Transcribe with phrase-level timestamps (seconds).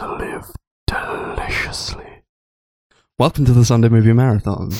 [0.00, 0.50] to live
[0.86, 2.22] deliciously.
[3.18, 4.72] Welcome to the Sunday Movie Marathon.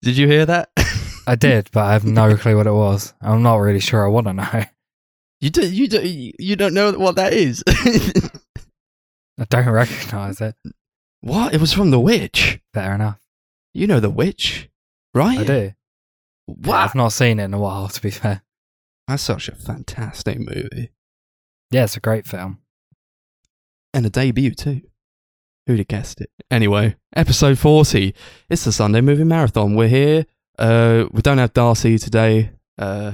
[0.00, 0.70] Did you hear that?
[1.26, 3.12] I did, but I have no clue what it was.
[3.20, 4.64] I'm not really sure I want to know.
[5.42, 6.00] You do, you do,
[6.38, 7.62] you don't know what that is.
[7.68, 10.54] I don't recognize it.
[11.20, 11.52] what?
[11.52, 12.60] It was from The Witch.
[12.72, 13.20] Fair enough.
[13.74, 14.70] You know The Witch,
[15.12, 15.40] right?
[15.40, 15.72] I do.
[16.46, 16.76] What?
[16.76, 18.42] I've not seen it in a while, to be fair.
[19.06, 20.92] That's such a fantastic movie
[21.70, 22.62] Yeah, it's a great film.
[23.92, 24.82] And a debut too.
[25.66, 26.30] Who'd have guessed it?
[26.50, 28.14] Anyway, episode forty.
[28.50, 29.74] It's the Sunday Movie Marathon.
[29.74, 30.26] We're here.
[30.58, 32.50] Uh, we don't have Darcy today.
[32.78, 33.12] Uh,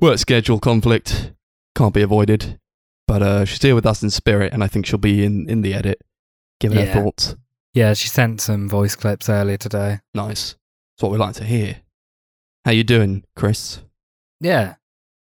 [0.00, 1.32] work schedule conflict
[1.76, 2.58] can't be avoided,
[3.06, 5.62] but uh, she's here with us in spirit, and I think she'll be in in
[5.62, 6.00] the edit.
[6.60, 7.34] Give her thoughts.
[7.72, 10.00] Yeah, she sent some voice clips earlier today.
[10.14, 10.56] Nice.
[10.96, 11.76] That's what we like to hear.
[12.64, 13.80] How you doing, Chris?
[14.40, 14.74] Yeah,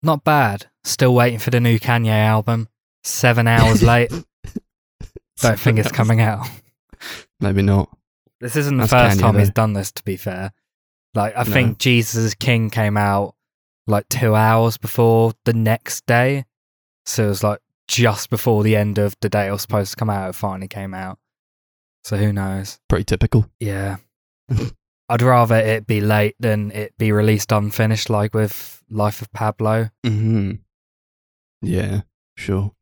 [0.03, 0.67] not bad.
[0.85, 2.69] Still waiting for the new Kanye album.
[3.03, 4.13] Seven hours late.
[5.41, 6.47] Don't think it's coming out.
[7.41, 7.95] Maybe not.
[8.41, 9.53] This isn't the That's first Kanye, time he's though.
[9.53, 10.53] done this, to be fair.
[11.15, 11.53] Like, I No.
[11.53, 13.35] think Jesus is King came out
[13.87, 16.45] like two hours before the next day.
[17.07, 19.97] So it was like just before the end of the day it was supposed to
[19.97, 21.19] come out, it finally came out.
[22.05, 22.79] So who knows?
[22.89, 23.47] Pretty typical.
[23.61, 23.97] Yeah.
[25.09, 29.91] I'd rather it be late than it be released unfinished, like with Life of Pablo.
[30.05, 30.53] hmm
[31.63, 32.03] Yeah,
[32.37, 32.73] sure.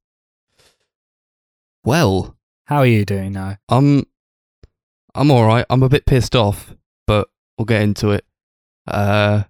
[1.84, 2.36] Well,
[2.66, 3.56] How are you doing now?
[3.68, 4.04] I'm
[5.14, 5.66] I'm all right.
[5.70, 6.74] I'm a bit pissed off,
[7.06, 8.24] but we'll get into it.
[8.86, 9.44] Uh,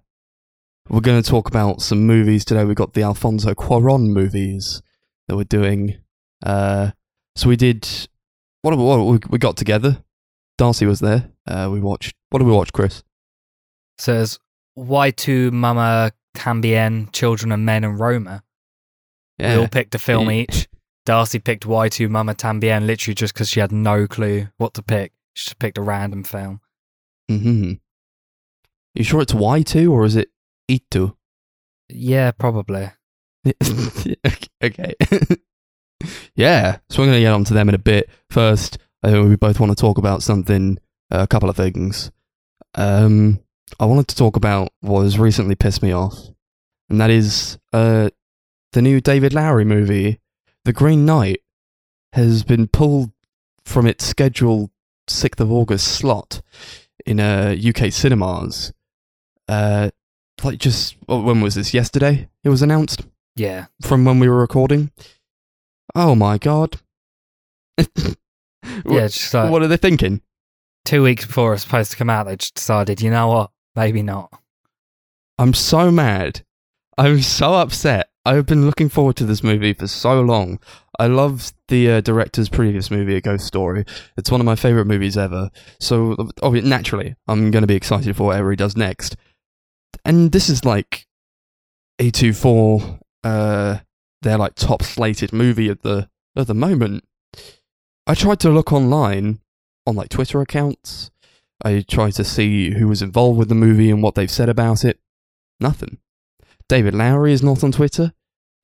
[0.89, 2.63] we're going to talk about some movies today.
[2.65, 4.81] We've got the Alfonso Cuarón movies
[5.27, 5.97] that we're doing.
[6.45, 6.91] Uh,
[7.35, 7.87] so we did
[8.61, 8.77] what?
[8.77, 10.03] What we, we got together.
[10.57, 11.31] Darcy was there.
[11.47, 12.13] Uh, we watched.
[12.29, 13.03] What did we watch, Chris?
[13.97, 14.39] So it's
[14.77, 18.43] Y2 Mama Tambien, Children and Men and Roma.
[19.39, 20.35] We all picked a film Yeah.
[20.35, 20.67] each.
[21.05, 25.13] Darcy picked Y2 Mama Tambien literally just because she had no clue what to pick.
[25.33, 26.61] She just picked a random film.
[27.29, 27.73] Mm-hmm.
[28.95, 30.29] You sure it's Y two or is it
[30.67, 31.15] Itu?
[31.89, 32.91] Yeah, probably.
[34.63, 34.93] okay.
[36.35, 36.77] yeah.
[36.89, 38.09] So we're going to get on to them in a bit.
[38.29, 40.79] First, I think we both want to talk about something,
[41.11, 42.11] uh, a couple of things.
[42.73, 43.39] Um,
[43.79, 46.17] I wanted to talk about what has recently pissed me off,
[46.89, 48.09] and that is uh,
[48.73, 50.19] the new David Lowery movie,
[50.65, 51.41] The Green Knight,
[52.13, 53.11] has been pulled
[53.65, 54.69] from its scheduled
[55.09, 56.41] 6th of August slot
[57.05, 58.73] in uh, UK cinemas.
[59.47, 59.89] Uh,
[60.43, 61.73] like just, oh, when was this?
[61.73, 63.01] Yesterday it was announced
[63.35, 63.65] Yeah.
[63.81, 64.91] from when we were recording.
[65.93, 66.77] Oh my god.
[68.83, 70.21] Yeah, it's just like what are they thinking?
[70.85, 73.51] two weeks before it was supposed to come out, they just decided, you know what?
[73.75, 74.31] Maybe not.
[75.37, 76.41] I'm so mad.
[76.97, 78.09] I'm so upset.
[78.25, 80.59] I've been looking forward to this movie for so long.
[80.99, 83.85] I love the uh, director's previous movie, A Ghost Story.
[84.17, 85.51] It's one of my favorite movies ever.
[85.79, 89.15] So, obvi- naturally, I'm going to be excited for whatever he does next.
[90.03, 91.05] And this is like
[92.01, 93.77] A24, uh,
[94.21, 97.03] their like top slated movie at the at the moment.
[98.07, 99.39] I tried to look online
[99.85, 101.11] on like Twitter accounts.
[101.63, 104.83] I tried to see who was involved with the movie and what they've said about
[104.83, 104.99] it.
[105.59, 105.99] Nothing.
[106.67, 108.13] David Lowery is not on Twitter.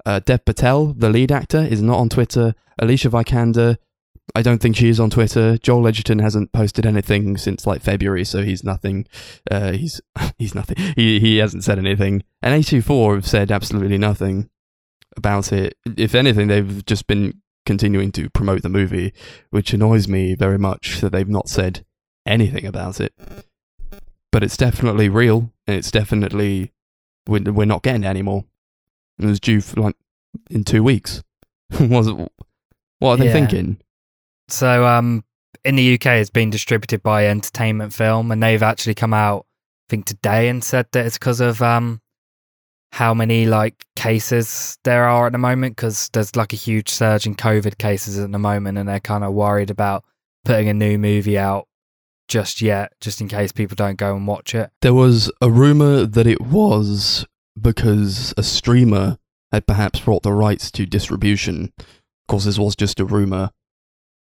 [0.05, 2.55] Uh, Dev Patel, the lead actor, is not on Twitter.
[2.79, 3.77] Alicia Vikander,
[4.35, 5.57] I don't think she is on Twitter.
[5.57, 9.07] Joel Edgerton hasn't posted anything since like February, so he's nothing.
[9.49, 10.01] Uh, he's
[10.37, 10.77] he's nothing.
[10.95, 12.23] He he hasn't said anything.
[12.41, 14.49] And A24 have said absolutely nothing
[15.17, 15.77] about it.
[15.97, 19.13] If anything, they've just been continuing to promote the movie,
[19.49, 21.85] which annoys me very much that they've not said
[22.25, 23.13] anything about it.
[24.31, 26.71] But it's definitely real, and it's definitely
[27.27, 28.45] we're, we're not getting it anymore.
[29.19, 29.95] It was due for like
[30.49, 31.21] in two weeks.
[31.79, 32.15] Was it?
[32.99, 33.33] What are they Yeah.
[33.33, 33.77] thinking?
[34.49, 35.23] So, um,
[35.63, 39.85] in the UK, it's been distributed by Entertainment Film, and they've actually come out, I
[39.89, 42.01] think, today and said that it's because of um,
[42.91, 45.75] how many like cases there are at the moment.
[45.75, 49.23] Because there's like a huge surge in COVID cases at the moment, and they're kind
[49.23, 50.03] of worried about
[50.43, 51.67] putting a new movie out
[52.31, 54.71] just yet, just in case people don't go and watch it.
[54.81, 57.25] There was a rumor that it was
[57.61, 59.17] because a streamer
[59.51, 61.73] had perhaps brought the rights to distribution.
[61.77, 63.51] Of course, this was just a rumor.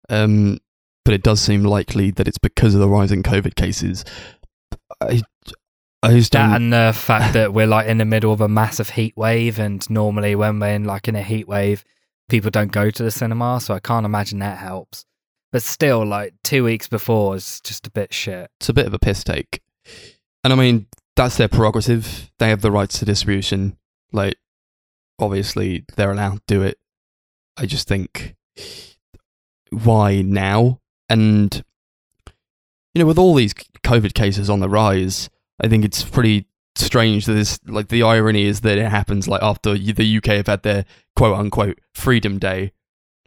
[0.09, 0.59] Um,
[1.05, 4.05] but it does seem likely that it's because of the rising COVID cases.
[5.01, 5.23] I,
[6.01, 6.51] I just don't.
[6.51, 9.59] That and the fact that we're like in the middle of a massive heat wave,
[9.59, 11.85] and normally when we're in like in a heat wave,
[12.29, 15.05] people don't go to the cinema, so I can't imagine that helps.
[15.53, 18.51] But still, like two weeks before is just a bit shit.
[18.61, 19.63] it's a bit of a piss take.
[20.45, 22.31] And I mean, that's their prerogative.
[22.39, 23.77] They have the rights to distribution.
[24.13, 24.37] Like,
[25.19, 26.79] obviously, they're allowed to do it.
[27.57, 28.37] I just think
[29.71, 30.81] why now?
[31.09, 31.65] And
[32.95, 35.29] you know, with all these COVID cases on the rise,
[35.61, 39.43] I think it's pretty strange that this like the irony is that it happens like
[39.43, 40.85] after the UK have had their
[41.15, 42.73] quote unquote freedom day.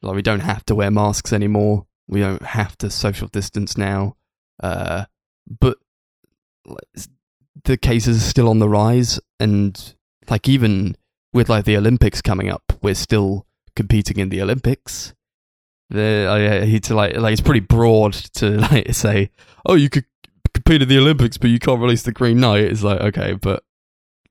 [0.02, 1.86] Like we don't have to wear masks anymore.
[2.10, 4.16] We don't have to social distance now.
[4.62, 5.06] Uh,
[5.48, 5.78] but
[7.64, 9.96] the cases are still on the rise, and
[10.30, 10.96] like even
[11.34, 13.46] with like the Olympics coming up, we're still
[13.76, 15.14] competing in the Olympics.
[15.92, 19.30] The I hate to like like it's pretty broad to like say,
[19.66, 20.06] oh, you could
[20.54, 22.64] compete in the Olympics, but you can't release the Green Knight.
[22.64, 23.64] It's like okay, but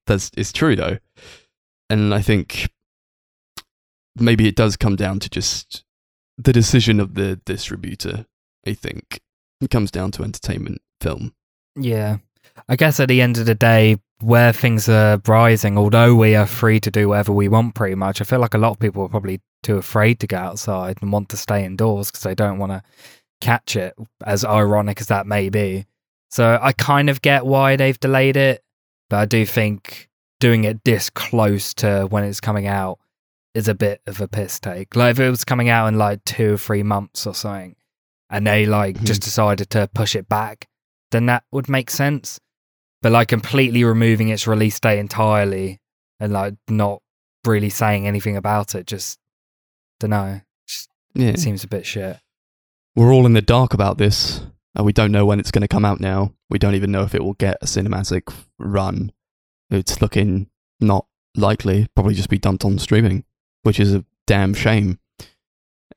[0.06, 0.98] that's it's true though,
[1.88, 2.70] and I think
[4.16, 5.84] maybe it does come down to just
[6.38, 8.26] the decision of the distributor.
[8.66, 9.20] I think
[9.60, 11.34] it comes down to entertainment film.
[11.76, 12.18] Yeah.
[12.68, 16.46] I guess at the end of the day, where things are rising, although we are
[16.46, 19.04] free to do whatever we want pretty much, I feel like a lot of people
[19.04, 22.58] are probably too afraid to go outside and want to stay indoors because they don't
[22.58, 22.82] want to
[23.40, 23.94] catch it,
[24.24, 25.86] as ironic as that may be.
[26.30, 28.64] So I kind of get why they've delayed it,
[29.08, 30.08] but I do think
[30.40, 32.98] doing it this close to when it's coming out
[33.54, 34.94] is a bit of a piss take.
[34.94, 37.76] Like if it was coming out in like two or three months or something,
[38.30, 39.04] and they like mm-hmm.
[39.04, 40.68] just decided to push it back,
[41.10, 42.38] then that would make sense.
[43.00, 45.80] But like completely removing its release date entirely
[46.20, 47.00] and like not
[47.46, 49.18] really saying anything about it, just
[50.00, 50.40] don't know.
[50.66, 51.28] Just, yeah.
[51.28, 52.18] It seems a bit shit.
[52.96, 54.40] We're all in the dark about this.
[54.74, 56.34] And we don't know when it's going to come out now.
[56.50, 59.10] We don't even know if it will get a cinematic run.
[59.70, 61.06] It's looking not
[61.36, 61.88] likely.
[61.96, 63.24] Probably just be dumped on streaming,
[63.68, 64.98] which is a damn shame.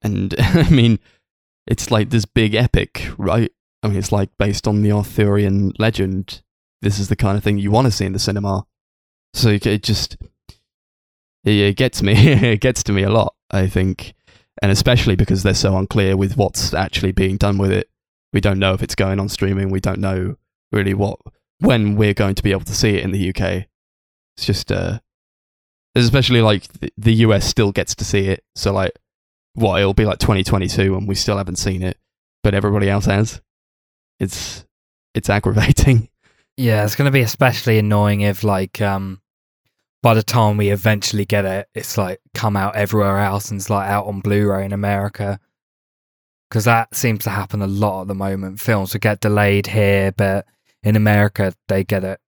[0.01, 0.99] And I mean,
[1.65, 3.49] it's like this big epic, right?
[3.81, 6.41] I mean, it's like based on the Arthurian legend.
[6.81, 8.65] This is the kind of thing you want to see in the cinema.
[9.33, 10.17] So it just
[11.45, 12.11] it gets me.
[12.17, 13.35] it gets to me a lot.
[13.51, 14.15] I think,
[14.61, 17.89] and especially because they're so unclear with what's actually being done with it.
[18.33, 19.69] We don't know if it's going on streaming.
[19.69, 20.35] We don't know
[20.73, 21.19] really what
[21.59, 23.67] when we're going to be able to see it in the UK.
[24.35, 24.99] It's just uh,
[25.95, 26.67] especially like
[26.97, 28.43] the US still gets to see it.
[28.55, 28.97] So like
[29.53, 31.97] what it'll be like 2022 and we still haven't seen it,
[32.43, 33.41] but everybody else has.
[34.19, 34.65] It's
[35.13, 36.07] it's aggravating.
[36.57, 39.21] Yeah, it's going to be especially annoying if like um
[40.03, 43.69] by the time we eventually get it, it's like come out everywhere else and it's
[43.69, 45.39] like out on Blu-ray in America.
[46.49, 48.59] Because that seems to happen a lot at the moment.
[48.59, 50.45] Films will get delayed here, but
[50.83, 52.19] in America they get it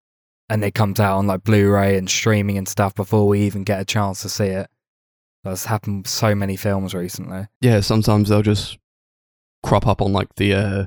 [0.54, 3.82] and it comes out on like Blu-ray and streaming and stuff before we even get
[3.82, 4.70] a chance to see it.
[5.44, 7.48] That's happened with so many films recently.
[7.60, 8.78] Yeah, sometimes they'll just
[9.64, 10.86] crop up on like the uh,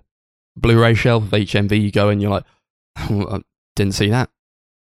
[0.54, 1.82] Blu-ray shelf of HMV.
[1.82, 2.44] You go and you're like,
[3.10, 3.40] oh, I
[3.74, 4.30] didn't see that.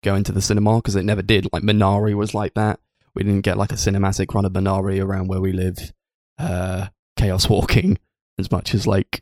[0.05, 1.49] Go into the cinema because it never did.
[1.51, 2.79] Like Minari was like that.
[3.13, 5.91] We didn't get like a cinematic run of Minari around where we live.
[6.39, 7.99] Uh, Chaos Walking,
[8.39, 9.21] as much as like,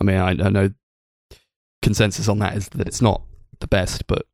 [0.00, 0.70] I mean, I, I know
[1.82, 3.22] consensus on that is that it's not
[3.58, 4.24] the best, but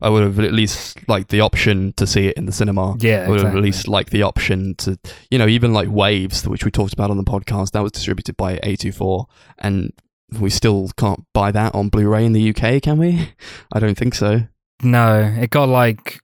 [0.00, 2.96] I would have at least liked the option to see it in the cinema.
[3.00, 3.44] Yeah, I would exactly.
[3.44, 4.98] have at least liked the option to,
[5.30, 8.36] you know, even like Waves, which we talked about on the podcast, that was distributed
[8.36, 9.26] by A24,
[9.58, 9.92] and
[10.38, 13.32] we still can't buy that on Blu-ray in the UK, can we?
[13.72, 14.42] I don't think so.
[14.82, 16.20] No, it got like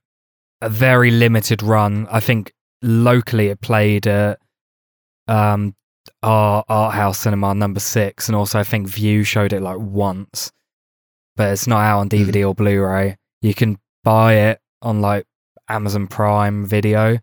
[0.61, 2.07] a very limited run.
[2.09, 4.39] I think locally it played at
[5.27, 5.75] um,
[6.23, 10.51] our art house cinema number six, and also I think Vue showed it like once,
[11.35, 12.47] but it's not out on DVD mm.
[12.47, 13.17] or Blu-ray.
[13.45, 15.27] You can buy it on like
[15.69, 17.19] Amazon Prime Video.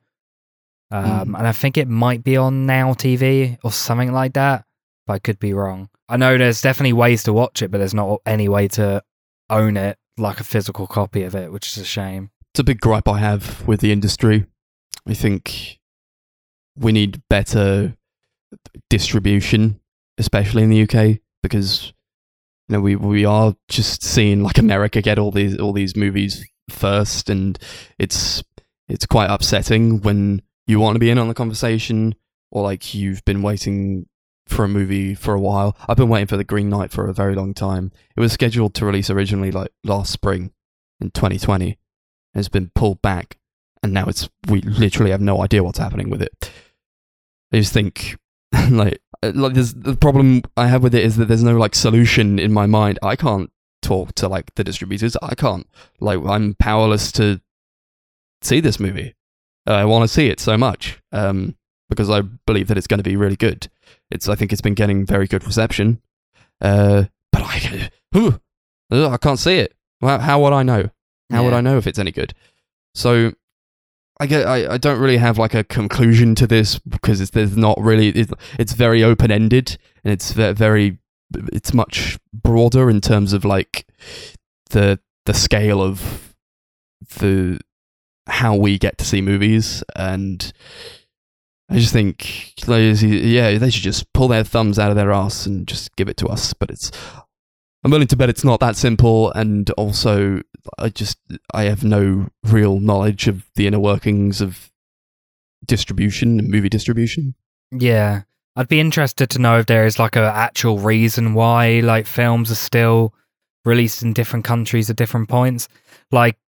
[0.91, 1.38] Um, mm.
[1.38, 4.64] And I think it might be on Now TV or something like that,
[5.07, 5.88] but I could be wrong.
[6.09, 9.02] I know there's definitely ways to watch it, but there's not any way to
[9.50, 12.31] own it like a physical copy of it, which is a shame.
[12.52, 14.45] It's a big gripe I have with the industry.
[15.09, 15.81] I think
[16.76, 17.97] we need better
[18.91, 19.81] distribution,
[20.19, 21.95] especially in the UK, because
[22.73, 27.31] know, we we are just seeing like America get all these all these movies first,
[27.31, 27.59] and
[27.99, 28.43] it's
[28.88, 32.14] it's quite upsetting when you want to be in on the conversation
[32.50, 34.07] or like you've been waiting
[34.47, 35.76] for a movie for a while.
[35.88, 37.93] I've been waiting for the Green Knight for a very long time.
[38.17, 40.52] It was scheduled to release originally like last spring
[41.00, 41.79] in 2020.
[42.35, 43.38] It's been pulled back,
[43.83, 46.50] and now it's we literally have no idea what's happening with it.
[47.52, 48.17] I just think
[48.71, 51.75] like uh, like there's the problem I have with it is that there's no like
[51.75, 52.99] solution in my mind.
[53.02, 55.16] I can't talk to like the distributors.
[55.23, 55.66] I can't
[56.00, 57.40] like I'm powerless to
[58.42, 59.14] see this movie.
[59.66, 61.56] Uh, I want to see it so much um,
[61.88, 63.68] because I believe that it's going to be really good.
[64.11, 66.02] It's I think it's been getting very good reception,
[66.61, 67.90] uh, but I
[68.90, 69.75] I can't see it.
[70.00, 70.90] Well, how would I know?
[71.30, 71.40] How yeah.
[71.42, 72.35] would I know if it's any good?
[72.94, 73.32] So
[74.21, 77.57] I get I, I don't really have like a conclusion to this because it's there's
[77.57, 80.99] not really it's, it's very open ended and it's very
[81.52, 83.87] it's much broader in terms of like
[84.71, 86.35] the the scale of
[87.19, 87.59] the
[88.28, 90.52] how we get to see movies and
[91.69, 95.66] I just think yeah they should just pull their thumbs out of their ass and
[95.66, 96.90] just give it to us but it's
[97.84, 100.40] I'm willing to bet it's not that simple and also
[100.78, 101.18] I just
[101.52, 104.70] I have no real knowledge of the inner workings of
[105.66, 107.34] distribution and movie distribution.
[107.72, 108.22] Yeah.
[108.54, 112.50] I'd be interested to know if there is like a actual reason why like films
[112.50, 113.14] are still
[113.64, 115.68] released in different countries at different points.
[116.10, 116.38] Like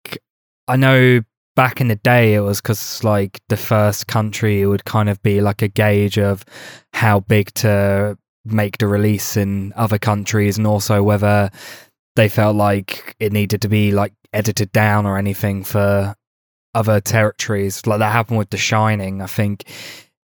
[0.68, 1.22] I know
[1.56, 5.40] back in the day it was cuz like the first country would kind of be
[5.40, 6.44] like a gauge of
[6.92, 11.50] how big to make the release in other countries and also whether
[12.16, 16.14] they felt like it needed to be like edited down or anything for
[16.74, 17.86] other territories.
[17.86, 19.22] Like that happened with The Shining.
[19.22, 19.64] I think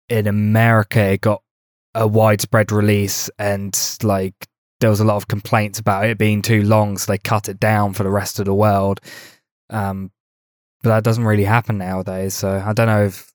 [0.10, 1.42] in America it got
[1.94, 4.48] a widespread release and like
[4.80, 7.60] there was a lot of complaints about it being too long, so they cut it
[7.60, 9.00] down for the rest of the world.
[9.70, 10.12] Um,
[10.82, 12.34] but that doesn't really happen nowadays.
[12.34, 13.31] So I don't know if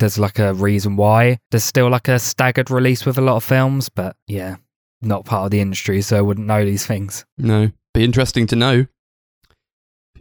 [0.00, 3.44] there's like a reason why there's still like a staggered release with a lot of
[3.44, 4.56] films, but yeah,
[5.00, 7.24] not part of the industry, so I wouldn't know these things.
[7.38, 8.86] No, be interesting to know.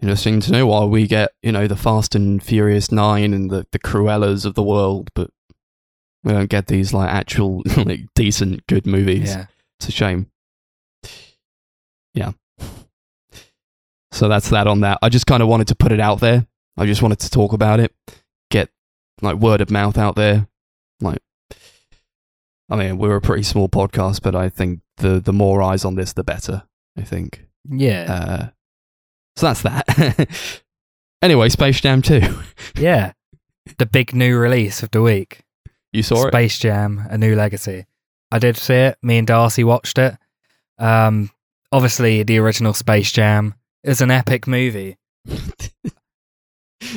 [0.01, 3.65] Interesting to know why we get, you know, the Fast and Furious Nine and the
[3.71, 5.29] the Cruellas of the world, but
[6.23, 9.29] we don't get these like actual like decent good movies.
[9.31, 9.47] Yeah.
[9.79, 10.29] It's a shame.
[12.13, 12.31] Yeah.
[14.11, 14.99] So that's that on that.
[15.01, 16.45] I just kind of wanted to put it out there.
[16.77, 17.93] I just wanted to talk about it,
[19.21, 20.47] like word of mouth out there.
[21.01, 21.19] Like,
[22.69, 25.95] I mean, we're a pretty small podcast, but I think the the more eyes on
[25.95, 26.63] this, the better.
[26.97, 27.45] I think.
[27.69, 28.05] Yeah.
[28.13, 28.49] Uh,
[29.35, 30.27] so that's that.
[31.21, 32.21] anyway, Space Jam 2.
[32.77, 33.13] yeah.
[33.77, 35.41] The big new release of the week.
[35.93, 36.31] You saw it?
[36.31, 37.85] Space Jam, A New Legacy.
[38.31, 38.97] I did see it.
[39.01, 40.15] Me and Darcy watched it.
[40.77, 41.29] Um,
[41.71, 44.97] obviously, the original Space Jam is an epic movie.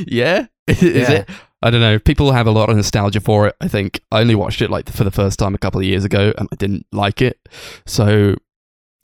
[0.07, 0.47] yeah?
[0.67, 1.11] Is Yeah.
[1.13, 1.29] it?
[1.63, 1.99] I don't know.
[1.99, 3.57] People have a lot of nostalgia for it.
[3.61, 6.05] I think I only watched it like for the first time a couple of years
[6.05, 7.39] ago, and I didn't like it.
[7.87, 8.37] So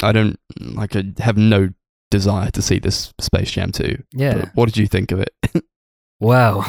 [0.03, 0.97] I don't like.
[0.97, 1.69] I have no
[2.11, 4.03] desire to see this Space Jam 2.
[4.13, 4.35] Yeah.
[4.35, 5.33] But what did you think of it?
[6.21, 6.67] Well,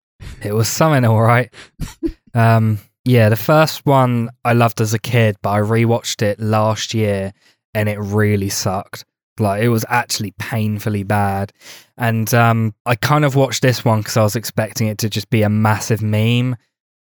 [0.42, 1.52] it was something all right.
[2.36, 6.92] Um, yeah, the first one I loved as a kid, but I rewatched it last
[6.92, 7.32] year
[7.74, 9.04] and it really sucked.
[9.38, 11.52] Like it was actually painfully bad.
[11.96, 15.30] And um, I kind of watched this one because I was expecting it to just
[15.30, 16.56] be a massive meme.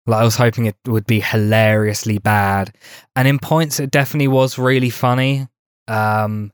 [0.05, 2.75] Like I was hoping it would be hilariously bad.
[3.15, 5.47] And in points, it definitely was really funny.
[5.87, 6.51] Um,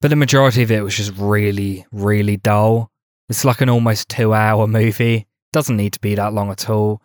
[0.00, 2.90] but the majority of it was just really, really dull.
[3.28, 5.26] It's like an almost two hour movie.
[5.52, 7.02] Doesn't need to be that long at all.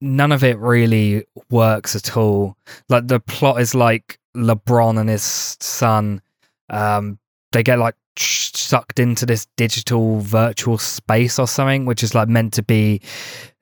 [0.00, 2.56] None of it really works at all.
[2.88, 5.22] Like the plot is like LeBron and his
[5.60, 6.20] son.
[6.70, 7.18] Um,
[7.52, 12.52] they get like sucked into this digital virtual space or something, which is like meant
[12.54, 13.00] to be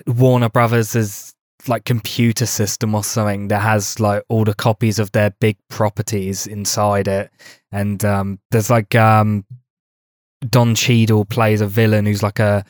[0.06, 1.34] Warner Brothers'
[1.66, 6.46] like computer system or something that has like all the copies of their big properties
[6.46, 7.30] inside it.
[7.72, 9.44] And um, there's like um,
[10.48, 12.64] Don Cheadle plays a villain who's like a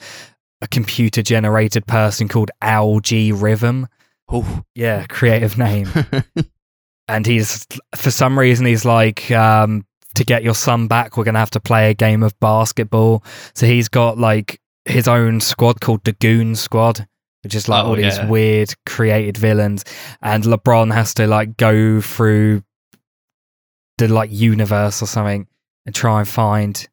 [0.60, 3.86] a computer generated person called Al G Rhythm.
[4.28, 4.62] oh.
[4.74, 5.88] Yeah, creative name.
[7.08, 11.38] and he's for some reason he's like um to get your son back we're gonna
[11.38, 13.22] have to play a game of basketball.
[13.54, 17.06] So he's got like his own squad called the goon squad
[17.44, 19.84] which is like Oh, all these weird created villains.
[20.22, 22.62] And lebron has to like go through
[23.98, 25.46] the like universe or something
[25.86, 26.88] and try and find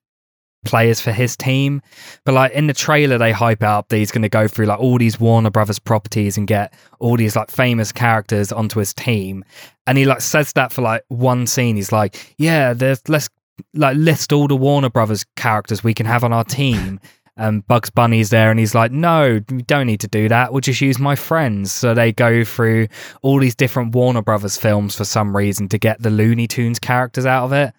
[0.63, 1.81] players for his team.
[2.23, 4.79] But like in the trailer they hype up that he's going to go through like
[4.79, 9.43] all these warner brothers properties and get all these like famous characters onto his team.
[9.87, 11.75] And he like says that for like one scene.
[11.75, 13.29] He's like yeah there's let's
[13.73, 16.99] like list all the warner brothers characters we can have on our team.
[17.37, 20.51] And bugs bunny's there and he's like no we don't need to do that.
[20.51, 21.71] We'll just use my friends.
[21.71, 22.89] So they go through
[23.23, 27.25] all these different warner brothers films for some reason to get the looney tunes characters
[27.25, 27.73] out of it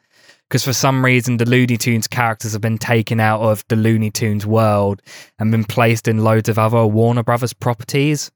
[0.53, 4.11] because for some reason the Looney Tunes characters have been taken out of the Looney
[4.11, 5.01] Tunes world
[5.39, 8.31] and been placed in loads of other Warner Brothers properties.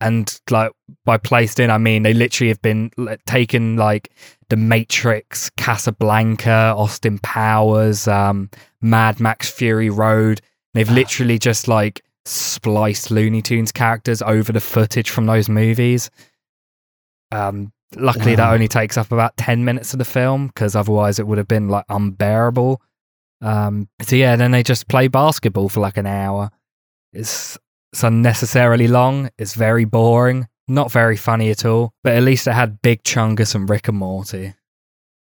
[0.00, 0.72] And like
[1.04, 4.10] by placed in, I mean they literally have been like, taken like
[4.48, 8.50] the Matrix, Casablanca, Austin Powers, um,
[8.82, 10.40] Mad Max Fury Road.
[10.72, 16.10] They've literally just like spliced Looney Tunes characters over the footage from those movies.
[17.30, 21.26] Um, luckily, that only takes up about 10 minutes of the film because otherwise it
[21.26, 22.80] would have been like unbearable.
[23.40, 26.50] Um, so, yeah, then they just play basketball for like an hour.
[27.12, 27.58] It's
[27.92, 29.30] it's unnecessarily long.
[29.38, 30.48] It's very boring.
[30.66, 31.92] Not very funny at all.
[32.02, 34.54] But at least it had Big Chungus and Rick and Morty.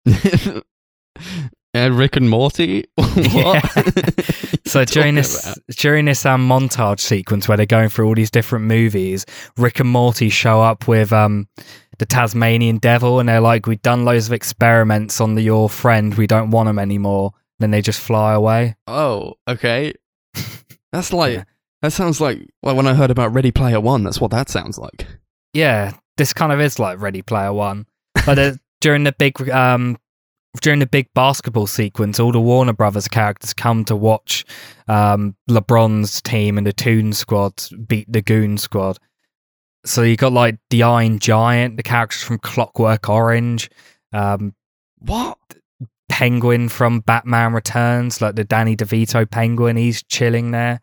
[0.07, 0.63] and
[1.99, 2.87] Rick and Morty.
[3.17, 3.61] Yeah.
[4.65, 5.59] So during this about?
[5.77, 9.27] during this um, montage sequence where they're going through all these different movies,
[9.59, 11.47] Rick and Morty show up with um,
[12.03, 16.13] the Tasmanian Devil, and they're like, "We've done loads of experiments on the, your friend.
[16.15, 17.31] We don't want him anymore."
[17.61, 18.75] Then they just fly away.
[18.89, 19.93] Oh, okay.
[20.93, 21.45] That's like Yeah.
[21.83, 24.03] that sounds like like when I heard about Ready Player One.
[24.03, 25.07] That's what that sounds like.
[25.53, 27.87] Yeah, this kind of is like Ready Player One.
[28.27, 29.97] But uh, during the big um,
[30.61, 34.45] during the big basketball sequence, all the Warner Brothers characters come to watch
[34.89, 38.99] um, LeBron's team and the Toon Squad beat the Goon Squad.
[39.85, 43.69] So you got like the Iron Giant, the characters from Clockwork Orange,
[44.13, 44.55] um,
[45.01, 45.39] What?
[46.09, 49.77] Penguin from Batman Returns, like the Danny DeVito Penguin.
[49.77, 50.81] He's chilling there.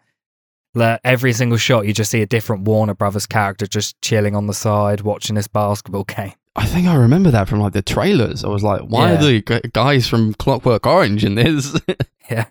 [0.76, 4.48] Like every single shot, you just see a different Warner Brothers character just chilling on
[4.48, 6.34] the side watching this basketball game.
[6.56, 8.44] I think I remember that from like the trailers.
[8.44, 9.20] I was like, why Yeah.
[9.20, 11.80] are the gu- guys from Clockwork Orange in this?
[12.30, 12.46] Yeah.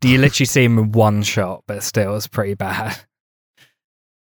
[0.00, 2.98] Do you literally see him in one shot, but still, it's pretty bad.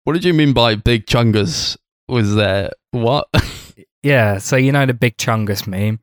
[0.06, 1.76] What did you mean by Big Chungus
[2.08, 2.70] was there?
[2.92, 3.28] What?
[4.02, 4.38] Yeah.
[4.38, 5.98] So, you know the Big Chungus meme?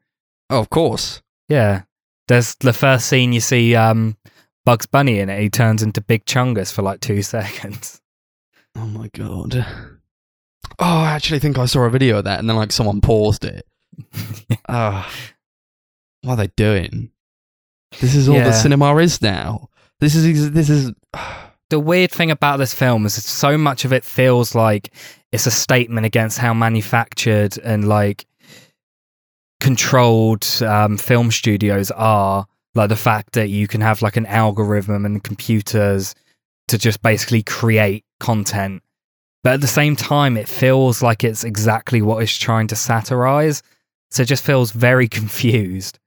[0.49, 1.21] oh, of course.
[1.47, 1.83] Yeah.
[2.27, 4.17] There's the first scene you see um,
[4.65, 5.39] Bugs Bunny in it.
[5.41, 8.01] He turns into Big Chungus for like two seconds.
[8.75, 9.65] Oh my god.
[10.79, 13.45] Oh, I actually think I saw a video of that, and then like someone paused
[13.45, 13.65] it.
[14.67, 15.09] Ah,
[16.23, 17.09] what are they doing?
[18.01, 18.45] This is all Yeah.
[18.45, 19.69] the cinema is now.
[20.01, 20.91] This is this is.
[21.73, 24.93] The weird thing about this film is so much of it feels like
[25.31, 28.27] it's a statement against how manufactured and like
[29.59, 32.45] controlled um, film studios are.
[32.75, 36.13] Like the fact that you can have like an algorithm and computers
[36.67, 38.83] to just basically create content.
[39.43, 43.63] But at the same time it feels like it's exactly what it's trying to satirize.
[44.11, 45.97] So it just feels very confused.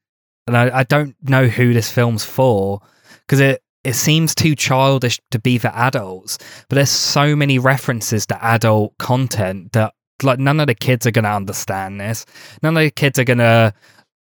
[0.46, 2.83] And i, I don't know who this film's for
[3.22, 8.27] because it it seems too childish to be for adults but there's so many references
[8.27, 12.25] to adult content that like none of the kids are going to understand this.
[12.62, 13.75] None of the kids are going to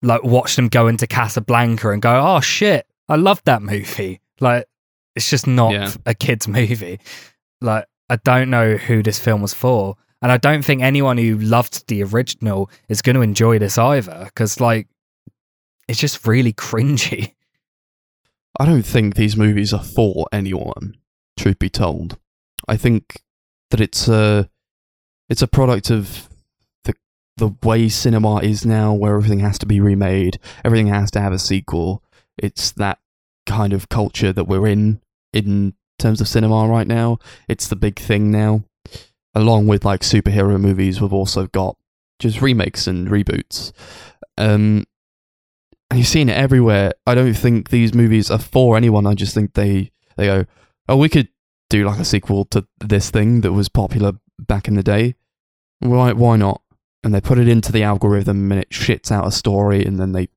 [0.02, 4.20] like watch them go into casablanca and go oh shit i love that movie.
[4.40, 4.66] Like
[5.16, 5.90] it's just not Yeah.
[6.06, 7.00] a kids movie.
[7.60, 11.36] Like i don't know who this film was for and i don't think anyone who
[11.38, 14.86] loved the original is going to enjoy this either because like
[15.88, 17.34] it's just really cringy
[18.58, 20.96] I don't think these movies are for anyone.
[21.38, 22.18] Truth be told,
[22.66, 23.22] I think
[23.70, 24.48] that it's a
[25.28, 26.28] it's a product of
[26.84, 26.94] the
[27.36, 31.32] the way cinema is now, where everything has to be remade, everything has to have
[31.32, 32.02] a sequel.
[32.36, 32.98] It's that
[33.46, 35.00] kind of culture that we're in
[35.32, 37.18] in terms of cinema right now.
[37.48, 38.64] It's the big thing now.
[39.34, 41.76] Along with like superhero movies, we've also got
[42.18, 43.72] just remakes and reboots.
[44.36, 44.84] Um,
[45.90, 46.92] and you've seen it everywhere.
[47.06, 49.06] I don't think these movies are for anyone.
[49.06, 50.44] I just think they they go,
[50.88, 51.28] oh, we could
[51.70, 55.14] do like a sequel to this thing that was popular back in the day.
[55.80, 56.62] Why why not?
[57.04, 60.12] And they put it into the algorithm, and it shits out a story, and then
[60.12, 60.28] they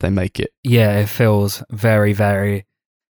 [0.00, 0.52] they make it.
[0.64, 2.66] yeah, it feels very, very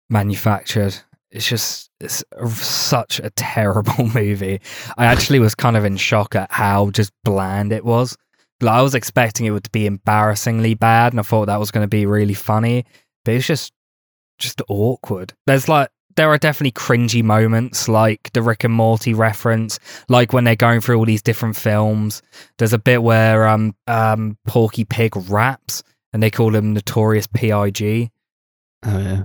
[0.09, 0.96] manufactured.
[1.31, 2.22] It's just it's
[2.55, 4.61] such a terrible movie.
[4.96, 8.16] I actually was kind of in shock at how just bland it was.
[8.62, 11.88] I was expecting it would be embarrassingly bad, and I thought that was going to
[11.88, 12.85] be really funny,
[13.25, 13.73] but it's just
[14.38, 15.33] just awkward.
[15.47, 20.45] There's like there are definitely cringy moments, like the Rick and Morty reference, like when
[20.45, 22.23] they're going through all these different films.
[22.59, 28.11] There's a bit where um um Porky Pig raps, and they call him Notorious Pig.
[28.85, 29.25] Oh yeah.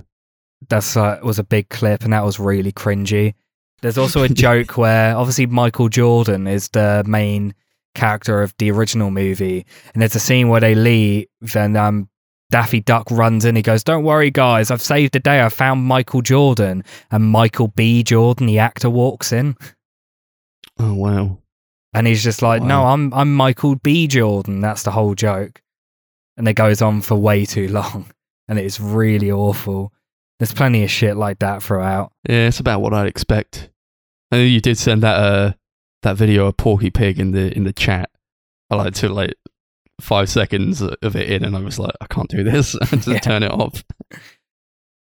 [0.68, 3.34] That's uh, was a big clip, and that was really cringy.
[3.80, 7.54] There's also a joke where obviously Michael Jordan is the main
[7.94, 12.08] character of the original movie, and there's a scene where they leave, and um,
[12.50, 13.56] Daffy Duck runs in.
[13.56, 15.42] He goes, "Don't worry, guys, I've saved the day.
[15.42, 18.02] I found Michael Jordan." And Michael B.
[18.02, 19.56] Jordan, the actor, walks in,
[20.78, 21.38] Oh wow.
[21.94, 24.06] and he's just like, "No, I'm I'm Michael B.
[24.06, 25.60] Jordan." That's the whole joke,
[26.36, 28.06] and it goes on for way too long,
[28.48, 29.92] and it's really awful.
[30.38, 32.12] There's plenty of shit like that throughout.
[32.28, 33.70] Yeah, it's about what I'd expect.
[34.32, 35.52] I know you did send that uh
[36.02, 38.10] that video of Porky Pig in the in the chat.
[38.70, 39.34] I like took like
[40.00, 42.76] five seconds of it in, and I was like, I can't do this.
[42.80, 43.18] I had to Yeah.
[43.20, 43.84] turn it off.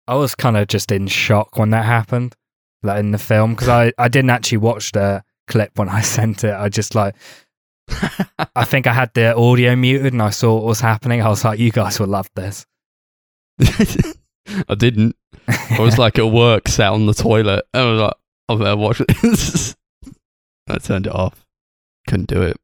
[0.06, 2.34] I was kind of just in shock when that happened,
[2.82, 6.44] like in the film, because I, I didn't actually watch the clip when I sent
[6.44, 6.54] it.
[6.54, 7.14] I just like,
[8.56, 11.20] I think I had the audio muted and I saw what was happening.
[11.22, 12.66] I was like, you guys will love this.
[13.60, 15.14] I didn't.
[15.46, 17.64] I was like at work, sat on the toilet.
[17.74, 18.14] and I was like,
[18.48, 19.76] I've ever watched this.
[20.68, 21.44] I turned it off.
[22.06, 22.56] Couldn't do it.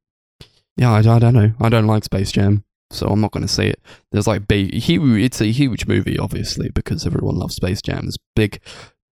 [0.76, 1.52] Yeah, I, I don't know.
[1.60, 3.80] I don't like Space Jam, so I'm not going to see it.
[4.12, 5.22] There's like big, huge.
[5.22, 8.02] It's a huge movie, obviously, because everyone loves Space Jam.
[8.02, 8.60] There's big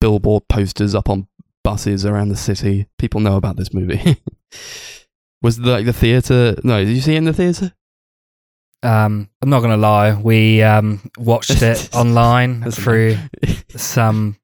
[0.01, 1.29] billboard posters up on
[1.63, 2.87] buses around the city.
[2.99, 4.21] People know about this movie.
[5.43, 6.57] Was the, like the theater?
[6.65, 7.73] No, did you see it in the theater?
[8.83, 13.17] Um, I'm not gonna lie, we um, watched it online through
[13.77, 14.37] some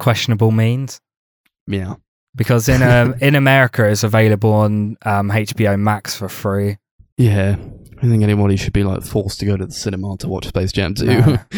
[0.00, 1.00] questionable means
[1.68, 1.94] Yeah.
[2.36, 6.78] Because in um, in America it's available on um, HBO Max for free.
[7.16, 7.56] Yeah.
[8.02, 10.72] I think anybody should be like forced to go to the cinema to watch Space
[10.72, 11.06] Jam 2.
[11.06, 11.38] No.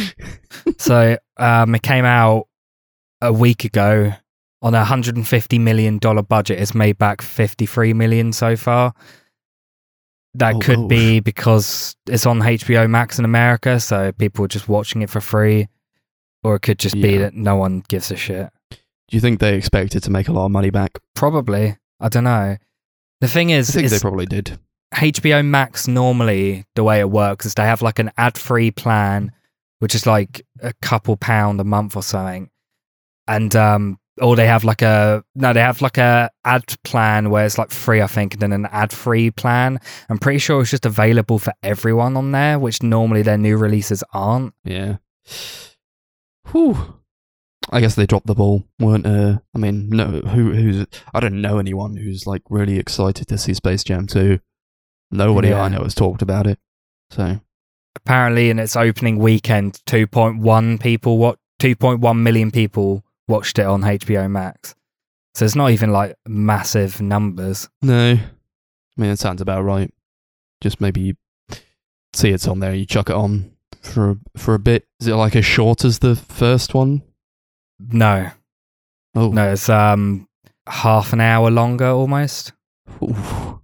[0.79, 2.47] So um, it came out
[3.21, 4.13] a week ago
[4.63, 6.61] on a 150 million dollar budget.
[6.61, 8.93] It's made back 53 million so far.
[10.35, 10.89] That Oh, could whoa.
[10.89, 15.21] be because it's on HBO Max in America, so people are just watching it for
[15.21, 15.69] free,
[16.45, 18.51] or it could just be that no one gives a shit.
[19.09, 20.99] Do you think they expected to make a lot of money back?
[21.15, 22.57] Probably, I don't know.
[23.21, 24.59] The thing is, I is, think they probably did.
[24.95, 29.33] HBO Max normally the way it works is they have like an ad-free plan,
[29.79, 32.51] which is like a couple pound a month or something,
[33.29, 37.45] and um, or they have like a no, they have like a ad plan where
[37.45, 39.79] it's like free, I think, and then an ad-free plan.
[40.09, 44.03] I'm pretty sure it's just available for everyone on there, which normally their new releases
[44.13, 44.55] aren't.
[44.65, 44.97] Yeah.
[46.53, 47.01] Whew.
[47.71, 51.41] I guess they dropped the ball, weren't uh I mean, no who who's I don't
[51.41, 54.39] know anyone who's like really excited to see Space Jam 2.
[55.11, 55.63] Nobody Yeah.
[55.63, 56.59] I know has talked about it.
[57.11, 57.41] So
[57.95, 64.31] Apparently, in its opening weekend, 2.1 people what 2.1 million people watched it on HBO
[64.31, 64.75] Max.
[65.35, 67.69] So it's not even like massive numbers.
[67.83, 68.13] no.
[68.13, 69.93] I mean it sounds about right.
[70.63, 71.15] Just maybe you
[72.15, 73.53] see it's on there, you chuck it on
[73.83, 74.87] for for a bit.
[75.01, 77.03] Is it like as short as the first one?
[77.79, 78.31] No,
[79.15, 80.29] Oh no, it's um
[80.67, 82.53] half an hour longer almost.
[83.03, 83.55] Oof.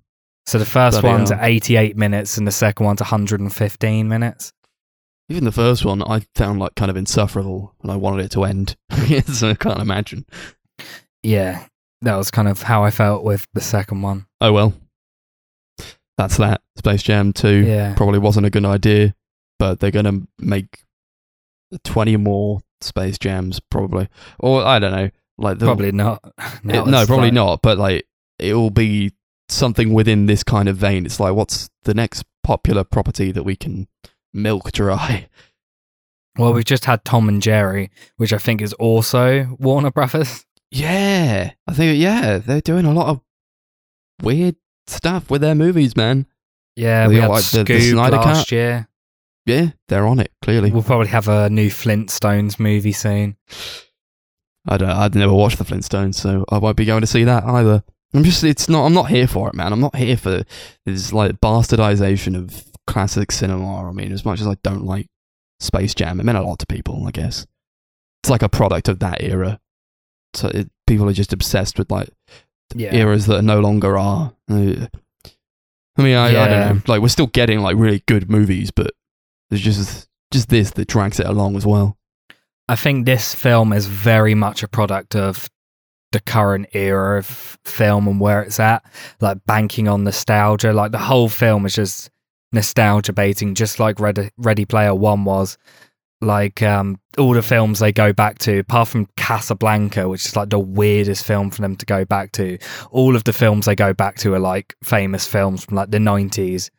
[0.47, 1.39] So the first Bloody one's hell.
[1.43, 4.53] 88 minutes and the second one's 115 minutes.
[5.29, 8.45] Even the first one I found like kind of insufferable and I wanted it to
[8.45, 8.77] end.
[9.27, 10.27] so I can't imagine.
[11.23, 11.67] Yeah,
[12.03, 14.27] that was kind of how I felt with the second one.
[14.41, 14.75] Oh well.
[16.19, 16.61] That's that.
[16.77, 17.95] Space Jam 2 Yeah.
[17.95, 19.15] probably wasn't a good idea,
[19.59, 20.83] but they're going to make
[21.85, 24.09] 20 more Space Jams probably.
[24.39, 25.11] Or I don't know.
[25.39, 26.23] Like they'll- Probably not.
[26.65, 28.07] Now it- no, probably like- not, but like
[28.39, 29.13] it will be
[29.49, 31.05] something within this kind of vein.
[31.07, 33.89] It's like what's the next popular property that we can
[34.33, 35.29] milk dry?
[36.39, 40.47] Well, we've just had Tom and Jerry, which I think is also Warner Brothers.
[40.71, 41.51] Yeah.
[41.69, 43.21] I think yeah, they're doing a lot of
[44.23, 46.27] weird stuff with their movies, man.
[46.75, 48.53] Yeah, we had like the- the Scoob last Cut.
[48.53, 48.89] year.
[49.47, 50.71] Yeah, they're on it, clearly.
[50.71, 53.37] We'll probably have a new Flintstones movie soon.
[54.69, 57.45] I don't, I'd never watched the Flintstones, so I won't be going to see that
[57.45, 57.83] either.
[58.15, 59.73] I'm just, it's not, I'm not here for it, man.
[59.73, 60.45] I'm not here for
[60.87, 63.89] this like bastardization of classic cinema.
[63.89, 65.07] I mean, as much as I don't like
[65.61, 67.47] Space Jam, it meant a lot to people, I guess.
[68.23, 69.59] It's like a product of that era.
[70.35, 72.11] So it, people are just obsessed with like
[72.75, 72.95] Yeah.
[72.95, 74.33] eras that no longer are.
[74.49, 74.87] Uh,
[75.99, 76.83] I mean, I, I don't know.
[76.87, 78.93] Like, we're still getting like really good movies, but
[79.53, 81.99] there's just just this that drags it along as well.
[82.69, 85.47] I think this film is very much a product of
[86.13, 88.83] the current era of film and where it's at,
[89.21, 90.73] like banking on nostalgia.
[90.73, 92.11] Like the whole film is just
[92.53, 95.59] nostalgia baiting, just like Ready, Ready Player One was.
[96.23, 100.49] Like um, all the films they go back to, apart from Casablanca, which is like
[100.49, 102.57] the weirdest film for them to go back to.
[102.91, 106.01] All of the films they go back to are like famous films from like the
[106.01, 106.71] nineties,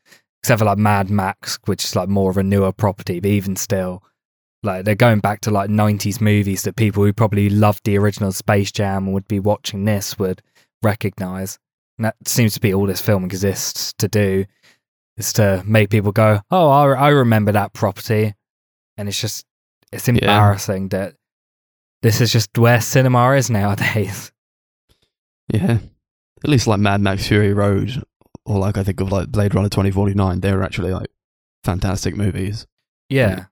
[0.44, 3.22] except for like Mad Max, which is like more of a newer property.
[3.22, 4.04] But even still,
[4.62, 8.34] like they're going back to like 90s movies that people who probably loved the original
[8.34, 10.42] Space Jam would be watching this would
[10.82, 11.58] recognize.
[11.98, 14.46] And that seems to be all this film exists to do
[15.16, 18.34] is to make people go, "Oh, I, I remember that property."
[18.98, 19.46] And it's just
[19.94, 21.16] it's embarrassing that
[22.02, 24.32] this is just where cinema is nowadays.
[25.48, 25.78] Yeah.
[26.44, 28.04] At least like Mad Max Fury Road
[28.46, 31.08] or like I think of like Blade Runner 2049, they're actually like
[31.64, 32.66] fantastic movies.
[33.10, 33.46] Yeah.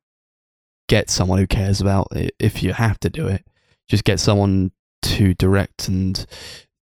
[0.87, 3.45] Get someone who cares about it if you have to do it.
[3.87, 4.71] Just get someone
[5.03, 6.25] to direct and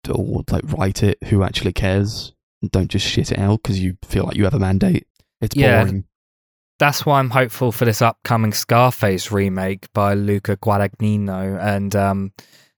[0.09, 2.33] or like write it who actually cares.
[2.71, 5.07] Don't just shit it out because you feel like you have a mandate.
[5.41, 5.83] It's Yeah.
[5.83, 6.05] boring.
[6.79, 12.33] That's why I'm hopeful for this upcoming Scarface remake by Luca Guadagnino and um,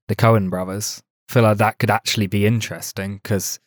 [0.10, 1.02] the Coen brothers.
[1.30, 3.60] I feel like that could actually be interesting because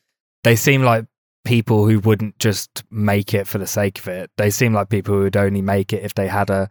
[0.44, 1.06] they seem like
[1.46, 4.30] people who wouldn't just make it for the sake of it.
[4.37, 6.68] They seem like people who would only make it if they had a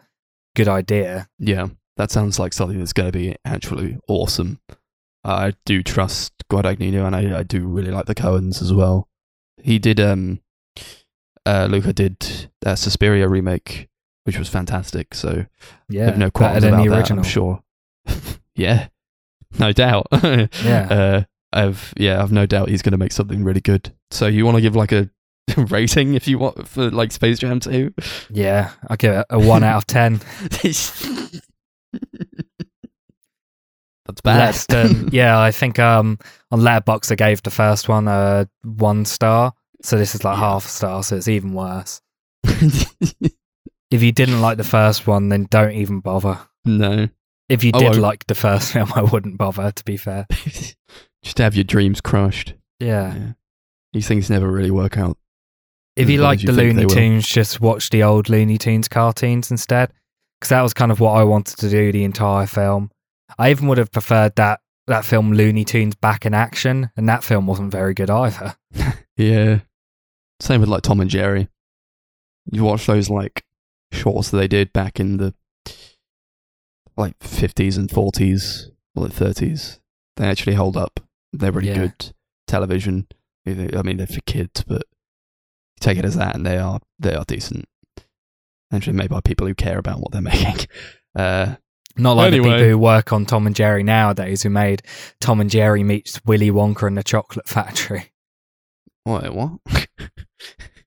[0.56, 1.28] good idea.
[1.40, 1.70] Yeah.
[1.98, 4.60] That sounds like something that's going to be actually awesome.
[5.24, 9.08] I do trust Guadagnino, and I, I do really like the Coens as well.
[9.64, 10.42] He did um,
[11.46, 13.88] uh, Luca did a Suspiria remake,
[14.26, 15.16] which was fantastic.
[15.16, 15.46] So
[15.90, 17.24] Yeah, no qualms about the original.
[17.24, 17.64] that, I'm sure.
[18.56, 18.88] yeah,
[19.58, 20.08] no doubt.
[20.64, 20.88] Yeah.
[20.90, 21.24] Uh,
[21.56, 23.92] I've yeah, I've no doubt he's going to make something really good.
[24.12, 25.10] So you want to give like a
[25.58, 27.94] rating if you want for like Space Jam 2?
[28.30, 30.20] Yeah, I'll give it a one out of ten.
[34.06, 34.38] That's bad.
[34.38, 36.20] Less than yeah, I think um
[36.52, 40.42] on Letterboxd I gave the first one a one star, so this is like Yeah.
[40.42, 42.02] half a star, so it's even worse.
[43.92, 46.40] If you didn't like the first one, then don't even bother.
[46.66, 47.08] no.
[47.48, 49.72] If you Oh, did like the first film, I wouldn't bother.
[49.72, 50.26] To be fair,
[51.26, 52.54] Just have your dreams crushed.
[52.80, 53.14] yeah.
[53.16, 53.32] Yeah.
[53.94, 55.18] These things never really work out.
[55.96, 56.94] If you like you the think Looney.
[56.94, 59.92] Tunes, just watch the old Looney Tunes cartoons instead,
[60.40, 62.92] because that was kind of what I wanted to do the entire film.
[63.40, 67.24] I even would have preferred that that film Looney Tunes back in action, and that
[67.24, 68.56] film wasn't very good either.
[69.18, 69.60] Yeah.
[70.42, 71.48] Same with like Tom and Jerry.
[72.52, 73.46] You watch those like
[73.94, 75.34] shorts that they did back in the
[76.98, 79.80] like 50s and 40s or the 30s.
[80.18, 81.00] They actually hold up.
[81.40, 81.76] They're really Yeah.
[81.78, 82.14] good
[82.48, 83.08] television.
[83.48, 87.14] I mean, they're for kids, but you take it as that, and they are they
[87.14, 87.66] are decent.
[88.74, 90.68] Actually, made by people who care about what they're making.
[91.16, 91.56] Uh,
[91.98, 94.82] Not like the people who work on Tom and Jerry nowadays, who made
[95.22, 98.12] Tom and Jerry meets Willy Wonka and the Chocolate Factory.
[99.04, 99.34] what?
[99.34, 99.60] What?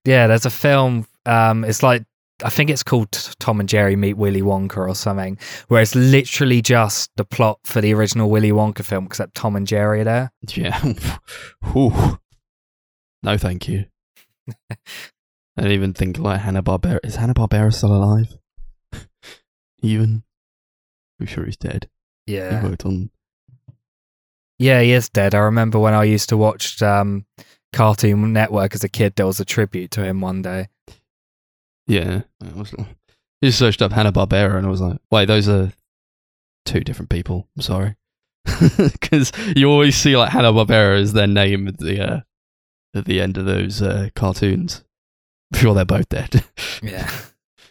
[0.05, 1.07] Yeah, there's a film.
[1.27, 2.05] Um, it's like
[2.45, 6.63] I think it's called Tom and Jerry Meet Willy Wonka or something, where it's literally
[6.63, 10.33] just the plot for the original Willy Wonka film, except Tom and Jerry are there.
[10.55, 10.81] Yeah.
[13.21, 13.87] No, thank you.
[14.71, 14.77] I
[15.57, 17.01] don't even think like Hanna Barbera.
[17.03, 18.37] Is Hanna Barbera still alive?
[19.83, 20.23] even?
[21.21, 21.89] I'm sure he's dead.
[22.27, 23.11] He Yeah, worked on.
[24.59, 25.35] yeah, he is dead.
[25.35, 27.27] I remember when I used to watch um,
[27.73, 29.17] Cartoon Network as a kid.
[29.17, 30.69] There was a tribute to him one day.
[31.89, 32.23] Yeah.
[32.43, 32.75] I was,
[33.43, 35.73] just searched up Hanna Barbera and I was like, wait, those are
[36.65, 37.49] two different people.
[37.57, 37.97] I'm sorry.
[38.77, 42.21] Because you always see like Hanna Barbera as their name at the uh,
[42.95, 44.85] at the end of those uh, cartoons.
[45.53, 46.45] I'm sure they're both dead.
[46.81, 47.11] Yeah,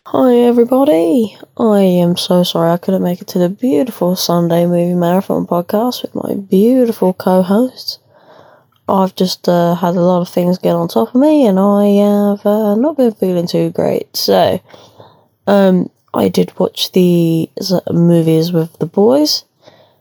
[0.07, 1.37] Hi everybody.
[1.57, 6.01] I am so sorry I couldn't make it to the beautiful Sunday movie marathon podcast
[6.01, 7.99] with my beautiful co-hosts.
[8.89, 11.85] I've just uh, had a lot of things get on top of me and I
[11.85, 14.15] have uh, not been feeling too great.
[14.15, 14.61] So,
[15.45, 17.49] um, I did watch the
[17.91, 19.43] movies with the boys.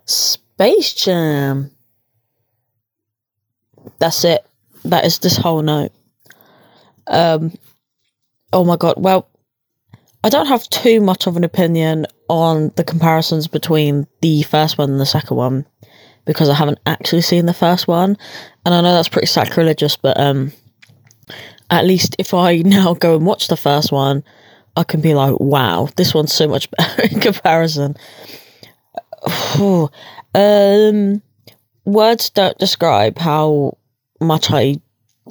[0.04, 1.72] Space Jam.
[3.98, 4.46] That's it.
[4.84, 5.92] That is this whole note.
[7.08, 7.52] Um,
[8.52, 8.94] oh my god.
[8.98, 9.28] Well,
[10.22, 14.90] I don't have too much of an opinion on the comparisons between the first one
[14.90, 15.66] and the second one
[16.26, 18.18] because I haven't actually seen the first one,
[18.64, 20.52] and I know that's pretty sacrilegious, but um,
[21.70, 24.22] at least if I now go and watch the first one,
[24.76, 27.96] I can be like, wow, this one's so much better in comparison.
[30.34, 31.22] um,
[31.84, 33.78] words don't describe how
[34.20, 34.76] much I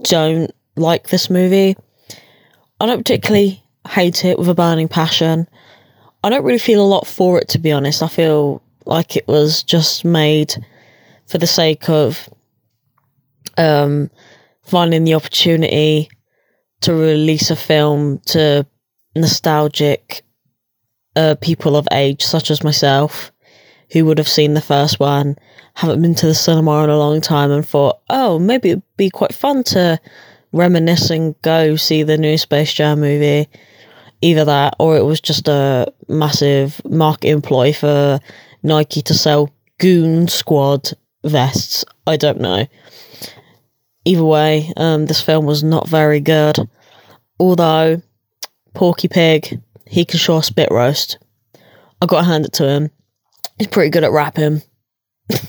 [0.03, 1.75] don't like this movie.
[2.79, 5.47] I don't particularly hate it with a burning passion.
[6.23, 8.01] I don't really feel a lot for it, to be honest.
[8.01, 10.55] I feel like it was just made
[11.27, 12.29] for the sake of
[13.57, 14.09] um,
[14.63, 16.09] finding the opportunity
[16.81, 18.65] to release a film to
[19.15, 20.23] nostalgic
[21.15, 23.31] uh, people of age, such as myself,
[23.91, 25.35] who would have seen the first one,
[25.75, 29.09] haven't been to the cinema in a long time, and thought, oh, maybe it'd be
[29.09, 29.99] quite fun to
[30.51, 33.47] reminisce and go see the new Space Jam movie.
[34.21, 38.19] Either that, or it was just a massive marketing ploy for
[38.63, 40.91] Nike to sell Goon Squad
[41.25, 41.85] vests.
[42.07, 42.65] I don't know.
[44.05, 46.57] Either way, um, this film was not very good.
[47.39, 48.01] Although,
[48.73, 51.17] Porky Pig, he can sure spit roast.
[52.01, 52.91] I got to hand it to him.
[53.57, 54.61] He's pretty good at rapping.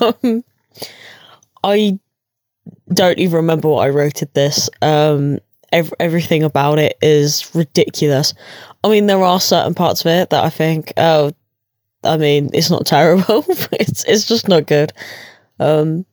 [0.00, 0.44] um,
[1.64, 1.98] I
[2.92, 4.70] don't even remember what I rated this.
[4.82, 5.38] Um,
[5.72, 8.34] ev- everything about it is ridiculous.
[8.84, 11.32] I mean, there are certain parts of it that I think, oh,
[12.04, 13.44] I mean, it's not terrible.
[13.72, 14.92] it's it's just not good.
[15.58, 16.06] Um,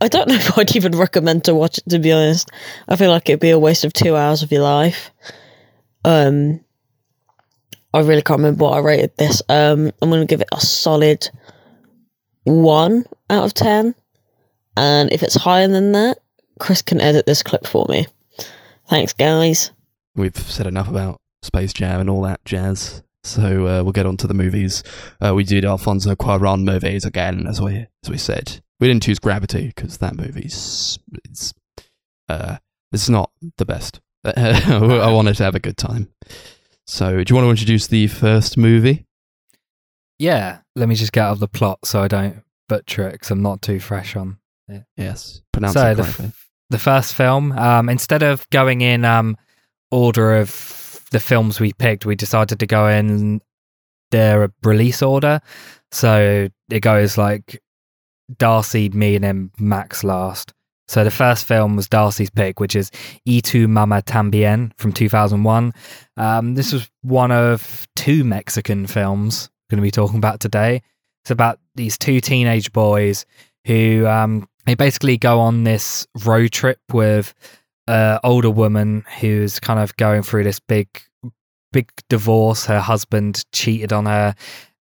[0.00, 1.88] I don't know if I'd even recommend to watch it.
[1.90, 2.50] To be honest,
[2.88, 5.10] I feel like it'd be a waste of two hours of your life.
[6.04, 6.60] Um,
[7.92, 9.42] I really can't remember what I rated this.
[9.48, 11.28] Um, I'm gonna give it a solid
[12.44, 13.94] one out of ten.
[14.76, 16.18] And if it's higher than that,
[16.58, 18.06] Chris can edit this clip for me.
[18.88, 19.70] Thanks, guys.
[20.16, 23.02] We've said enough about Space Jam and all that jazz.
[23.24, 24.82] So uh, we'll get on to the movies.
[25.24, 28.60] Uh, we did Alfonso Cuarón movies again, as we as we said.
[28.80, 31.54] We didn't choose Gravity because that movie's it's
[32.28, 32.58] uh,
[32.92, 34.00] it's not the best.
[34.24, 36.08] I wanted to have a good time.
[36.86, 39.06] So, do you want to introduce the first movie?
[40.18, 43.30] Yeah, let me just get out of the plot so I don't butcher it because
[43.30, 44.38] I'm not too fresh on.
[44.96, 46.26] Yes, pronounce so it the, correctly.
[46.26, 49.36] f- the first film, um, instead of going in um,
[49.90, 50.48] order of
[51.14, 53.40] the films we picked, we decided to go in
[54.10, 55.40] their release order.
[55.92, 57.62] So it goes like
[58.32, 60.52] Darcie, me, and then Max last.
[60.88, 62.90] So the first film was Darcie's pick, which is
[63.26, 65.72] Y tu Mama Tambien from 2001.
[66.16, 70.82] Um, this was one of two Mexican films we're going to be talking about today.
[71.22, 73.24] It's about these two teenage boys
[73.66, 77.32] who um, they basically go on this road trip with
[77.86, 80.88] an older woman who's kind of going through this big,
[81.72, 82.66] big divorce.
[82.66, 84.34] Her husband cheated on her,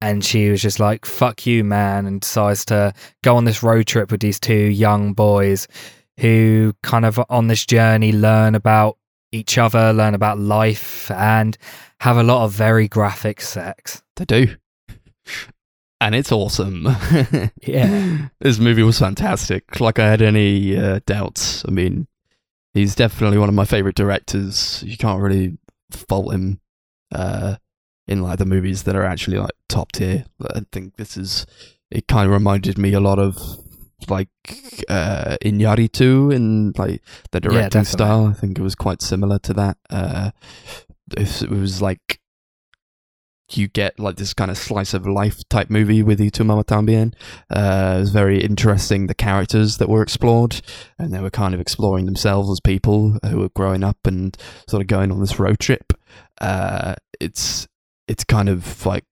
[0.01, 3.87] and she was just like, "Fuck you, man," and decides to go on this road
[3.87, 5.67] trip with these two young boys
[6.19, 8.97] who kind of on this journey learn about
[9.31, 11.57] each other, learn about life, and
[12.01, 14.01] have a lot of very graphic sex.
[14.15, 14.55] They do.
[16.01, 16.87] And it's awesome.
[17.61, 18.29] Yeah.
[18.39, 19.81] this movie was fantastic.
[19.81, 21.65] Like I had any uh, doubts.
[21.67, 22.07] I mean,
[22.73, 24.83] he's definitely one of my favorite directors.
[24.85, 25.57] You can't really
[25.91, 26.59] fault him
[27.13, 27.55] uh,
[28.07, 30.25] in like the movies that are actually like top tier.
[30.41, 31.45] I think this is.
[31.91, 33.35] It kind of reminded me a lot of
[34.07, 34.29] like
[34.89, 37.01] uh, Iñárritu in like
[37.31, 37.85] the directing definitely.
[37.85, 38.25] style.
[38.27, 39.77] I think it was quite similar to that.
[39.89, 40.31] Uh,
[41.17, 42.18] it was like
[43.57, 46.63] you get like this kind of slice of life type movie with Y tu Mama
[46.63, 47.13] Tambien.
[47.49, 50.61] Uh, it was very interesting the characters that were explored,
[50.97, 54.81] and they were kind of exploring themselves as people who were growing up and sort
[54.81, 55.93] of going on this road trip.
[56.41, 57.67] Uh, it's
[58.07, 59.05] it's kind of like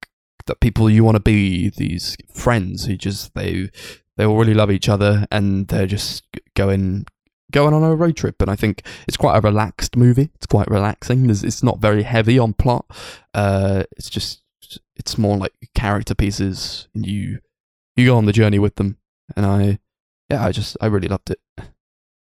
[0.48, 3.70] the people you want to be, these friends who just they
[4.16, 6.24] they all really love each other and they're just
[6.56, 7.06] going
[7.52, 10.30] going on a road trip and i think it's quite a relaxed movie.
[10.36, 11.28] It's quite relaxing.
[11.28, 12.86] There's, it's not very heavy on plot.
[13.34, 14.44] Uh it's just
[14.96, 17.40] it's more like character pieces and you
[17.96, 18.98] you go on the journey with them.
[19.36, 19.80] And i
[20.30, 21.40] yeah i just i really loved it.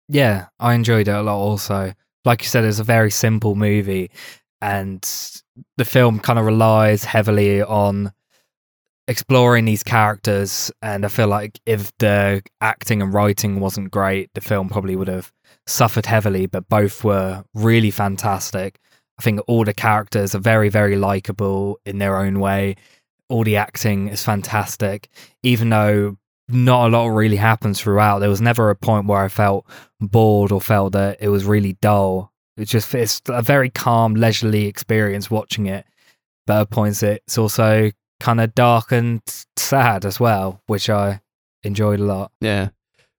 [0.09, 1.95] Yeah, I enjoyed it a lot also.
[2.25, 4.11] Like you said, it's a very simple movie,
[4.61, 5.03] and
[5.79, 8.13] the film kind of relies heavily on
[9.13, 10.73] exploring these characters.
[10.83, 15.09] And I feel like if the acting and writing wasn't great, the film probably would
[15.09, 15.33] have
[15.67, 18.81] suffered heavily, but both were really fantastic.
[19.19, 22.77] I think all the characters are very, very likable in their own way.
[23.29, 25.09] All the acting is fantastic,
[25.43, 26.17] even though
[26.49, 28.19] not a lot really happens throughout.
[28.19, 29.67] There was never a point where I felt
[30.01, 32.33] bored or felt that it was really dull.
[32.57, 35.87] It's just it's a very calm, leisurely experience watching it.
[36.47, 39.21] But at points it's also kind of dark and
[39.57, 41.21] sad as well, which I
[41.65, 42.31] enjoyed a lot.
[42.41, 42.69] Yeah.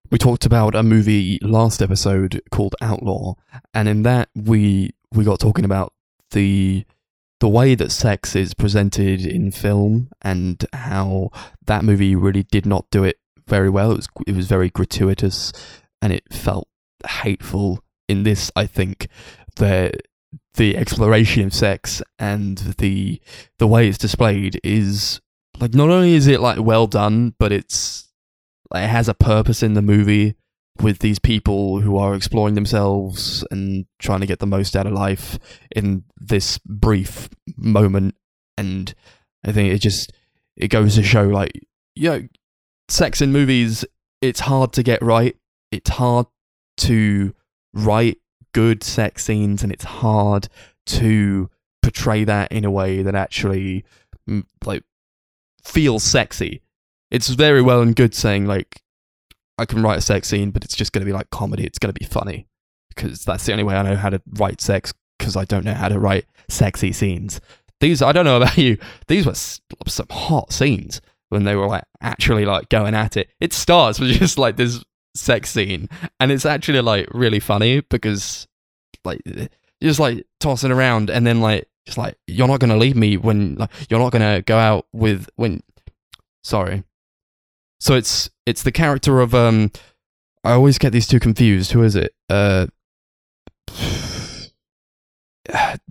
[0.10, 3.36] We talked about a movie last episode called Outlaw,
[3.74, 5.94] and in that we we got talking about
[6.32, 6.86] the
[7.40, 11.30] the way that sex is presented in film and how
[11.66, 13.92] that movie really did not do it very well.
[13.92, 15.52] It was it was very gratuitous
[16.02, 16.68] and it felt
[17.08, 17.84] hateful.
[18.08, 19.08] In this, I think
[19.56, 19.92] the
[20.56, 23.22] the exploration of sex and the
[23.60, 25.20] the way it's displayed is
[25.60, 28.10] like not only is it like well done, but it's
[28.74, 30.36] it has a purpose in the movie
[30.82, 34.94] with these people who are exploring themselves and trying to get the most out of
[34.94, 35.38] life
[35.76, 38.16] in this brief moment.
[38.58, 38.94] And
[39.46, 40.14] i think it just
[40.56, 41.52] it goes to show like
[41.96, 42.28] you know
[42.88, 43.84] sex in movies
[44.24, 45.36] it's hard to get right.
[45.70, 46.28] It's hard
[46.78, 47.36] to
[47.74, 48.20] write
[48.54, 50.48] good sex scenes and it's hard
[50.86, 51.50] to
[51.82, 53.84] portray that in a way that actually
[54.30, 54.84] mm, like
[55.64, 56.62] feels sexy
[57.12, 58.84] it's very well and good saying like
[59.58, 61.64] I can write a sex scene, but it's just going to be like comedy.
[61.64, 62.48] It's going to be funny
[62.90, 65.74] because that's the only way I know how to write sex because I don't know
[65.74, 67.40] how to write sexy scenes.
[67.80, 68.78] These I don't know about you.
[69.08, 73.30] These were some hot scenes when they were like actually like going at it.
[73.40, 74.84] It starts with just like this
[75.16, 75.90] sex scene,
[76.20, 78.48] and it's actually like really funny because
[79.04, 79.22] like
[79.82, 83.56] just like tossing around, and then like just like you're not to leave me when
[83.56, 85.62] like you're not to go out with when.
[86.44, 86.84] Sorry.
[87.80, 89.72] So it's it's the character of um
[90.44, 91.72] I always get these two confused.
[91.72, 92.14] Who is it?
[92.30, 92.68] Uh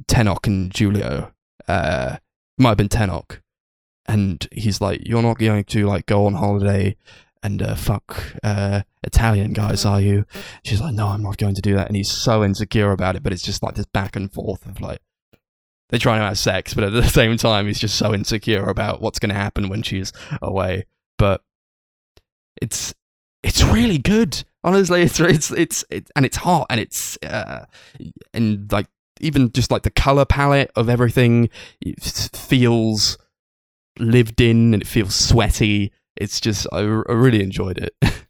[0.07, 1.33] Tenoch and Julio.
[1.69, 2.17] Uh
[2.59, 3.41] might have been Tenoch.
[4.07, 6.97] And he's like, You're not going to like go on holiday
[7.43, 10.25] and uh, fuck uh Italian guys, are you?
[10.65, 13.23] She's like, No, I'm not going to do that and he's so insecure about it,
[13.23, 15.01] but it's just like this back and forth of like
[15.93, 19.03] they're trying to have sex, but at the same time, he's just so insecure about
[19.03, 20.87] what's going to happen when she's away.
[21.19, 21.43] But
[22.61, 22.95] it's
[23.43, 24.43] it's really good.
[24.65, 25.85] Honestly, it's it's it's,
[26.17, 27.67] and it's hot and it's uh,
[28.33, 28.87] and like
[29.21, 31.51] even just like the color palette of everything
[32.01, 33.19] feels
[33.99, 35.93] lived in and it feels sweaty.
[36.23, 37.95] It's just I, I really enjoyed it.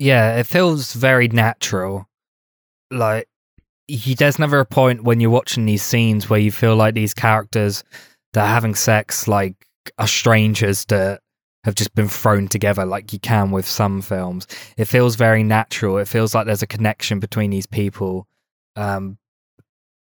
[0.00, 2.08] Yeah, it feels very natural.
[2.90, 3.28] Like
[3.88, 7.14] he, there's never a point when you're watching these scenes where you feel like these
[7.14, 7.82] characters
[8.32, 9.66] that are having sex like
[9.98, 11.20] are strangers that
[11.64, 14.46] have just been thrown together like you can with some films.
[14.76, 15.98] It feels very natural.
[15.98, 18.26] It feels like there's a connection between these people.
[18.76, 19.18] Um,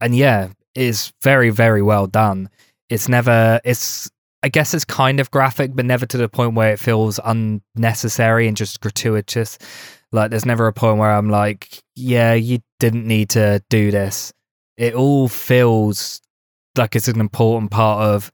[0.00, 2.50] and yeah, it's very, very well done.
[2.90, 4.10] It's never, it's,
[4.44, 8.46] I guess it's kind of graphic, but never to the point where it feels unnecessary
[8.46, 9.56] and just gratuitous.
[10.12, 14.34] Like, there's never a point where I'm like, yeah, you didn't need to do this.
[14.76, 16.20] It all feels
[16.76, 18.30] like it's an important part of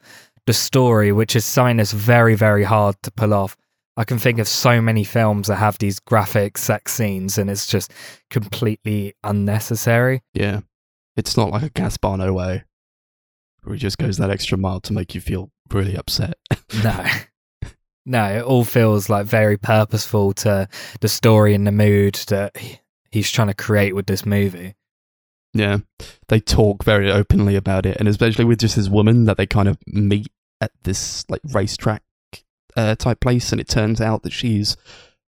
[0.46, 3.56] the story, which is something that's very, very hard to pull off.
[3.96, 7.68] I can think of so many films that have these graphic sex scenes and it's
[7.68, 7.92] just
[8.30, 10.22] completely unnecessary.
[10.34, 10.62] yeah,
[11.16, 12.64] it's not like a Gaspar Noé
[13.62, 16.34] where he just goes that extra mile to make you feel really upset.
[16.84, 17.04] No.
[18.06, 20.68] No, it all feels like very purposeful to
[21.00, 22.56] the story and the mood that
[23.10, 24.74] he's trying to create with this movie.
[25.52, 25.78] Yeah,
[26.28, 29.68] they talk very openly about it, and especially with just this woman that they kind
[29.68, 30.28] of meet
[30.60, 32.02] at this like racetrack
[32.76, 34.76] uh, type place, and it turns out that she's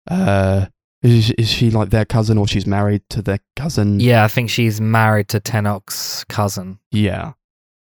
[0.09, 0.65] uh,
[1.03, 3.99] is, is she like their cousin or she's married to their cousin?
[3.99, 6.79] Yeah, I think she's married to Tenoch's cousin.
[6.91, 7.33] yeah,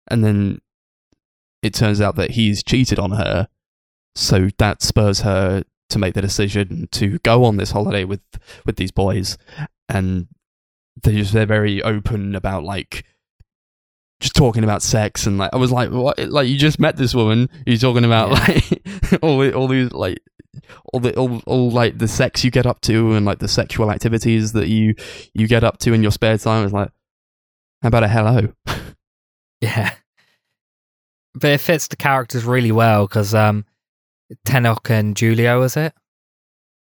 [0.09, 0.61] and then
[1.63, 3.49] it turns out that he's cheated on her,
[4.15, 8.23] so that spurs her to make the decision to go on this holiday with
[8.65, 9.37] with these boys,
[9.89, 10.29] and
[11.03, 13.05] they just they're very open about like
[14.21, 15.27] just talking about sex.
[15.27, 16.19] And like I was like what?
[16.19, 17.49] Like you just met this woman.
[17.67, 18.83] You're talking about like
[19.23, 20.19] all the, all these like
[20.93, 23.91] all the all, all like the sex you get up to and like the sexual
[23.91, 24.95] activities that you
[25.35, 26.65] you get up to in your spare time.
[26.65, 26.91] It's like
[27.83, 28.53] how about a hello?
[29.63, 29.93] Yeah.
[31.35, 33.65] But it fits the characters really well because um,
[34.47, 35.93] Tenoch and Julio, is it?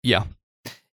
[0.04, 0.24] yeah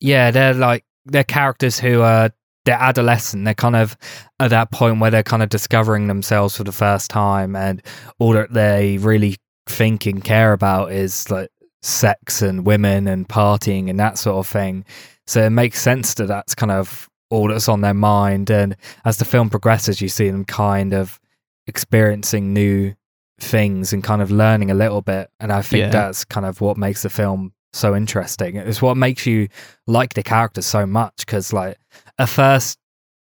[0.01, 2.31] Yeah, they're like, they're characters who are,
[2.65, 3.45] they're adolescent.
[3.45, 3.97] They're kind of
[4.39, 7.83] at that point where they're kind of discovering themselves for the first time and
[8.19, 9.37] all that they really
[9.67, 11.51] think and care about is like
[11.83, 14.85] sex and women and partying and that sort of thing.
[15.27, 18.51] So it makes sense that that's kind of all that's on their mind.
[18.51, 21.21] And as the film progresses, you see them kind of
[21.67, 22.95] experiencing new
[23.41, 25.31] things and kind of learning a little bit.
[25.41, 25.91] And I think Yeah.
[25.91, 28.57] that's kind of what makes the film so interesting.
[28.57, 29.49] It's what makes you
[29.87, 31.79] like the characters so much because, like,
[32.19, 32.79] at first,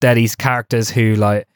[0.01, 1.47] they're these characters who, like,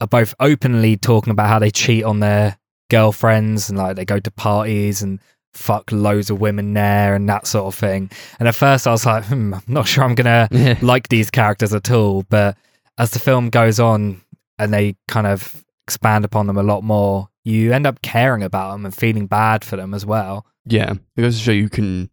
[0.00, 2.58] are both openly talking about how they cheat on their
[2.90, 5.18] girlfriends and, like, they go to parties and
[5.54, 8.10] fuck loads of women there and that sort of thing.
[8.38, 11.30] And at first, I was like, hmm, I'm not sure I'm going to like these
[11.30, 12.24] characters at all.
[12.28, 12.56] But
[12.98, 14.20] as the film goes on
[14.58, 18.72] and they kind of expand upon them a lot more, you end up caring about
[18.72, 20.44] them and feeling bad for them as well.
[20.64, 22.10] Yeah, it goes to show you can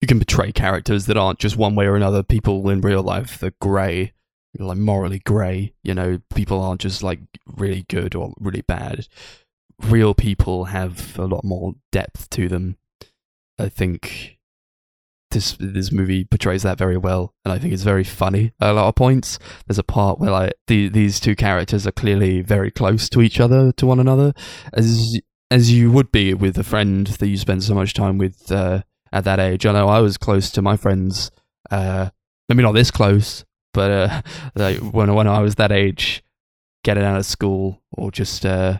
[0.00, 2.24] you can portray characters that aren't just one way or another.
[2.24, 4.12] People in real life, they're grey,
[4.58, 5.74] like morally grey.
[5.84, 9.06] You know, people aren't just like really good or really bad.
[9.80, 12.78] Real people have a lot more depth to them.
[13.60, 14.35] I think
[15.36, 18.72] this this movie portrays that very well, and I think it's very funny at a
[18.72, 19.38] lot of points.
[19.66, 23.38] There's a part where like the, these two characters are clearly very close to each
[23.38, 24.32] other, to one another,
[24.72, 25.20] as
[25.50, 28.82] as you would be with a friend that you spend so much time with uh,
[29.12, 29.66] at that age.
[29.66, 31.30] I know I was close to my friends,
[31.70, 32.10] uh,
[32.48, 34.22] maybe not this close, but uh,
[34.54, 36.24] like when when I was that age,
[36.82, 38.78] getting out of school or just uh,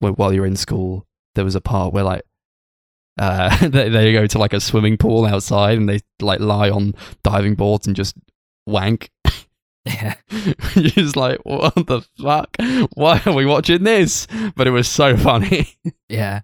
[0.00, 2.22] while you're in school, there was a part where like.
[3.18, 6.94] Uh, they, they go to like a swimming pool outside and they like lie on
[7.22, 8.16] diving boards and just
[8.66, 9.10] wank.
[9.84, 10.16] Yeah.
[10.74, 12.54] You're just like, what the fuck?
[12.92, 14.26] Why are we watching this?
[14.54, 15.68] But it was so funny.
[16.10, 16.40] Yeah.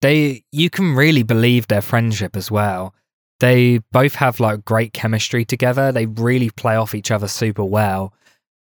[0.00, 2.94] They you can really believe their friendship as well.
[3.40, 5.92] They both have like great chemistry together.
[5.92, 8.14] They really play off each other super well.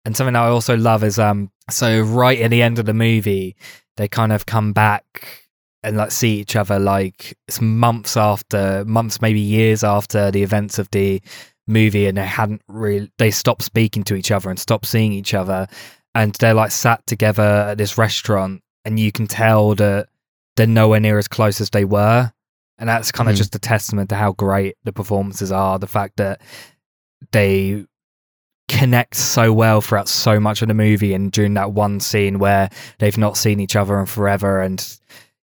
[0.04, 3.56] And something I also love is um so right at the end of the movie,
[3.96, 5.41] they kind of come back
[5.84, 10.78] and like see each other like it's months after months maybe years after the events
[10.78, 11.20] of the
[11.66, 15.34] movie and they hadn't really they stopped speaking to each other and stopped seeing each
[15.34, 15.66] other
[16.14, 20.08] and they're like sat together at this restaurant and you can tell that
[20.56, 22.30] they're nowhere near as close as they were.
[22.78, 23.38] And that's kind of Mhm.
[23.38, 25.78] just a testament to how great the performances are.
[25.78, 26.40] The fact that
[27.30, 27.86] they
[28.68, 32.68] connect so well throughout so much of the movie and during that one scene where
[32.98, 34.98] they've not seen each other in forever and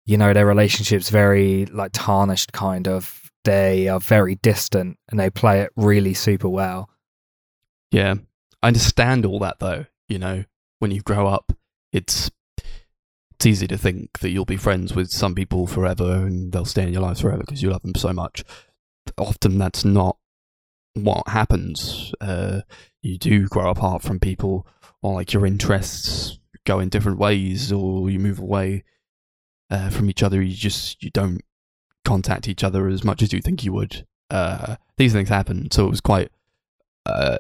[0.06, 5.30] you know their relationship's very like tarnished kind of they are very distant and they
[5.30, 6.89] play it really super well
[7.91, 8.16] Yeah.
[8.62, 10.43] I understand all that though, you know,
[10.80, 11.54] when you grow up,
[11.93, 12.30] it's
[13.32, 16.84] it's easy to think that you'll be friends with some people forever and they'll stay
[16.84, 18.43] in your life forever because you love them so much.
[19.18, 20.18] Often that's not
[20.95, 22.14] what happens.
[22.20, 22.62] Uh,
[23.02, 24.68] you do grow apart from people,
[25.02, 28.84] or like your interests go in different ways, or you move away
[29.70, 30.41] uh, from each other.
[30.41, 31.41] You just you don't
[32.05, 34.05] contact each other as much as you think you would.
[34.30, 36.32] Uh, these things happen, so it was quite.
[37.05, 37.38] Uh,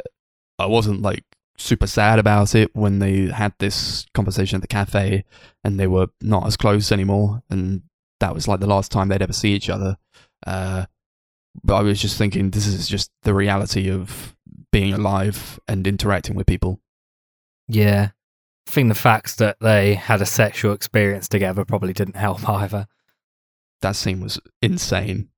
[0.57, 1.23] I wasn't like
[1.59, 5.25] super sad about it when they had this conversation at the cafe
[5.63, 7.81] and they were not as close anymore and
[8.21, 9.97] that was like the last time they'd ever see each other
[10.47, 10.85] uh,
[11.63, 14.35] but i was just thinking this is just the reality of
[14.71, 16.79] being alive and interacting with people
[17.67, 18.09] yeah
[18.69, 22.87] i think the facts that they had a sexual experience together probably didn't help either.
[23.81, 25.29] That scene was insane.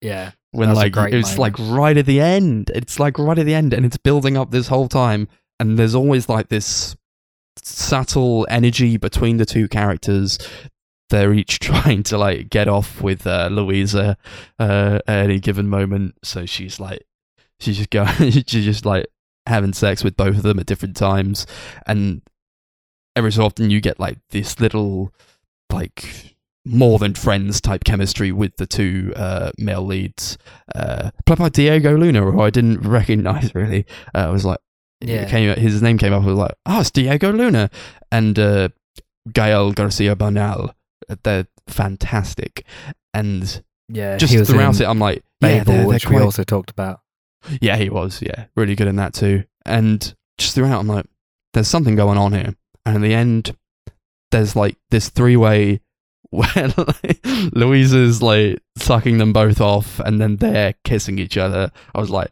[0.00, 2.70] Yeah when That was a like great it's like right at the end.
[2.74, 5.28] It's like right at the end and it's building up this whole time
[5.60, 6.96] and there's always like this
[7.62, 10.38] subtle energy between the two characters.
[11.10, 14.16] They're each trying to like get off with uh, louisa
[14.58, 16.14] uh, at any given moment.
[16.24, 17.04] So she's like
[17.60, 19.06] she's just going she's just like
[19.46, 21.46] having sex with both of them at different times.
[21.86, 22.22] And
[23.16, 25.12] every so often you get like this little
[25.72, 30.36] like more than friends type chemistry with the two uh, male leads.
[30.74, 33.86] Uh, played by Diego Luna, who I didn't recognize really.
[34.14, 34.58] Uh, I was like,
[35.00, 35.28] Yeah.
[35.28, 36.22] came, his name came up.
[36.22, 37.70] I was like, oh, it's Diego Luna
[38.12, 38.68] and uh,
[39.32, 40.72] Gael Garcia Bernal.
[41.22, 42.64] They're fantastic,
[43.14, 46.70] and yeah just throughout it, I'm like, yeah, Babel, they're, they're which we also talked
[46.70, 47.00] about
[47.60, 48.20] yeah, he was.
[48.22, 49.44] Yeah, really good in that too.
[49.64, 51.06] And just throughout, I'm like,
[51.52, 52.54] there's something going on here.
[52.86, 53.54] And in the end,
[54.30, 55.80] there's like this three way
[56.30, 57.20] where like,
[57.52, 61.70] Louisa's like sucking them both off, and then they're kissing each other.
[61.94, 62.30] I was like,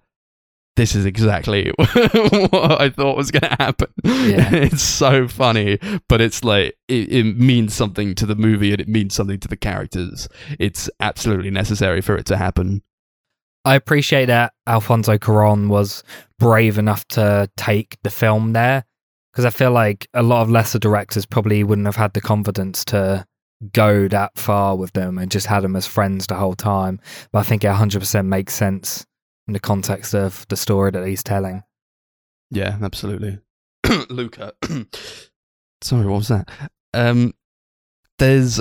[0.77, 3.89] this is exactly what I thought was going to happen.
[4.05, 4.53] Yeah.
[4.55, 5.79] it's so funny,
[6.09, 9.49] but it's like it, it means something to the movie and it means something to
[9.49, 10.29] the characters.
[10.59, 12.83] It's absolutely necessary for it to happen.
[13.65, 16.03] I appreciate that Alfonso Cuarón was
[16.39, 18.85] brave enough to take the film there
[19.35, 22.85] because I feel like a lot of lesser directors probably wouldn't have had the confidence
[22.87, 23.27] to
[23.73, 27.01] go that far with them and just had them as friends the whole time.
[27.33, 29.05] But I think it 100% makes sense
[29.49, 31.65] in the context of the story that he's telling.
[32.53, 33.39] Yeah, absolutely.
[34.09, 34.53] Luca.
[35.83, 36.49] Sorry, what was that?
[36.93, 37.35] Um,
[38.21, 38.61] there's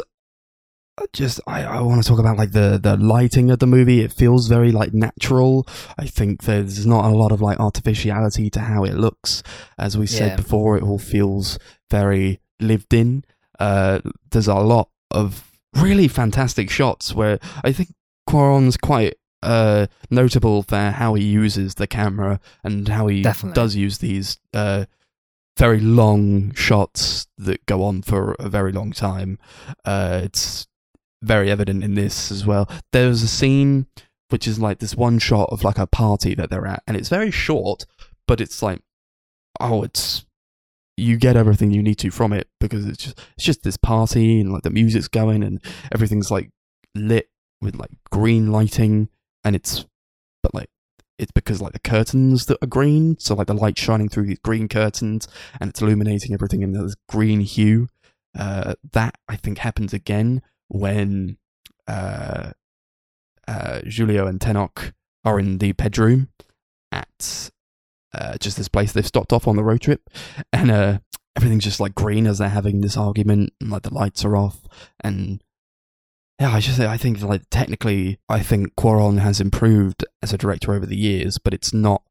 [1.13, 4.01] just I, I want to talk about like the the lighting of the movie.
[4.01, 5.67] It feels very like natural.
[5.97, 9.43] I think there's not a lot of like artificiality to how it looks.
[9.77, 10.35] As we said Yeah.
[10.37, 11.57] before, it all feels
[11.89, 13.23] very lived in.
[13.59, 13.99] Uh,
[14.31, 17.93] there's a lot of really fantastic shots where I think
[18.29, 23.55] Cuarón's quite uh, notable for how he uses the camera and how he Definitely.
[23.55, 24.85] does use these uh,
[25.57, 29.37] very long shots that go on for a very long time.
[29.83, 30.67] Uh, it's
[31.24, 32.69] very evident in this as well.
[32.91, 33.88] There's a scene
[34.30, 37.09] which is like this one shot of like a party that they're at, and it's
[37.09, 37.86] very short,
[38.28, 38.82] but it's like,
[39.59, 40.26] oh, it's
[40.97, 44.39] you get everything you need to from it because it's just it's just this party
[44.39, 45.59] and like the music's going and
[45.91, 46.51] everything's like
[46.95, 47.30] lit
[47.61, 49.09] with like green lighting
[49.43, 49.86] and it's
[50.43, 50.69] but like
[51.17, 54.39] it's because like the curtains that are green so like the light shining through these
[54.39, 55.28] green curtains
[55.59, 57.88] and it's illuminating everything in this green hue
[58.38, 61.38] uh that i think happens again when
[61.88, 62.51] uh
[63.47, 64.93] uh julio and Tenoch
[65.26, 66.30] are in the bedroom
[66.91, 67.51] at
[68.14, 70.09] uh, just this place they've stopped off on the road trip,
[70.51, 70.99] and uh,
[71.36, 74.68] everything's just like green as they're having this argument, and like the lights are off,
[74.99, 75.43] and
[76.39, 80.74] yeah, I just I think like technically, I think Cuarón has improved as a director
[80.74, 82.03] over the years, but it's not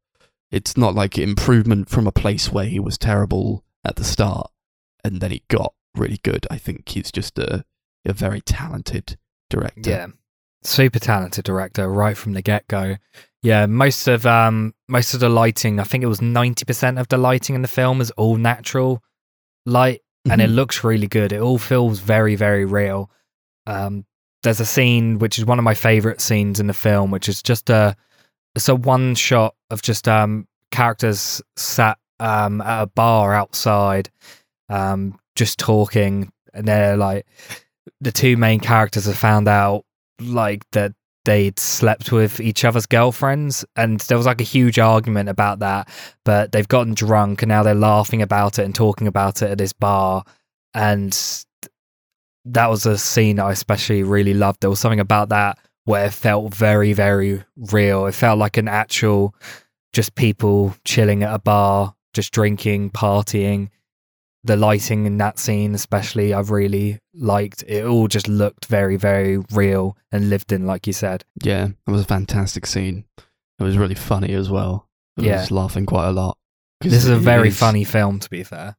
[0.51, 4.51] it's not like improvement from a place where he was terrible at the start
[5.03, 6.47] and then he got really good.
[6.51, 7.65] I think he's just a
[8.05, 9.17] a very talented
[9.51, 9.91] director.
[9.91, 10.07] Yeah.
[10.65, 12.97] Super talented director right from the get go.
[13.43, 17.19] Yeah, most of um most of the lighting, I think it was 90% of the
[17.19, 19.03] lighting in the film is all natural
[19.67, 20.55] light and it Mhm.
[20.55, 21.33] looks really good.
[21.33, 23.11] It all feels very very real.
[23.67, 24.05] Um
[24.45, 27.43] there's a scene which is one of my favorite scenes in the film which is
[27.43, 27.97] just a
[28.55, 34.11] it's a one shot of just um characters sat um at a bar outside
[34.69, 37.27] um just talking and they're like
[38.03, 39.85] the two main characters have found out
[40.21, 40.93] like that
[41.25, 45.89] they'd slept with each other's girlfriends and there was like a huge argument about that
[46.25, 49.59] but they've gotten drunk and now they're laughing about it and talking about it at
[49.59, 50.25] this bar
[50.75, 51.45] and
[52.45, 54.61] that was a scene I especially really loved.
[54.61, 58.07] There was something about that where it felt very very real.
[58.07, 59.35] It felt like an actual
[59.93, 63.71] just people chilling at a bar just drinking partying
[64.45, 69.38] the lighting in that scene especially i've really liked it all just looked very very
[69.53, 73.05] real and lived in like you said Yeah, it was a fantastic scene.
[73.59, 74.88] It was really funny as well.
[75.18, 75.40] I Yeah.
[75.40, 76.36] was laughing quite a lot
[76.80, 78.76] this is a very is- funny film to be fair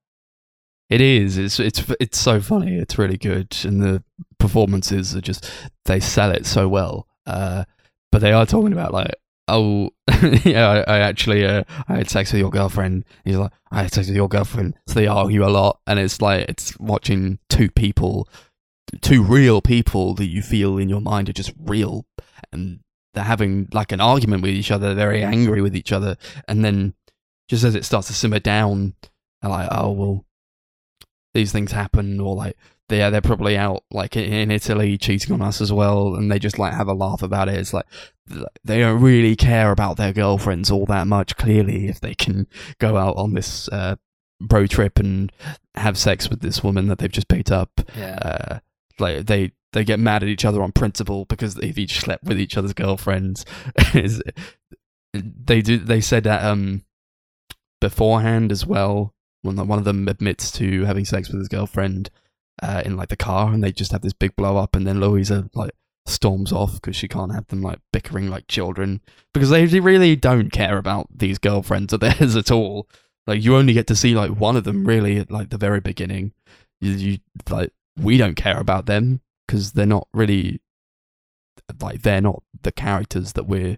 [0.89, 1.38] It is.
[1.38, 2.76] It's it's it's so funny.
[2.78, 4.03] It's really good, and the
[4.38, 5.49] performances are just
[5.86, 7.07] they sell it so well.
[7.26, 7.64] Uh,
[8.11, 9.16] but they are talking about like,
[9.48, 9.91] oh,
[10.44, 13.06] yeah, I, I actually uh, I had sex with your girlfriend.
[13.24, 14.76] He's like, I had sex with your girlfriend.
[14.88, 18.28] So they argue a lot, and it's like it's watching two people,
[19.02, 22.06] two real people that you feel in your mind are just real,
[22.52, 22.80] and
[23.14, 24.94] they're having like an argument with each other.
[24.94, 26.18] They're very angry with each other,
[26.48, 26.94] and then
[27.50, 28.96] just as it starts to simmer down,
[29.44, 30.26] like, oh well
[31.34, 32.58] these things happen or like
[32.90, 36.60] yeah, they're probably out like in- Italy cheating on us as well and they just
[36.60, 37.56] like have a laugh about it.
[37.56, 37.86] It's like
[38.64, 42.48] they don't really care about their girlfriends all that much clearly if they can
[42.80, 43.96] go out on this uh
[44.52, 45.32] road trip and
[45.76, 47.72] have sex with this woman that they've just picked up.
[47.98, 48.20] Yeah.
[48.22, 48.60] Uh
[49.00, 52.40] like they they get mad at each other on principle because they've each slept with
[52.40, 53.46] each other's girlfriends.
[55.14, 56.84] They do they said that um
[57.80, 59.14] beforehand as well
[59.44, 62.10] when one of them admits to having sex with his girlfriend
[62.62, 64.99] uh, in like the car and they just have this big blow up and then
[64.99, 65.72] Louisa like
[66.06, 69.01] storms off because she can't have them like bickering like children
[69.34, 72.88] because they really don't care about these girlfriends of theirs at all.
[73.26, 75.80] Like you only get to see like one of them really at like the very
[75.80, 76.34] beginning.
[76.82, 77.18] You, you
[77.49, 80.62] like we don't care about them because they're not really
[81.82, 83.78] like they're not the characters that we're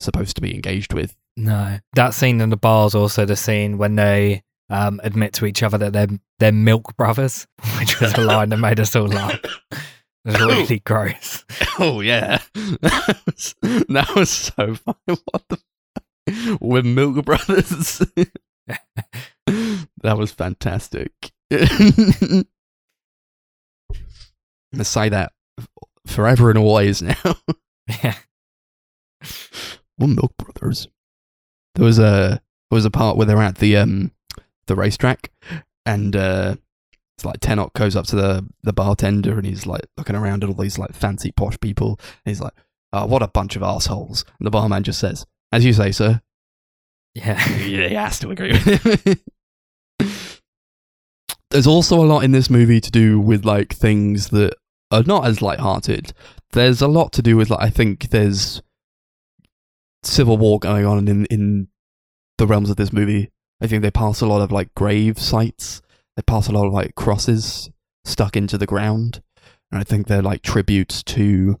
[0.00, 1.16] supposed to be engaged with.
[1.36, 1.78] No.
[1.94, 5.62] That scene in the bar is also the scene when they um, admit to each
[5.62, 7.46] other that they're they're milk brothers
[7.78, 9.38] which was a line that made us all laugh
[9.72, 9.78] it
[10.24, 11.44] was really gross
[11.78, 15.20] Oh yeah, that was, that was so funny.
[15.30, 15.56] What the?
[15.56, 16.60] Fuck?
[16.60, 18.02] We're Milk Brothers.
[18.66, 21.12] that was fantastic.
[21.52, 22.44] I'm
[24.72, 25.32] gonna say that
[26.06, 27.14] forever and always now.
[28.02, 28.16] yeah
[29.98, 30.88] We're Milk Brothers.
[31.76, 34.10] There was a there was a part where they're at the um
[34.68, 35.30] the racetrack,
[35.84, 36.56] and uh,
[37.16, 40.50] it's like Tenoch goes up to the the bartender and he's like looking around at
[40.50, 41.98] all these like fancy posh people.
[42.24, 42.54] And he's like,
[42.92, 46.22] "Oh, what a bunch of assholes!" And the barman just says, "As you say, sir."
[47.14, 49.16] yeah yeah, he has to agree with him.
[51.50, 54.54] There's also a lot in this movie to do with like things that
[54.90, 56.12] are not as light-hearted.
[56.52, 58.62] There's a lot to do with like I think there's
[60.02, 61.68] civil war going on in in
[62.36, 63.30] the realms of this movie.
[63.60, 65.82] I think they pass a lot of like grave sites.
[66.16, 67.70] They pass a lot of like crosses
[68.04, 69.22] stuck into the ground,
[69.70, 71.60] and I think they're like tributes to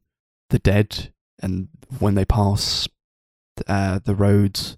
[0.50, 1.12] the dead.
[1.40, 1.68] And
[1.98, 2.88] when they pass
[3.66, 4.76] uh, the roads,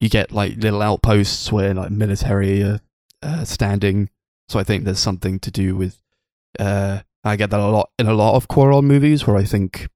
[0.00, 2.80] you get like little outposts where like military are
[3.22, 4.10] uh, standing.
[4.48, 6.00] So I think there's something to do with.
[6.58, 9.88] Uh, I get that a lot in a lot of Cuarón movies where I think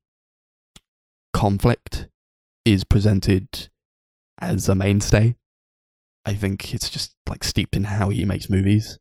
[1.33, 2.09] conflict
[2.65, 3.69] is presented
[4.39, 5.37] as a mainstay.
[6.25, 8.99] I think it's just like steeped in how he makes movies.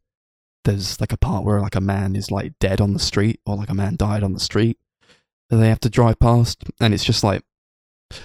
[0.66, 3.56] There's like a part where like a man is like dead on the street or
[3.56, 4.78] like a man died on the street
[5.50, 7.44] that they have to drive past, and it's just like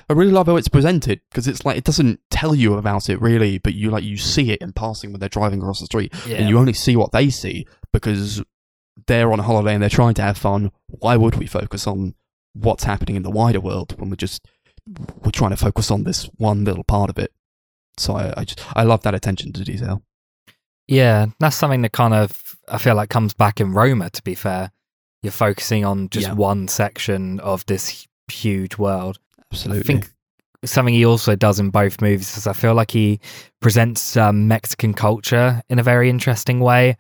[0.09, 3.21] I really love how it's presented because it's like it doesn't tell you about it
[3.21, 6.13] really, but you like you see it in passing when they're driving across the street,
[6.27, 8.43] yeah and you only see what they see because
[9.07, 10.71] they're on a holiday and they're trying to have fun.
[10.87, 12.15] Why would we focus on
[12.55, 14.47] what's happening in the wider world when we're just
[15.25, 17.33] we're trying to focus on this one little part of it?
[17.99, 20.03] So I, I just I love that attention to detail.
[20.87, 24.11] Yeah, that's something that kind of I feel like comes back in Roma.
[24.11, 24.71] To be fair,
[25.23, 26.35] you're focusing on just Yeah.
[26.35, 29.19] one section of this huge world.
[29.53, 29.81] Absolutely.
[29.81, 30.11] I think
[30.65, 33.21] something he also does in both movies is I feel like he
[33.61, 36.97] presents um, Mexican culture in a very interesting way.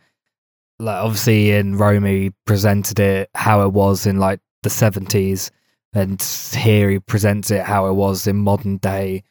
[0.79, 5.51] Like obviously in Roma, he presented it how it was in like the seventies,
[5.93, 6.23] and
[6.57, 9.23] here he presents it how it was in modern day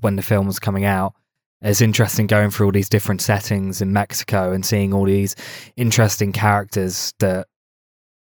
[0.00, 1.14] when the film was coming out.
[1.62, 5.34] It's interesting going through all these different settings in Mexico and seeing all these
[5.76, 7.46] interesting characters that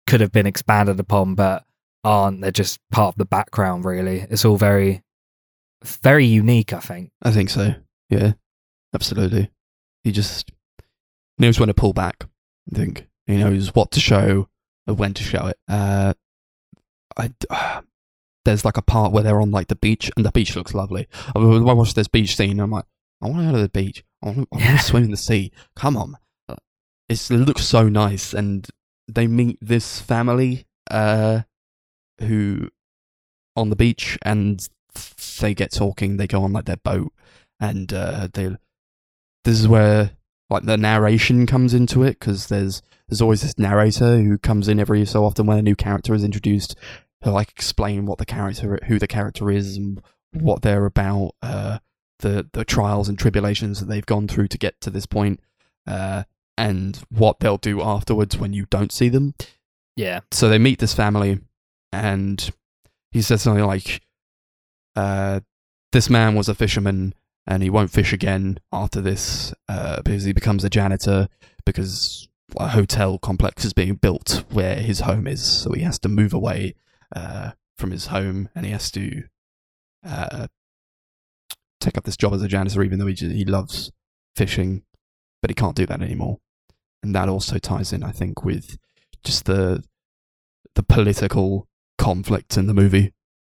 [0.05, 1.66] could have been expanded upon, but
[2.03, 2.41] aren't.
[2.41, 4.28] They're just part of the background, really.
[4.30, 5.01] It's all very,
[5.84, 7.11] very unique, I think.
[7.24, 7.74] I think so.
[8.09, 8.34] Yeah,
[8.93, 9.49] absolutely.
[10.03, 10.51] He just
[11.39, 12.28] knows when to pull back.
[12.72, 14.47] I think he knows what to show
[14.86, 15.57] and when to show it.
[15.68, 16.14] Uh,
[17.18, 17.32] I
[18.46, 21.08] there's like a part where they're on like the beach, and the beach looks lovely.
[21.36, 22.86] I I watched this beach scene, and I'm like,
[23.22, 24.04] I want to go to the beach.
[24.22, 24.78] I want to, Yeah.
[24.78, 25.52] swim in the sea.
[25.76, 26.18] Come on,
[26.50, 26.56] Uh,
[27.10, 28.68] it's, it looks so nice, and
[29.08, 31.41] they meet this family, uh,
[32.20, 32.70] who
[33.56, 34.68] on the beach, and
[35.39, 36.18] they get talking.
[36.18, 37.14] They go on like their boat,
[37.60, 38.56] and uh, they.
[39.46, 40.12] This is where
[40.50, 44.80] like the narration comes into it because there's there's always this narrator who comes in
[44.80, 46.76] every so often when a new character is introduced
[47.32, 50.02] like explain what the character who the character is and
[50.34, 51.78] what they're about uh
[52.20, 55.40] the the trials and tribulations that they've gone through to get to this point
[55.88, 56.24] uh
[56.58, 59.34] and what they'll do afterwards when you don't see them
[59.96, 60.22] Yeah.
[60.32, 61.40] so they meet this family
[61.92, 62.50] and
[63.12, 64.02] he says something like
[64.96, 65.40] uh
[65.92, 67.14] this man was a fisherman
[67.46, 71.28] and he won't fish again after this uh, because he becomes a janitor
[71.66, 76.10] because a hotel complex is being built where his home is so he has to
[76.10, 76.74] move away
[77.16, 79.24] uh, from his home and he has to
[80.05, 80.47] uh,
[81.80, 83.91] take up this job as a janitor even though he, he loves
[84.36, 84.84] fishing
[85.41, 86.39] but he can't do that anymore
[87.01, 88.78] and that also ties in i think with
[89.24, 89.84] just the
[90.76, 93.14] the political conflicts in the movie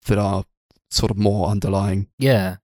[0.08, 0.44] that are
[0.90, 2.58] sort of more underlying Yeah.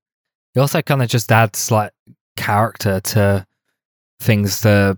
[0.54, 1.92] It also kind of just adds like
[2.36, 3.48] character to
[4.20, 4.98] things that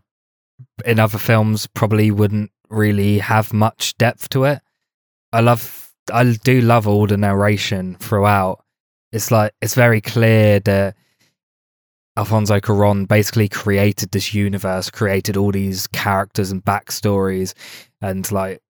[0.85, 4.61] in other films probably wouldn't really have much depth to it.
[5.33, 8.63] I love, I do love all the narration throughout.
[9.11, 10.95] It's like, it's very clear that
[12.15, 17.55] Alfonso Cuarón basically created this universe, created all these characters and backstories.
[17.99, 18.61] And like,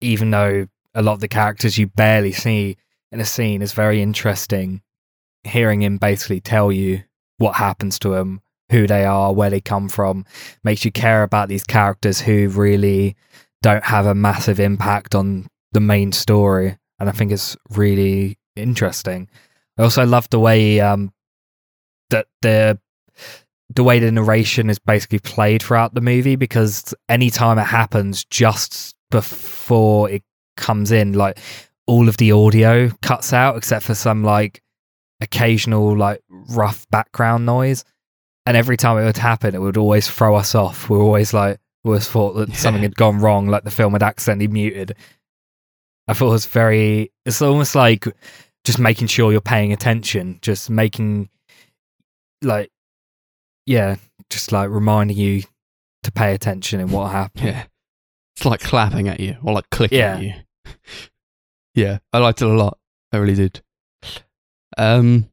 [0.00, 2.78] even though a lot of the characters you barely see
[3.12, 4.80] in a scene is very interesting,
[5.44, 7.02] hearing him basically tell you
[7.36, 8.40] what happens to them,
[8.70, 10.24] who they are, where they come from,
[10.64, 13.16] makes you care about these characters who really
[13.60, 16.78] don't have a massive impact on the main story.
[16.98, 19.28] And I think it's really interesting.
[19.76, 21.12] I also love the way um,
[22.08, 22.80] that the
[23.74, 28.96] the way the narration is basically played throughout the movie because anytime it happens just
[29.10, 30.22] before it
[30.56, 31.38] comes in, like
[31.86, 34.62] all of the audio cuts out except for some like
[35.20, 37.84] occasional like rough background noise.
[38.46, 40.88] And every time it would happen, it would always throw us off.
[40.88, 43.92] We were always like, we always thought that something had gone wrong, like the film
[43.92, 44.96] had accidentally muted.
[46.08, 48.04] I thought it was very, it's almost like
[48.64, 51.28] just making sure you're paying attention, just making
[52.42, 52.70] like,
[53.66, 53.96] yeah,
[54.30, 55.42] just like reminding you
[56.04, 57.46] to pay attention in what happened.
[57.46, 57.64] yeah.
[58.36, 60.16] It's like clapping at you or like clicking Yeah.
[60.16, 60.32] at you.
[61.74, 62.78] Yeah i liked it a lot.
[63.12, 63.62] I really did.
[64.78, 65.28] Um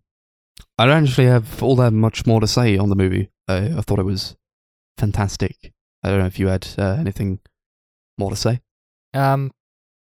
[0.78, 3.30] i don't actually have all that much more to say on the movie.
[3.48, 4.36] I, I thought it was
[4.98, 5.72] fantastic.
[6.04, 7.40] I don't know if you had uh, anything
[8.18, 8.62] more to say?
[9.14, 9.52] Um,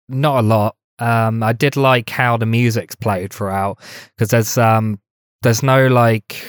[0.09, 0.75] not a lot.
[0.99, 3.79] Um, I did like how the music's played throughout
[4.15, 4.99] because there's um,
[5.43, 6.41] there's no like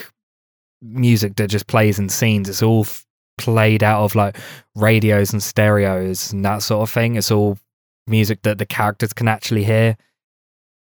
[0.81, 2.49] music that just plays in scenes.
[2.49, 3.05] It's all f-
[3.37, 4.37] played out of like
[4.75, 7.15] radios and stereos and that sort of thing.
[7.15, 7.57] It's all
[8.07, 9.95] music that the characters can actually hear,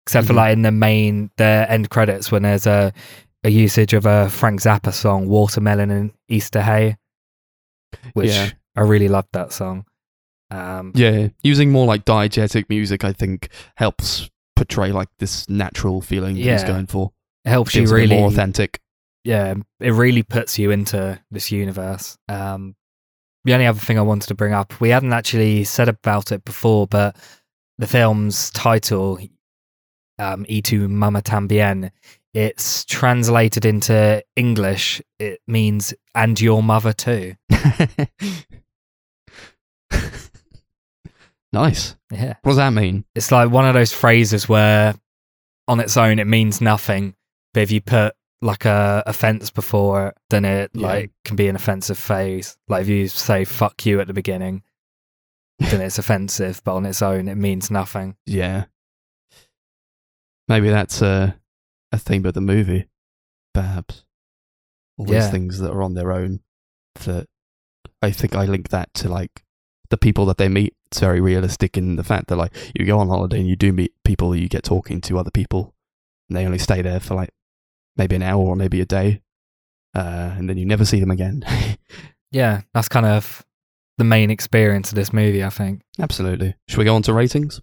[0.07, 0.37] except for Mhm.
[0.37, 2.93] like in the main the end credits when there's a
[3.45, 6.97] a usage of a Frank Zappa song, "Watermelon and Easter Hay,"
[8.13, 8.51] which Yeah.
[8.77, 9.85] I really loved that song.
[10.51, 16.37] Um, yeah using more like diegetic music i think helps portray like this natural feeling
[16.37, 17.13] that he's going for
[17.45, 18.81] it helps you feels bit really more authentic
[19.29, 22.17] yeah, it really puts you into this universe.
[22.31, 22.75] Um,
[23.45, 26.45] the only other thing I wanted to bring up, we hadn't actually said about it
[26.47, 27.15] before, but
[27.77, 29.19] the film's title,
[30.19, 31.91] um, "Y tu Mama Tambien,"
[32.33, 35.03] it's translated into English.
[35.19, 37.35] It means "and your mother too."
[41.63, 44.95] nice Yeah, what does that mean it's like one of those phrases where,
[45.67, 47.15] on its own, it means nothing,
[47.53, 50.87] but if you put like a offense before it, then it Yeah.
[50.87, 52.57] like can be an offensive phrase.
[52.69, 54.63] Like if you say "fuck you" at the beginning,
[55.59, 58.17] then it's offensive, but on its own, it means nothing.
[58.27, 58.67] Yeah.
[60.49, 61.37] Maybe that's a
[61.93, 62.87] a theme of the movie,
[63.55, 64.05] perhaps.
[64.99, 65.31] All these Yeah.
[65.31, 66.41] things that are on their own.
[67.05, 67.27] That
[68.03, 69.45] I think I link that to like
[69.91, 70.75] the people that they meet.
[70.91, 73.73] It's very realistic in the fact that like you go on holiday and you do
[73.73, 75.75] meet people, you get talking to other people,
[76.29, 77.31] and they only stay there for like
[77.97, 79.21] maybe an hour or maybe a day,
[79.95, 81.45] uh, and then you never see them again.
[82.31, 83.43] Yeah, that's kind of
[83.97, 85.81] the main experience of this movie, I think.
[85.99, 86.55] Absolutely.
[86.69, 87.63] Should we go on to ratings?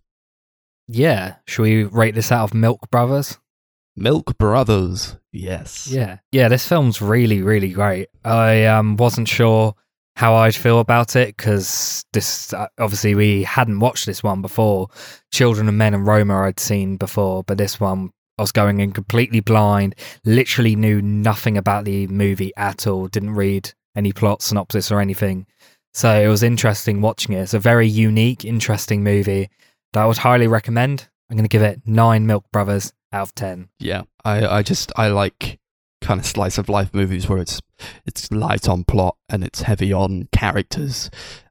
[0.87, 3.37] Yeah, should we rate this out of Milk Brothers?
[3.95, 5.17] Milk Brothers.
[5.31, 5.87] Yes.
[5.87, 6.47] Yeah, yeah.
[6.47, 8.09] This film's really, really great.
[8.23, 9.75] I um wasn't sure
[10.15, 14.87] how I'd feel about it because this uh, obviously we hadn't watched this one before.
[15.31, 18.91] Children of Men and Roma I'd seen before, but this one I was going in
[18.91, 19.95] completely blind,
[20.25, 25.45] literally knew nothing about the movie at all, didn't read any plot synopsis or anything.
[25.93, 27.41] So it was interesting watching it.
[27.41, 29.49] It's a very unique, interesting movie
[29.93, 31.07] that I would highly recommend.
[31.29, 33.69] I'm going to give it nine Milk Brothers out of 10.
[33.79, 35.59] Yeah, I, I just I like
[36.05, 37.59] kind of slice of life movies where it's
[38.05, 41.09] it's light on plot and it's heavy on characters.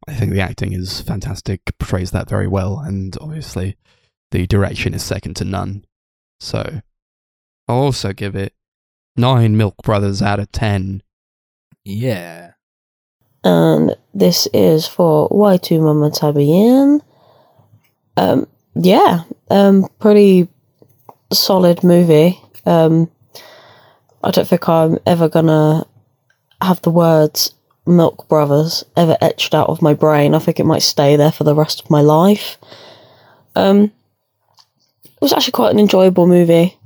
[0.08, 3.76] I think the acting is fantastic, portrays that very well, and obviously
[4.30, 5.84] the direction is second to none.
[6.40, 6.80] So
[7.68, 8.54] I'll also give it
[9.16, 11.02] nine Milk Brothers out of ten.
[11.84, 12.52] Yeah.
[13.42, 17.00] and this is for Y tu Mama Tambien.
[18.16, 20.48] Um, yeah, um, pretty
[21.32, 22.40] solid movie.
[22.64, 23.10] Um,
[24.24, 25.86] I don't think I'm ever gonna
[26.62, 27.54] have the words
[27.86, 30.34] Milk Brothers ever etched out of my brain.
[30.34, 32.56] I think it might stay there for the rest of my life.
[33.54, 33.92] Um,
[35.04, 36.78] it was actually quite an enjoyable movie.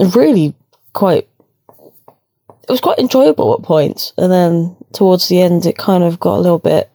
[0.00, 0.54] Really,
[0.92, 1.28] quite.
[1.68, 6.36] It was quite enjoyable at points, and then towards the end, it kind of got
[6.36, 6.90] a little bit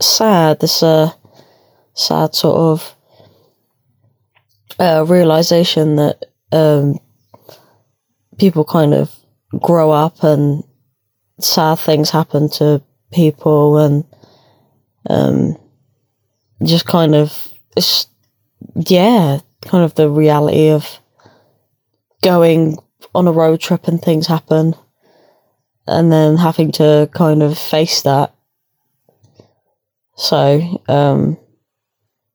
[0.00, 0.58] sad.
[0.60, 1.12] This uh,
[1.94, 2.96] sad sort of
[4.80, 6.98] uh, realization that um,
[8.38, 9.14] people kind of
[9.60, 10.64] grow up and
[11.40, 12.82] sad things happen to
[13.12, 14.04] people, and
[15.08, 15.56] um,
[16.62, 18.06] just kind of it's,
[18.74, 20.98] yeah, kind of the reality of
[22.22, 22.78] going
[23.14, 24.74] on a road trip and things happen
[25.86, 28.34] and then having to kind of face that.
[30.16, 31.36] So, um,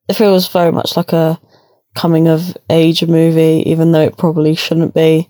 [0.08, 1.40] it feels very much like a
[1.96, 5.30] coming of age movie, even though it probably shouldn't be.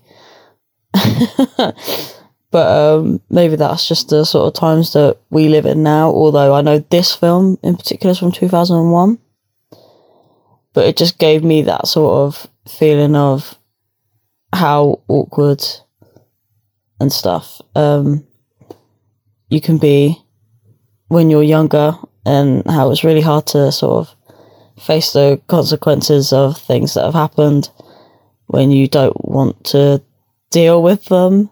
[1.56, 1.74] but
[2.54, 6.10] um, maybe that's just the sort of times that we live in now.
[6.10, 9.18] Although I know this film in particular is from 2001.
[10.72, 13.58] But it just gave me that sort of feeling of
[14.52, 15.64] how awkward
[17.00, 18.26] and stuff um,
[19.48, 20.22] you can be
[21.08, 24.16] when you're younger, and how it's really hard to sort of
[24.80, 27.68] face the consequences of things that have happened
[28.46, 30.00] when you don't want to
[30.50, 31.50] deal with them.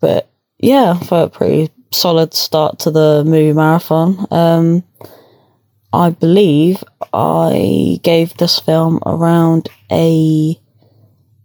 [0.00, 0.28] But
[0.58, 4.26] yeah, I felt a pretty solid start to the movie marathon.
[4.30, 4.82] Um,
[5.92, 6.82] I believe
[7.12, 10.58] I gave this film around a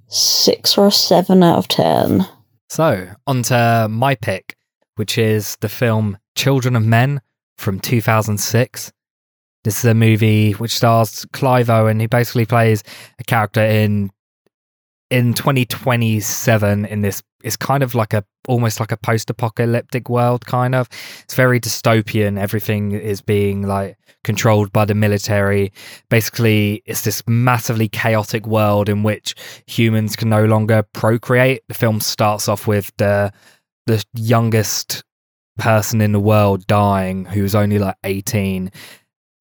[0.08, 2.28] six or a seven out of ten.
[2.70, 4.56] So, on to my pick,
[4.96, 7.22] which is the film Children of Men
[7.58, 8.92] from 2006.
[9.64, 12.00] This is a movie which stars Clive Owen.
[12.00, 12.84] He basically plays
[13.20, 14.12] a character in
[15.10, 20.74] in 2027 in this it's kind of like a almost like a post-apocalyptic world kind
[20.74, 20.90] of.
[21.24, 22.40] It's very dystopian.
[22.40, 25.72] Everything is being like controlled by the military.
[26.10, 29.36] Basically it's this massively chaotic world in which
[29.68, 31.62] humans can no longer procreate.
[31.68, 33.32] The film starts off with the
[33.86, 35.04] the youngest
[35.58, 38.72] person in the world dying who's only like 18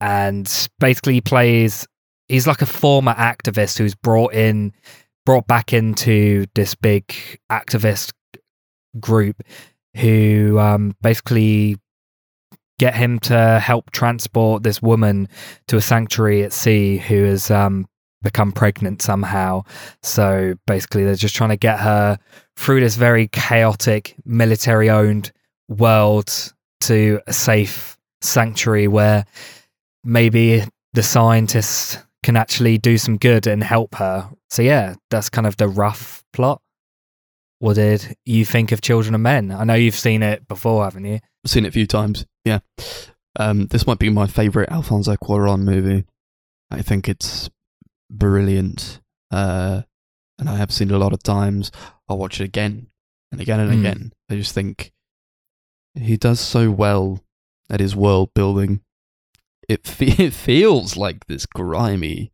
[0.01, 1.87] and basically plays
[2.29, 4.73] he's like a former activist who's brought in
[5.27, 7.13] brought back into this big
[7.53, 8.13] activist
[8.99, 9.43] group
[9.97, 11.77] who um, basically
[12.79, 15.29] get him to help transport this woman
[15.67, 17.87] to a sanctuary at sea who has um,
[18.23, 19.63] become pregnant somehow.
[20.03, 22.19] So basically, they're just trying to get her
[22.57, 25.33] through this very chaotic, military owned
[25.69, 29.25] world to a safe sanctuary where
[30.05, 30.63] maybe
[30.93, 34.29] the scientists can actually do some good and help her.
[34.51, 36.61] So yeah, that's kind of the rough plot.
[37.61, 39.53] What did you think of Children of Men?
[39.53, 41.21] I know you've seen it before, haven't you?
[41.45, 42.27] I've seen it a few times.
[42.45, 42.59] Yeah,
[43.39, 46.05] um, this might be my favorite Alfonso Cuarón movie.
[46.71, 47.49] I think it's
[48.11, 49.01] brilliant,
[49.31, 49.83] uh,
[50.39, 51.71] and I have seen it a lot of times.
[52.09, 52.89] I'll watch it again
[53.33, 53.79] and again and Mm.
[53.81, 54.13] again.
[54.29, 54.93] I just think
[55.95, 57.21] he does so well
[57.71, 58.81] at his world building.
[59.69, 62.33] It fe- it feels like this grimy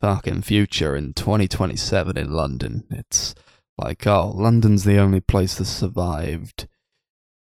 [0.00, 2.84] fucking future in 2027 in London.
[2.90, 3.34] It's
[3.76, 6.66] like, oh, London's the only place that's survived,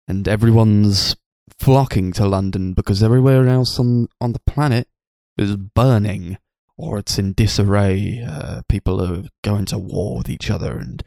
[0.09, 1.17] and everyone's
[1.59, 4.89] flocking to London because everywhere else on on the planet
[5.37, 6.39] is burning
[6.77, 8.25] or it's in disarray.
[8.27, 11.03] Uh, people are going to war with each other, and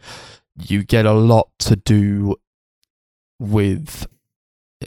[0.56, 2.36] you get a lot to do
[3.40, 4.08] with.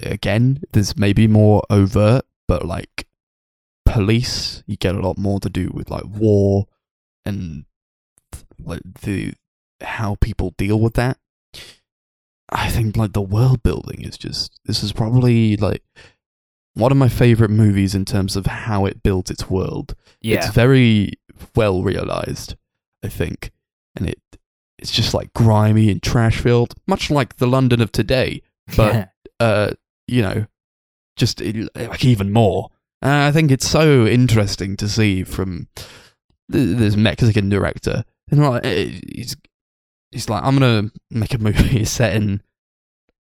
[0.03, 3.07] Again, there's maybe more overt, but like
[3.97, 6.67] police, you get a lot more to do with like war
[7.25, 7.65] and
[8.63, 9.33] like the
[9.81, 11.17] how people deal with that.
[12.51, 15.83] I think like the world building is just this is probably like
[16.75, 19.95] one of my favorite movies in terms of how it builds its world.
[20.21, 20.37] Yeah.
[20.37, 21.13] It's very
[21.55, 22.55] well realized,
[23.03, 23.51] I think,
[23.97, 24.21] and it
[24.79, 28.43] it's just like grimy and trash filled, much like the London of today,
[28.77, 29.09] but
[29.41, 29.71] uh,
[30.07, 30.47] you know,
[31.17, 32.69] just like even more.
[33.07, 35.69] And I think it's so interesting to see from
[36.51, 39.37] th- this Mexican director, and like he's
[40.11, 42.43] he's like, I'm gonna make a movie set in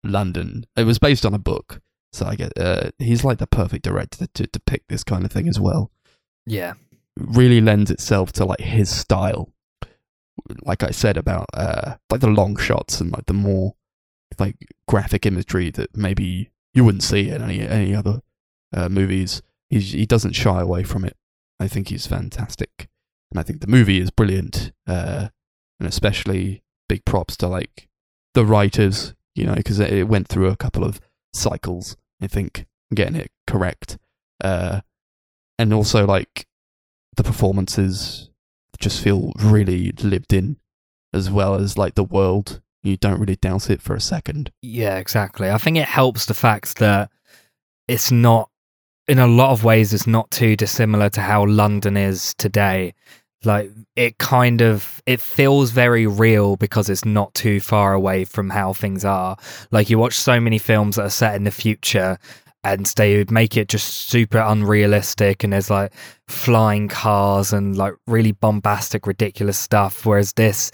[0.03, 0.67] London.
[0.77, 1.81] It was based on a book,
[2.13, 5.47] so I get uh, he's like the perfect director to depict this kind of thing
[5.49, 5.89] as well.
[6.45, 6.73] yeah.
[7.17, 9.49] Really lends itself to like his style.
[10.61, 13.73] Like I said about uh, like the long shots and like the more
[14.37, 14.55] like
[14.87, 18.21] graphic imagery that maybe you wouldn't see in any any other
[18.73, 19.41] uh, movies.
[19.71, 21.17] He he doesn't shy away from it.
[21.59, 22.89] I think he's fantastic,
[23.31, 24.71] and I think the movie is brilliant.
[24.85, 25.29] Uh,
[25.79, 27.89] and especially big props to like
[28.35, 30.99] the writers, you know, because it, it went through a couple of
[31.33, 31.97] cycles.
[32.21, 33.97] I think getting it correct,
[34.43, 34.81] uh,
[35.57, 36.45] and also like
[37.15, 38.29] the performances
[38.79, 40.57] just feel really lived in,
[41.13, 42.61] as well as like the world.
[42.83, 44.51] You don't really doubt it for a second.
[44.61, 45.49] Yeah, exactly.
[45.49, 47.11] I think it helps the fact that
[47.87, 48.49] it's not,
[49.07, 52.93] in a lot of ways, it's not too dissimilar to how London is today.
[53.43, 58.51] Like it kind of it feels very real because it's not too far away from
[58.51, 59.35] how things are.
[59.71, 62.19] Like you watch so many films that are set in the future
[62.63, 65.91] and they make it just super unrealistic and there's like
[66.27, 70.69] flying cars and like really bombastic ridiculous stuff whereas this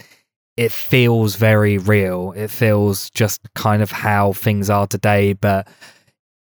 [0.58, 2.32] it feels very real.
[2.32, 5.68] It feels just kind of how things are today, but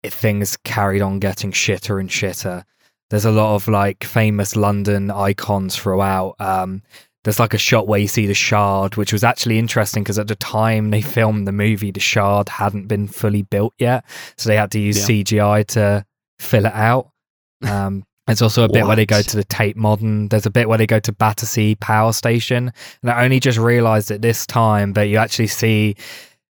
[0.03, 2.63] things carried on getting shitter and shitter.
[3.09, 6.35] There's a lot of like famous London icons throughout.
[6.39, 6.81] Um,
[7.23, 10.27] there's like a shot where you see the Shard, which was actually interesting because at
[10.27, 14.05] the time they filmed the movie, the Shard hadn't been fully built yet,
[14.37, 15.23] so they had to use Yeah.
[15.23, 16.05] CGI to
[16.39, 17.09] fill it out.
[17.67, 20.27] Um, there's also a bit where they go to the Tate Modern.
[20.27, 22.71] There's a bit where they go to Battersea Power Station,
[23.01, 25.95] and I only just realised at this time, that you actually see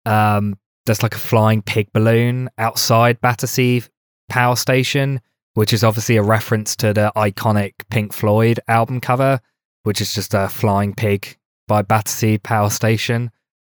[0.07, 0.59] um,
[0.89, 3.82] there's like a flying pig balloon outside Battersea
[4.28, 5.20] Power Station,
[5.55, 9.41] which is obviously a reference to the iconic Pink Floyd album cover,
[9.84, 11.36] which is just a flying pig
[11.66, 13.30] by Battersea Power Station.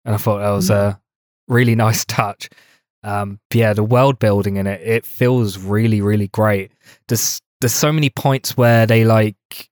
[0.05, 1.01] And I thought that was a
[1.49, 2.49] really nice touch.
[3.03, 6.73] Um, yeah, the world building in it, it feels really, really great.
[7.09, 9.69] There's there's so many points where they like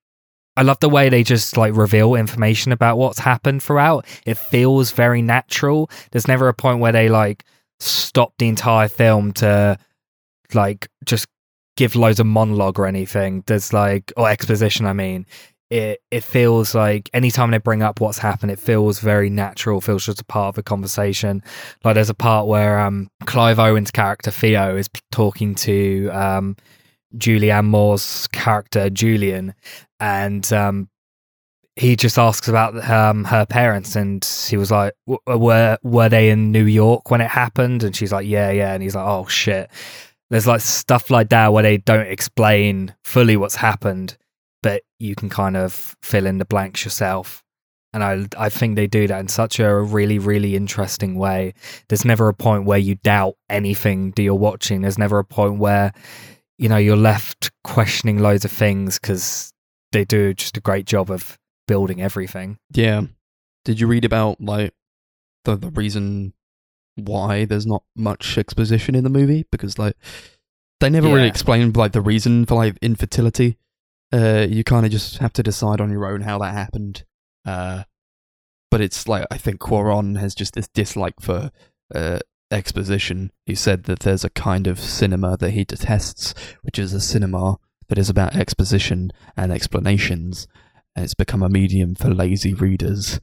[0.57, 4.07] I love the way they just like reveal information about what's happened throughout.
[4.24, 5.90] It feels very natural.
[6.12, 7.44] There's never a point where they like
[7.78, 9.78] stop the entire film to
[10.54, 11.26] like just
[11.76, 13.44] give loads of monologue or anything.
[13.46, 15.26] There's like or exposition, I mean.
[15.68, 20.07] It it feels like anytime they bring up what's happened, it feels very natural, feels
[20.07, 21.42] just a part of the conversation.
[21.84, 26.57] Like there's a part where um Clive Owen's character Theo is talking to um
[27.16, 29.54] Julianne Moore's character Julian
[30.00, 30.88] and um
[31.76, 36.30] he just asks about um, her parents, and he was like, "W- "Were were they
[36.30, 39.26] in New York when it happened?" And she's like, "Yeah, yeah." And he's like, "Oh
[39.26, 39.70] shit."
[40.30, 44.16] There's like stuff like that where they don't explain fully what's happened,
[44.62, 47.44] but you can kind of fill in the blanks yourself.
[47.92, 51.52] And I I think they do that in such a really really interesting way.
[51.88, 54.80] There's never a point where you doubt anything that you're watching.
[54.80, 55.92] There's never a point where
[56.59, 59.52] you know you're left questioning loads of things because
[59.92, 62.59] they do just a great job of building everything.
[62.72, 63.02] Yeah.
[63.64, 64.72] Did you read about like
[65.44, 66.32] the the reason
[66.94, 69.44] why there's not much exposition in the movie?
[69.50, 69.96] Because like
[70.80, 73.59] they never really explain like the reason for like infertility.
[74.12, 77.04] Uh, you kind of just have to decide on your own how that happened.
[77.44, 77.82] Uh,
[78.70, 81.50] but it's like I think Cuarón has just this dislike for
[81.94, 82.18] uh
[82.51, 83.30] exposition.
[83.44, 87.57] He said that there's a kind of cinema that he detests, which is a cinema
[87.88, 90.47] that is about exposition and explanations
[90.94, 93.20] and it's become a medium for lazy readers.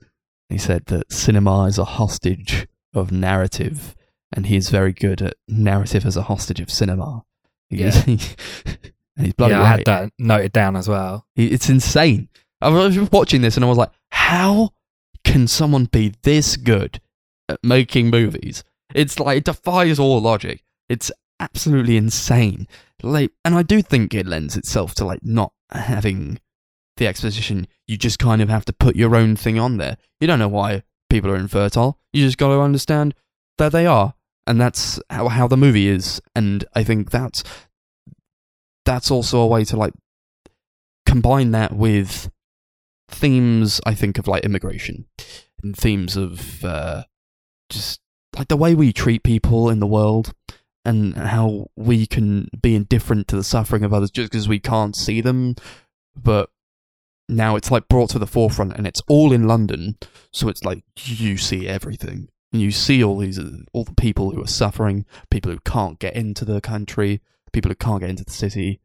[0.48, 3.96] He said that cinema is a hostage of narrative,
[4.32, 7.24] and he is very good at narrative as a hostage of cinema.
[7.70, 8.04] He- Yeah.
[8.06, 8.20] and
[9.18, 11.26] he's bloody yeah, I had that noted down as well.
[11.34, 12.30] He- It's insane.
[12.62, 14.70] I was watching this and I was like, how
[15.24, 17.02] can someone be this good
[17.50, 18.64] at making movies?
[18.94, 20.64] It's like it defies all logic.
[20.90, 22.68] It's absolutely insane.
[23.02, 26.40] Like, and I do think it lends itself to like not having
[26.98, 27.68] the exposition.
[27.88, 29.98] You just kind of have to put your own thing on there.
[30.20, 32.00] You don't know why people are infertile.
[32.14, 33.14] You just got to understand
[33.58, 34.14] that they are,
[34.48, 36.22] and that's how how the movie is.
[36.36, 37.44] And I think that's
[38.86, 39.94] that's also a way to like
[41.06, 42.32] combine that with
[43.10, 45.06] themes I think of like immigration
[45.62, 47.04] and themes of uh,
[47.70, 48.02] just
[48.38, 50.34] like the way we treat people in the world
[50.86, 54.96] and how we can be indifferent to the suffering of others just because we can't
[54.96, 55.56] see them
[56.16, 56.50] but
[57.30, 59.98] now it's like brought to the forefront and it's all in london
[60.34, 62.28] so it's like you see everything.
[62.52, 63.40] And you see all these
[63.72, 67.22] all the people who are suffering people who can't get into the country
[67.52, 68.80] people who can't get into the city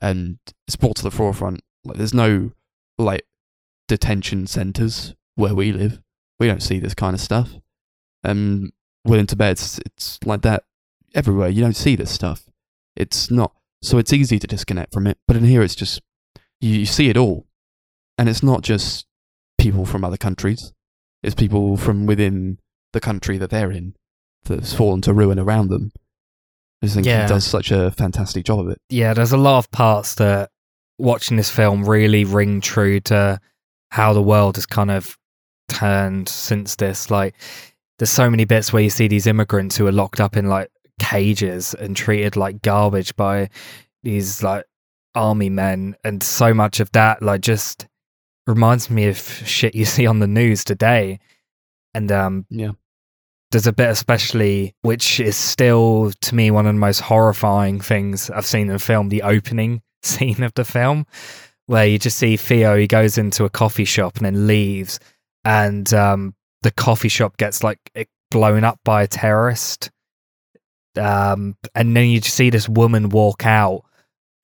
[0.00, 1.62] and it's brought to the forefront.
[1.84, 2.52] Like there's no
[2.98, 3.26] like
[3.88, 6.00] detention centers where we live.
[6.38, 7.54] We don't see this kind of stuff
[9.04, 10.64] and within tibet it's, it's like that
[11.14, 12.44] everywhere you don't see this stuff
[12.96, 16.00] it's not so it's easy to disconnect from it but in here it's just
[16.60, 17.46] you, you see it all
[18.18, 19.06] and it's not just
[19.58, 20.72] people from other countries
[21.22, 22.58] it's people from within
[22.92, 23.94] the country that they're in
[24.44, 25.92] that's fallen to ruin around them
[26.82, 27.22] I just think Yeah.
[27.22, 28.80] he does such a fantastic job of it.
[28.88, 30.50] yeah, there's a lot of parts that
[30.98, 33.38] watching this film really ring true to
[33.90, 35.18] how the world has kind of
[35.68, 37.10] turned since this.
[37.10, 37.34] Like,
[38.00, 40.70] there's so many bits where you see these immigrants who are locked up in like
[40.98, 43.50] cages and treated like garbage by
[44.02, 44.64] these like
[45.14, 47.86] army men, and so much of that like just
[48.46, 51.18] reminds me of shit you see on the news today.
[51.92, 52.70] And um, Yeah.
[53.50, 58.30] there's a bit especially which is still to me one of the most horrifying things
[58.30, 61.04] I've seen in film, the opening scene of the film,
[61.66, 64.98] where you just see Theo, he goes into a coffee shop and then leaves,
[65.44, 67.78] and um, the coffee shop gets like
[68.30, 69.90] blown up by a terrorist.
[70.98, 73.82] Um, and then you just see this woman walk out,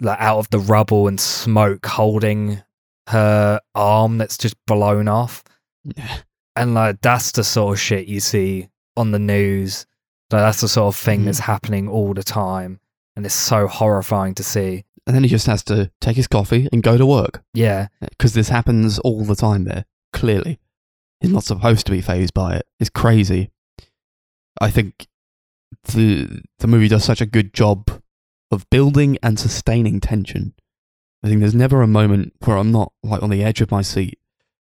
[0.01, 2.63] like out of the rubble and smoke, holding
[3.09, 5.45] her arm that's just blown off
[5.85, 6.19] Yeah.
[6.57, 9.87] and like that's the sort of shit you see on the news.
[10.33, 11.25] Like, that's the sort of thing Mhm.
[11.27, 12.81] that's happening all the time,
[13.15, 14.85] and it's so horrifying to see.
[15.07, 18.35] And then he just has to take his coffee and go to work Yeah, because
[18.35, 19.85] this happens all the time there.
[20.13, 20.59] Clearly,
[21.21, 22.67] he's not supposed to be fazed by it.
[22.81, 23.51] It's crazy.
[24.61, 25.07] I think
[25.85, 28.03] the the movie does such a good job
[28.51, 30.55] of building and sustaining tension.
[31.23, 33.83] I think there's never a moment where I'm not like on the edge of my
[33.83, 34.19] seat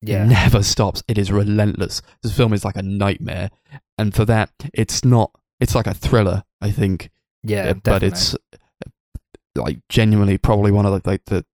[0.01, 1.03] yeah, It never stops.
[1.07, 2.01] It is relentless.
[2.23, 3.49] This film is like a nightmare,
[3.97, 5.31] and for that, it's not.
[5.59, 7.09] It's like a thriller, I think.
[7.43, 7.69] yeah.
[7.69, 8.89] uh, but it's uh,
[9.55, 11.45] like genuinely probably one of the, like the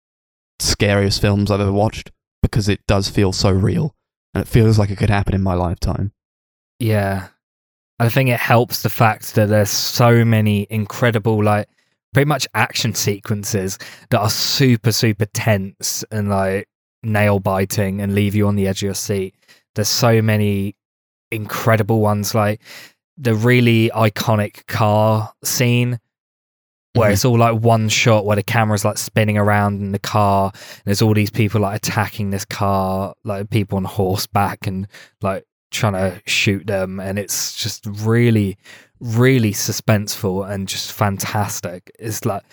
[0.59, 2.11] scariest films I've ever watched
[2.43, 3.95] because it does feel so real,
[4.35, 6.11] and it feels like it could happen in my lifetime.
[6.79, 7.29] yeah.
[7.97, 11.69] I think it helps the fact that there's so many incredible, like,
[12.13, 13.77] pretty much action sequences
[14.09, 16.67] that are super, super tense and like
[17.03, 19.33] nail biting and leave you on the edge of your seat.
[19.75, 20.75] There's so many
[21.31, 22.61] incredible ones, like
[23.17, 25.99] the really iconic car scene
[26.95, 27.13] where Mhm.
[27.13, 30.81] it's all like one shot where the camera's like spinning around in the car and
[30.85, 34.87] there's all these people like attacking this car like people on horseback and
[35.21, 36.99] like trying to shoot them.
[36.99, 38.57] And it's just really
[39.01, 41.91] really suspenseful and just fantastic.
[41.99, 42.43] It's like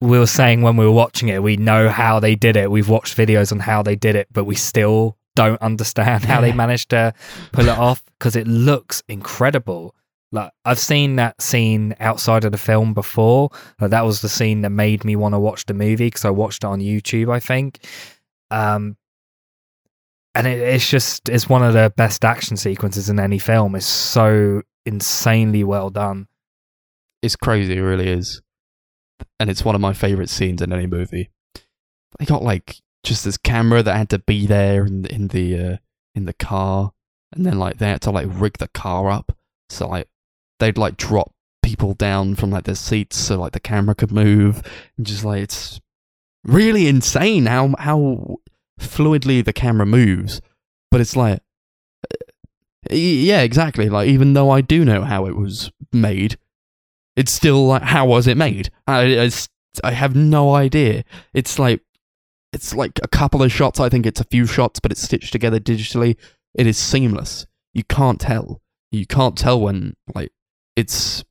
[0.00, 2.70] we were saying when we were watching it we know how they did it.
[2.70, 6.52] We've watched videos on how they did it but we still don't understand how they
[6.52, 7.14] managed to
[7.52, 9.94] pull it off because it looks incredible
[10.32, 13.50] like I've seen that scene outside of the film before.
[13.80, 16.30] Like, that was the scene that made me want to watch the movie because I
[16.30, 17.84] watched it on YouTube, I think.
[18.50, 18.96] Um,
[20.34, 23.74] and it, it's just it's one of the best action sequences in any film.
[23.74, 26.28] It's so insanely well done.
[27.22, 28.40] It's crazy, it really is,
[29.38, 31.30] and it's one of my favorite scenes in any movie.
[32.18, 35.76] They got like just this camera that had to be there in in the uh,
[36.14, 36.92] in the car,
[37.32, 39.36] and then like they had to like rig the car up
[39.70, 40.08] so like
[40.60, 41.32] they'd like drop
[41.62, 44.62] people down from like their seats so like the camera could move,
[44.96, 45.80] and just like it's
[46.44, 48.36] really insane how how
[48.80, 50.40] fluidly the camera moves,
[50.90, 51.40] but it's like.
[52.10, 52.16] uh,
[52.94, 53.88] Yeah, exactly.
[53.90, 56.38] Like, even though I do know how it was made,
[57.16, 58.70] it's still like, how was it made?
[58.86, 59.30] I
[59.84, 61.04] I have no idea.
[61.34, 61.82] It's like,
[62.52, 63.78] it's like a couple of shots.
[63.80, 66.16] I think it's a few shots, but it's stitched together digitally.
[66.54, 67.46] It is seamless.
[67.74, 68.60] You can't tell.
[68.90, 70.32] You can't tell when like
[70.76, 71.24] it's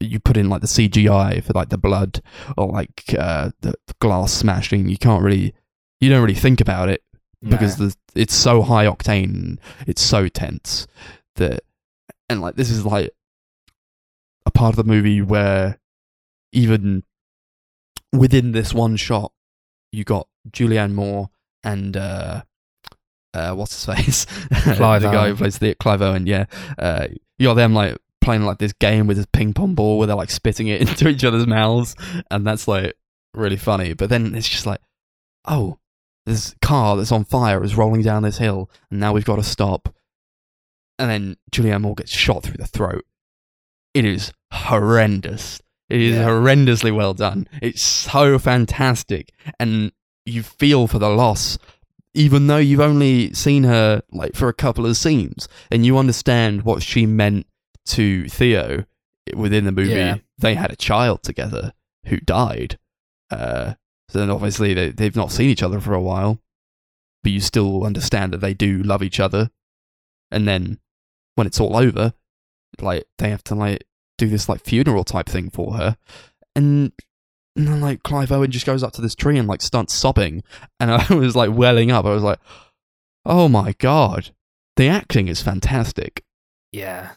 [0.00, 2.20] you put in like the CGI for like the blood
[2.56, 4.88] or like uh, the glass smashing.
[4.88, 5.54] You can't really,
[6.00, 7.02] you don't really think about it
[7.42, 10.86] because the it's so high octane, it's so tense
[11.36, 11.60] that,
[12.28, 13.10] and like this is like
[14.46, 15.78] a part of the movie where
[16.52, 17.04] even
[18.12, 19.32] within this one shot,
[19.90, 21.30] you got Julianne Moore
[21.64, 22.42] and uh,
[23.34, 24.26] uh, what's his face,
[24.76, 26.26] Clive the guy who plays the Clive Owen.
[26.26, 26.46] Yeah,
[26.78, 27.08] uh,
[27.38, 30.16] you got them like playing like this game with this ping pong ball where they're
[30.16, 31.94] like spitting it into each other's mouths,
[32.30, 32.94] and that's like
[33.34, 33.92] really funny.
[33.92, 34.80] But then it's just like,
[35.46, 35.78] oh,
[36.24, 39.42] this car that's on fire is rolling down this hill, and now we've got to
[39.42, 39.94] stop.
[40.98, 43.04] and then Julianne Moore gets shot through the throat.
[43.94, 45.60] It is horrendous.
[45.88, 46.26] It is Yeah.
[46.28, 47.48] horrendously well done.
[47.60, 49.92] It's so fantastic, and
[50.24, 51.58] you feel for the loss,
[52.14, 56.62] even though you've only seen her like for a couple of scenes, and you understand
[56.62, 57.46] what she meant
[57.86, 58.84] to Theo
[59.34, 59.92] within the movie.
[59.92, 60.16] Yeah.
[60.38, 61.72] They had a child together
[62.06, 62.78] who died.
[63.30, 63.74] Uh,
[64.08, 66.38] so then obviously they, they've not seen each other for a while,
[67.22, 69.50] but you still understand that they do love each other.
[70.30, 70.78] And then
[71.34, 72.12] when it's all over,
[72.80, 73.84] like they have to like
[74.18, 75.96] do this like funeral type thing for her,
[76.54, 76.92] and,
[77.56, 80.42] and then like Clive Owen just goes up to this tree and like starts sobbing,
[80.80, 82.04] and I was like welling up.
[82.04, 82.38] I was like,
[83.24, 84.30] oh my god,
[84.76, 86.24] the acting is fantastic.
[86.72, 87.12] Yeah.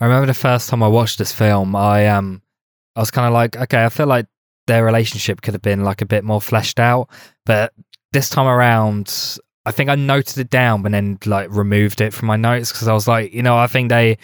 [0.00, 2.42] I remember the first time I watched this film, I um
[2.94, 4.26] I was kind of like, okay, I feel like
[4.66, 7.08] their relationship could have been like a bit more fleshed out,
[7.44, 7.72] but
[8.12, 12.28] this time around I think I noted it down but then like removed it from
[12.28, 14.18] my notes because I was like, you know, I think they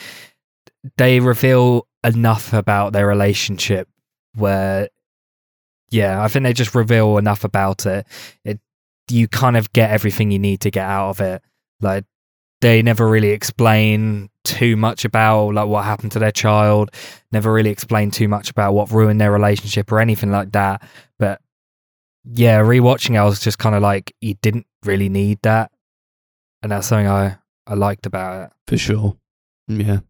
[0.97, 3.89] they reveal enough about their relationship
[4.35, 4.89] where
[5.91, 8.07] yeah, I think they just reveal enough about it.
[8.45, 8.61] It
[9.11, 11.43] you kind of get everything you need to get out of it.
[11.81, 12.05] Like
[12.63, 16.91] they never really explain too much about like what happened to their child
[17.31, 20.83] never really explain too much about what ruined their relationship or anything like that
[21.19, 21.41] but
[22.25, 25.71] yeah rewatching it i was just kind of like you didn't really need that
[26.63, 27.37] and that's something i
[27.67, 29.17] i liked about it for sure.
[29.69, 30.01] Yeah.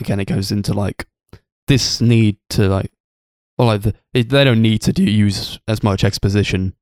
[0.00, 1.06] Again, it goes into like
[1.66, 2.92] this need to like,
[3.56, 6.74] well, like the, they don't need to do, use as much exposition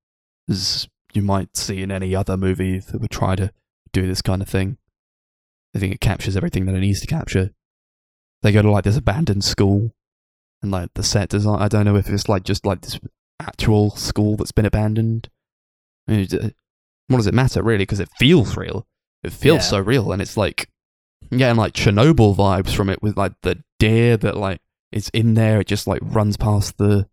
[0.48, 3.52] as you might see in any other movie that would try to
[3.92, 4.78] do this kind of thing.
[5.74, 7.50] I think it captures everything that it needs to capture.
[8.42, 9.92] They go to like this abandoned school,
[10.62, 11.60] and like the set design.
[11.60, 12.98] I don't know if it's like just like this
[13.40, 15.28] actual school that's been abandoned.
[16.08, 16.28] I mean,
[17.08, 17.78] what does it matter really?
[17.82, 18.86] Because it feels real.
[19.22, 19.62] It feels Yeah.
[19.62, 20.68] so real, and it's like
[21.30, 24.60] getting like Chernobyl vibes from it with like the deer that like
[24.90, 25.60] is in there.
[25.60, 27.06] It just like runs past the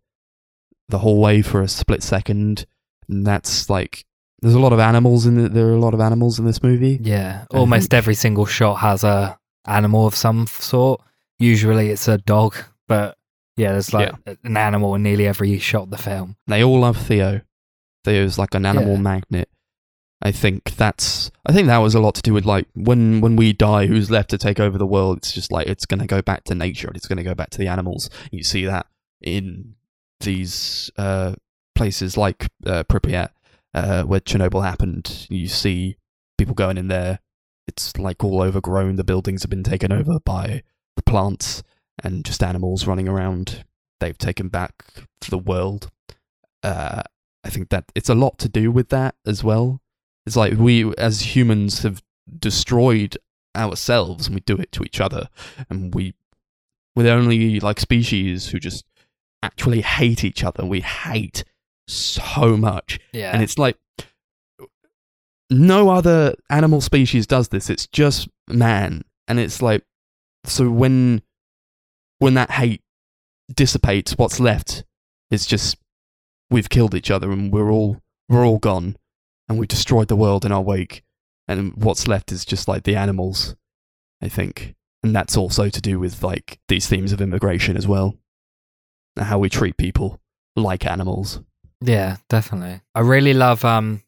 [0.88, 2.64] the hallway for a split second,
[3.08, 4.04] and that's like
[4.40, 6.62] there's a lot of animals in the, there are a lot of animals in this
[6.62, 6.98] movie.
[7.02, 11.00] yeah I almost think- every single shot has a animal of some sort
[11.38, 12.54] usually it's a dog
[12.86, 13.16] but
[13.56, 14.12] yeah there's like
[14.44, 17.42] an animal in nearly every shot of the film They all love Theo.
[18.04, 19.00] Theo's like an animal Yeah.
[19.00, 19.48] magnet.
[20.22, 23.36] I think that's I think that was a lot to do with like when when
[23.36, 25.18] we die, who's left to take over the world?
[25.18, 26.90] It's just like it's gonna go back to nature.
[26.94, 28.08] It's gonna go back to the animals.
[28.32, 28.86] You see that
[29.20, 29.74] in
[30.20, 31.34] these uh,
[31.74, 33.28] places like uh, Pripyat,
[33.74, 35.26] uh, where Chernobyl happened.
[35.28, 35.96] You see
[36.36, 37.20] people going in there.
[37.66, 38.96] It's like all overgrown.
[38.96, 40.62] The buildings have been taken over by
[40.96, 41.62] the plants
[42.02, 43.64] and just animals running around.
[44.00, 44.84] They've taken back
[45.28, 45.90] the world.
[46.62, 47.02] Uh,
[47.44, 49.80] I think that it's a lot to do with that as well.
[50.26, 52.02] It's like we, as humans, have
[52.38, 53.16] destroyed
[53.56, 55.28] ourselves, and we do it to each other,
[55.70, 56.14] and we,
[56.94, 58.84] we're the only like species who just
[59.42, 60.64] actually hate each other.
[60.64, 61.44] We hate
[61.88, 63.32] so much, yeah.
[63.32, 63.76] And it's like
[65.50, 67.70] no other animal species does this.
[67.70, 69.84] It's just man, and it's like
[70.44, 71.22] so when
[72.18, 72.82] when that hate
[73.54, 74.84] dissipates, what's left
[75.30, 75.76] is just
[76.50, 78.96] we've killed each other and we're all we're all gone,
[79.48, 81.02] and we've destroyed the world in our wake,
[81.46, 83.56] and what's left is just like the animals,
[84.22, 88.16] I think, and that's also to do with like these themes of immigration as well,
[89.16, 90.20] and how we treat people
[90.56, 91.40] like animals.
[91.80, 92.80] Yeah, definitely.
[92.94, 94.02] I really love um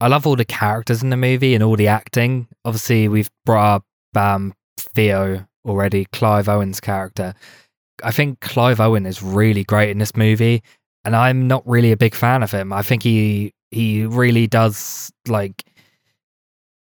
[0.00, 2.48] I love all the characters in the movie and all the acting.
[2.64, 3.84] Obviously, we've brought up
[4.16, 7.34] um Theo already, Clive Owen's character.
[8.04, 10.62] I think Clive Owen is really great in this movie,
[11.04, 12.72] and I'm not really a big fan of him.
[12.72, 15.64] I think he he really does like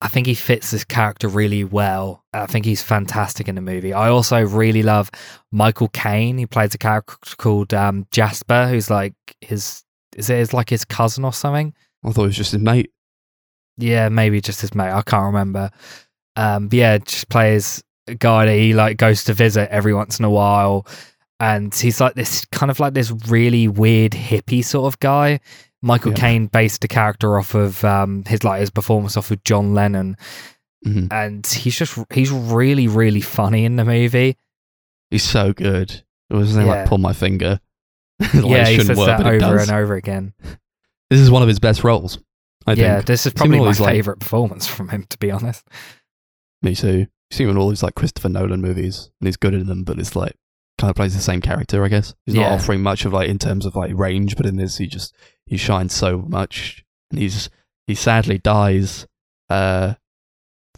[0.03, 2.25] I think he fits this character really well.
[2.33, 3.93] I think he's fantastic in the movie.
[3.93, 5.09] I also really love
[5.49, 6.37] Michael Caine.
[6.37, 9.81] He plays a character called um, Jasper, who's like his
[10.17, 11.73] is it his, like his cousin or something?
[12.03, 12.91] I thought it was just his mate.
[13.77, 14.91] Yeah, maybe just his mate.
[14.91, 15.71] I can't remember.
[16.35, 20.19] Um, but yeah, just plays a guy that he like goes to visit every once
[20.19, 20.85] in a while,
[21.39, 25.39] and he's like this kind of like this really weird hippie sort of guy.
[25.85, 26.17] Michael Yeah.
[26.17, 30.17] Caine based the character off of um, his like his performance off of John Lennon,
[30.87, 31.11] Mhm.
[31.11, 34.37] and he's just he's really really funny in the movie.
[35.11, 36.03] He's so good.
[36.29, 37.59] It was like pull my finger.
[38.19, 40.33] Like, yeah, it he says work, that over and over again.
[41.09, 42.17] This is one of his best roles.
[42.65, 43.05] I yeah, think.
[43.07, 45.67] this is probably my his, like- favorite performance from him, to be honest.
[46.63, 46.99] Me too.
[46.99, 49.83] You see him in all these like Christopher Nolan movies, and he's good in them,
[49.83, 50.35] but it's like
[50.79, 52.15] kind of plays the same character, I guess.
[52.25, 54.87] He's not offering much of like in terms of like range, but in this he
[54.87, 55.13] just
[55.45, 57.49] he shines so much, and he's
[57.87, 59.07] he sadly dies
[59.49, 59.95] uh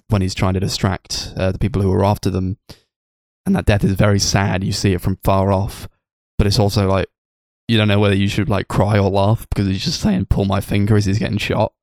[0.09, 2.57] when he's trying to distract uh, the people who are after them,
[3.45, 4.63] and that death is very sad.
[4.63, 5.87] You see it from far off,
[6.37, 7.07] but it's also like
[7.67, 10.45] you don't know whether you should like cry or laugh because he's just saying "pull
[10.45, 11.73] my finger" as he's getting shot.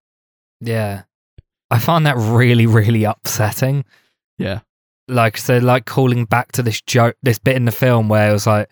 [0.60, 1.02] Yeah.
[1.70, 3.86] I find that really, really upsetting.
[4.38, 4.60] Yeah,
[5.08, 8.32] Like, so, like, calling back to this joke, this bit in the film where it
[8.32, 8.68] was like,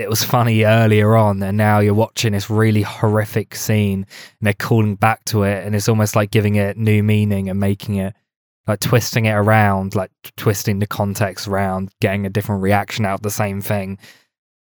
[0.00, 4.54] it was funny earlier on, and now you're watching this really horrific scene, and they're
[4.54, 8.14] calling back to it, and it's almost like giving it new meaning and making it,
[8.66, 13.22] like, twisting it around, like, twisting the context around, getting a different reaction out of
[13.22, 13.98] the same thing.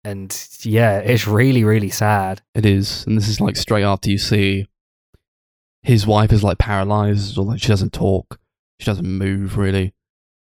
[0.05, 2.42] And yeah, it's really, really sad.
[2.55, 4.68] it is, and this is like straight after you see
[5.82, 8.38] his wife is like paralyzed or like she doesn't talk,
[8.78, 9.94] she doesn't move really,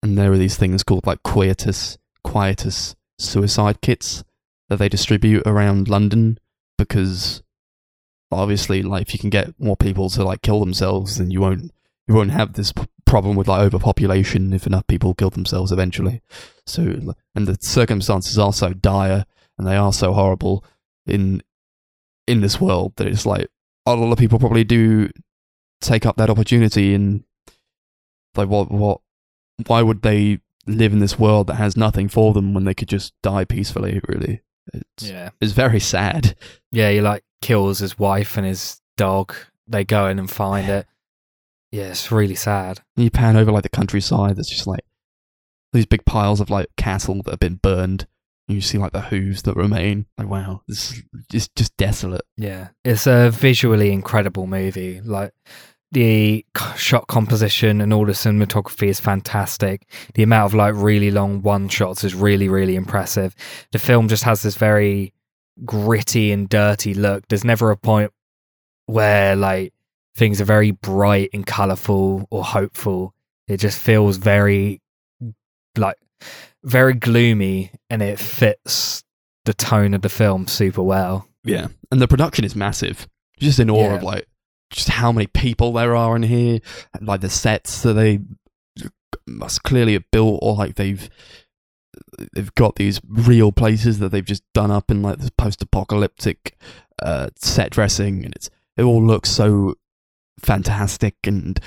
[0.01, 4.23] and there are these things called like quietus, quietus suicide kits
[4.71, 6.39] that they distribute around London
[6.77, 7.43] because
[8.31, 11.73] obviously like if you can get more people to like kill themselves then you won't
[12.07, 16.21] you won't have this p- problem with like overpopulation if enough people kill themselves eventually.
[16.65, 16.83] So
[17.35, 19.25] and the circumstances are so dire
[19.57, 20.63] and they are so horrible
[21.05, 21.43] in
[22.25, 23.49] in this world that it's like
[23.85, 25.09] a lot of people probably do
[25.81, 27.25] take up that opportunity and
[28.37, 29.01] like what what
[29.67, 32.87] why would they live in this world that has nothing for them when they could
[32.87, 34.41] just die peacefully really
[34.73, 35.29] it's, Yeah.
[35.41, 36.35] it's very sad
[36.71, 39.33] Yeah, he like kills his wife and his dog.
[39.67, 40.85] They go in and find it.
[41.71, 42.81] Yeah, it's really sad.
[42.95, 44.83] And you pan over like the countryside there's just like
[45.73, 48.05] these big piles of like cattle that have been burned
[48.49, 52.25] and you see like the hooves that remain like wow this is just just desolate
[52.37, 54.99] Yeah, it's a visually incredible movie.
[55.01, 55.31] Like
[55.91, 56.45] the
[56.77, 59.85] shot composition and all the cinematography is fantastic.
[60.15, 63.35] The amount of like really long one shots is really really impressive.
[63.71, 65.13] The film just has this very
[65.65, 67.27] gritty and dirty look.
[67.27, 68.11] There's never a point
[68.85, 69.73] where like
[70.15, 73.13] things are very bright and colorful or hopeful.
[73.47, 74.81] It just feels very
[75.77, 75.97] like
[76.63, 79.03] very gloomy and it fits
[79.45, 81.27] the tone of the film super well.
[81.43, 83.07] Yeah, and the production is massive.
[83.39, 83.95] Just in awe Yeah.
[83.95, 84.27] of like
[84.71, 86.59] just how many people there are in here,
[86.99, 88.19] like the sets that they
[89.27, 91.09] must clearly have built, or like they've
[92.33, 96.57] they've got these real places that they've just done up in like this post-apocalyptic
[97.01, 99.75] uh, set dressing, and it's it all looks so
[100.39, 101.59] fantastic, and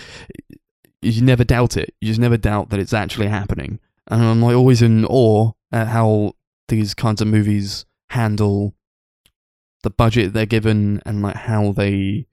[1.02, 1.94] you never doubt it.
[2.00, 3.78] You just never doubt that it's actually happening.
[4.08, 6.32] And I'm like always in awe at how
[6.68, 8.74] these kinds of movies handle
[9.82, 12.26] the budget they're given and like how they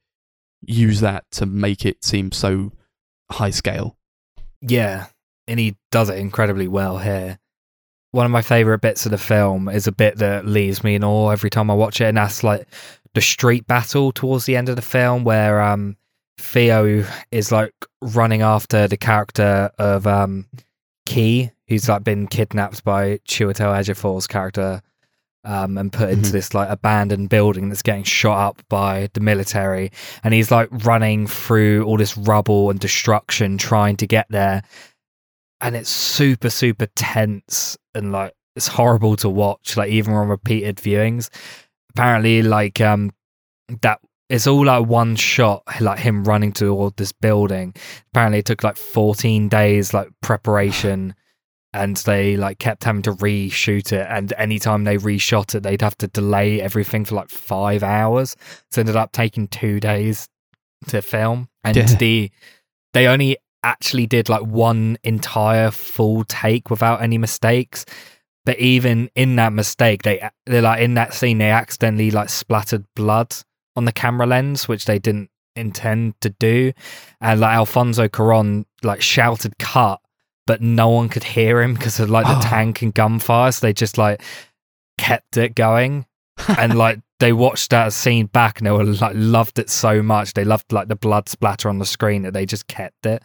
[0.62, 2.72] use that to make it seem so
[3.32, 3.98] high scale.
[4.62, 5.08] Yeah,
[5.48, 7.40] and he does it incredibly well here.
[8.12, 11.04] One of my favorite bits of the film is a bit that leaves me in
[11.04, 12.68] awe every time I watch it, and that's like
[13.14, 15.98] the street battle towards the end of the film, where um
[16.38, 20.48] Theo is like running after the character of um
[21.06, 24.82] Kee, who's like been kidnapped by Chiwetel Ejiofor's character
[25.44, 26.34] um, and put into Mhm.
[26.34, 29.92] this like abandoned building that's getting shot up by the military.
[30.24, 34.62] And he's like running through all this rubble and destruction trying to get there.
[35.60, 40.78] And it's super super tense and like it's horrible to watch like even on repeated
[40.78, 41.30] viewings.
[41.92, 43.12] Apparently like um
[43.82, 44.00] that
[44.30, 47.74] it's all like one shot like him running toward this building.
[48.14, 51.16] Apparently it took like 14 days like preparation
[51.74, 55.98] and they like kept having to reshoot it and anytime they reshot it they'd have
[55.98, 58.36] to delay everything for like five hours.
[58.72, 60.28] So it ended up taking two days
[60.88, 61.86] to film and Yeah.
[61.86, 62.32] the
[62.94, 67.86] they only actually did like one entire full take without any mistakes.
[68.44, 72.86] But even in that mistake they they're like in that scene they accidentally like splattered
[72.96, 73.34] blood
[73.78, 76.74] on the camera lens which they didn't intend to do.
[77.22, 80.01] And like Alfonso Cuarón like shouted cut
[80.48, 82.42] but no one could hear him because of like the Oh.
[82.42, 84.22] tank and gunfire so they just like
[84.98, 86.06] kept it going
[86.58, 90.34] and like they watched that scene back and they were like loved it so much
[90.34, 93.24] they loved like the blood splatter on the screen that they just kept it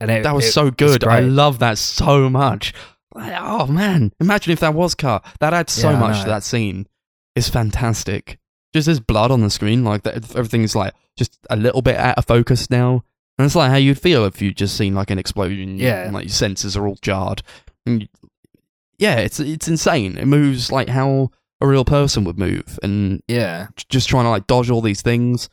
[0.00, 1.04] and it, That was it so good.
[1.04, 2.74] I love that so much.
[3.14, 5.24] Like, Oh man, imagine if that was cut.
[5.38, 6.88] That adds so Yeah, much to that scene.
[7.36, 8.38] It's fantastic.
[8.74, 10.34] Just there's blood on the screen, like that.
[10.34, 13.04] Everything's like just a little bit out of focus now,
[13.38, 15.78] and it's like how you'd feel if you just seen like an explosion.
[15.78, 16.04] Yeah.
[16.04, 17.42] and, like your senses are all jarred.
[17.86, 18.08] And
[18.98, 20.16] yeah, it's it's insane.
[20.18, 21.30] It moves like how
[21.60, 25.48] a real person would move, and yeah just trying to like dodge all these things.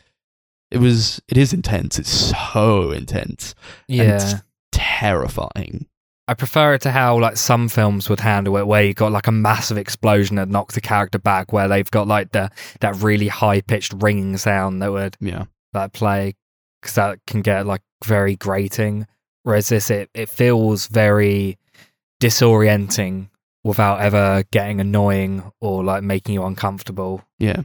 [0.70, 1.22] It was.
[1.28, 2.00] It is intense.
[2.00, 3.56] It's so intense.
[3.90, 4.34] And yeah it's
[4.72, 5.88] terrifying.
[6.28, 9.28] I prefer it to how like some films would handle it, where you got like
[9.28, 12.50] a massive explosion that knocks the character back, where they've got like the
[12.80, 15.46] that really high pitched ringing sound that would Yeah.
[15.74, 16.36] like play,
[16.82, 19.08] because that can get like very grating.
[19.44, 21.58] Whereas this, it, it feels very
[22.22, 23.30] disorienting
[23.64, 27.24] without ever getting annoying or like making you uncomfortable.
[27.40, 27.64] Yeah.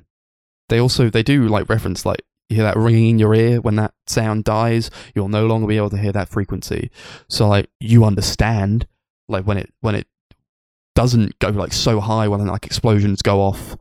[0.69, 3.77] They also they do like reference like you hear that ringing in your ear when
[3.77, 6.91] that sound dies, you'll no longer be able to hear that frequency.
[7.29, 8.87] So like you understand
[9.29, 10.07] like when it when it
[10.95, 13.77] doesn't go like so high when like explosions go off.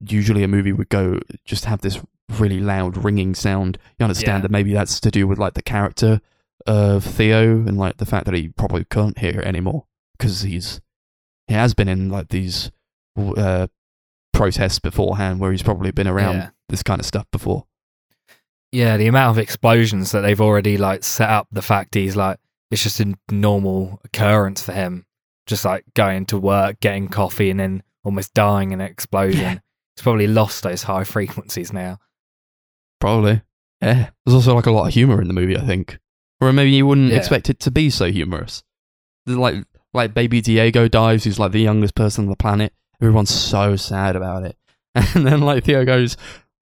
[0.00, 2.00] Usually a movie would go just have this
[2.38, 3.78] really loud ringing sound.
[3.98, 4.42] You understand Yeah.
[4.42, 6.20] that maybe that's to do with like the character
[6.66, 9.86] of Theo and like the fact that he probably can't hear it anymore
[10.18, 10.80] because he's
[11.46, 12.70] he has been in like these
[13.16, 13.68] uh,
[14.34, 16.50] protests beforehand where he's probably been around Yeah.
[16.68, 17.64] this kind of stuff before.
[18.70, 22.38] Yeah, the amount of explosions that they've already like set up, the fact he's like,
[22.70, 25.06] it's just a normal occurrence for him.
[25.46, 29.40] Just like going to work, getting coffee, and then almost dying in an explosion.
[29.40, 29.58] Yeah.
[29.96, 31.96] He's probably lost those high frequencies now.
[33.00, 33.42] Probably.
[33.80, 34.10] Yeah.
[34.26, 35.98] There's also like a lot of humor in the movie, I think.
[36.40, 37.18] Or maybe you wouldn't Yeah.
[37.18, 38.62] expect it to be so humorous.
[39.26, 39.64] Like
[39.94, 42.72] like baby Diego dies, who's like the youngest person on the planet.
[43.00, 44.56] Everyone's so sad about it.
[45.14, 46.16] And then like Theo goes,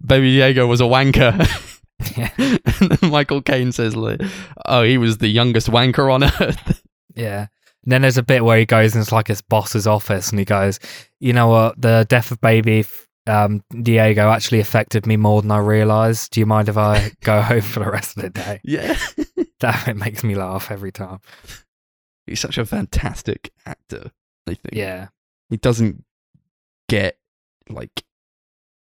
[0.04, 1.34] Baby Diego was a wanker.
[2.14, 2.30] Yeah.
[2.38, 4.20] and then Michael Caine says like,
[4.66, 6.82] Oh, he was the youngest wanker on earth.
[7.14, 7.46] Yeah.
[7.84, 10.38] And then there's a bit where he goes and it's like his boss's office and
[10.38, 10.78] he goes,
[11.20, 12.84] you know what, the death of baby
[13.26, 16.32] um, Diego actually affected me more than I realized.
[16.32, 18.60] Do you mind if I go home for the rest of the day?
[18.64, 18.96] yeah.
[19.60, 21.20] That it makes me laugh every time.
[22.26, 24.10] He's such a fantastic actor,
[24.46, 24.74] I think.
[24.74, 25.08] Yeah.
[25.48, 26.04] he doesn't
[26.90, 27.16] get
[27.70, 28.04] like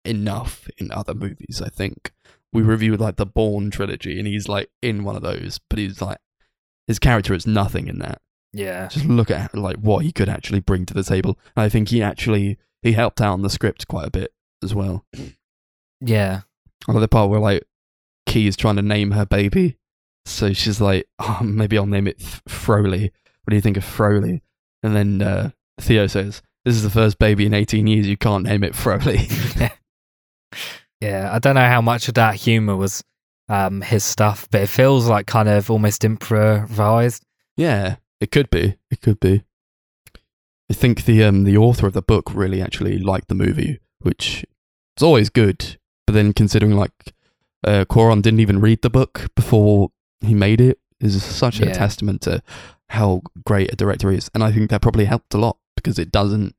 [0.05, 1.61] enough in other movies.
[1.61, 2.13] I think
[2.53, 6.01] we reviewed like the Bourne trilogy, and he's like in one of those, but he's
[6.01, 6.19] like
[6.87, 8.21] his character is nothing in that.
[8.53, 8.87] Yeah.
[8.87, 11.37] Just look at like what he could actually bring to the table.
[11.57, 14.33] I think he actually he helped out on the script quite a bit
[14.63, 15.05] as well.
[15.99, 16.41] Yeah.
[16.87, 17.63] I the part where like
[18.25, 19.77] Kee is trying to name her baby,
[20.25, 23.11] so she's like, oh, maybe I'll name it Th- Froley.
[23.43, 24.41] What do you think of Froley?
[24.83, 28.43] And then uh, Theo says, "This is the first baby in 18 years you can't
[28.45, 29.27] name it Froley."
[31.01, 33.03] Yeah, I don't know how much of that humor was
[33.49, 37.23] um, his stuff, but it feels like kind of almost improvised.
[37.57, 38.75] yeah, it could be.
[38.91, 39.43] It could be.
[40.71, 44.45] I think the um the author of the book really actually liked the movie, which
[44.95, 45.77] is always good.
[46.07, 47.13] But then considering like
[47.67, 49.91] uh, didn't even read the book before
[50.21, 52.41] he made it is such a testament to
[52.87, 56.09] how great a director is, and I think that probably helped a lot because it
[56.09, 56.55] doesn't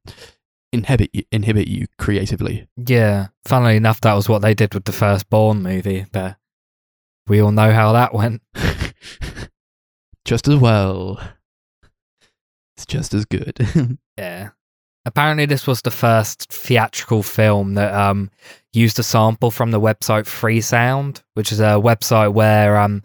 [0.75, 2.69] inhibit you, inhibit you creatively.
[2.77, 6.37] Yeah, funnily enough, that was what they did with the first Bourne movie, but
[7.27, 8.43] we all know how that went.
[10.27, 11.19] just as well.
[12.77, 13.59] It's just as good.
[14.19, 14.51] Yeah.
[15.05, 18.31] Apparently, this was the first theatrical film that um,
[18.73, 23.03] used a sample from the website Freesound, which is a website where um,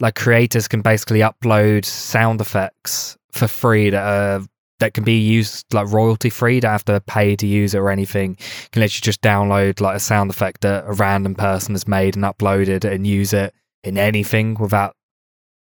[0.00, 4.46] like creators can basically upload sound effects for free that are
[4.80, 6.60] that can be used like royalty free.
[6.60, 8.30] Don't have to pay to use it or anything.
[8.30, 12.16] You can literally just download like a sound effect that a random person has made
[12.16, 14.96] and uploaded and use it in anything without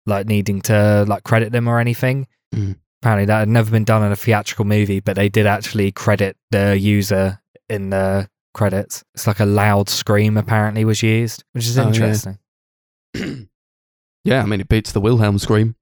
[0.06, 2.26] like needing to like credit them or anything.
[2.54, 2.76] Mm.
[3.02, 6.36] Apparently, that had never been done in a theatrical movie, but they did actually credit
[6.50, 9.04] the user in the credits.
[9.14, 11.88] It's like a loud scream apparently was used, which is Oh, yeah.
[11.88, 12.38] interesting.
[14.24, 15.76] yeah, I mean it beats the Wilhelm scream.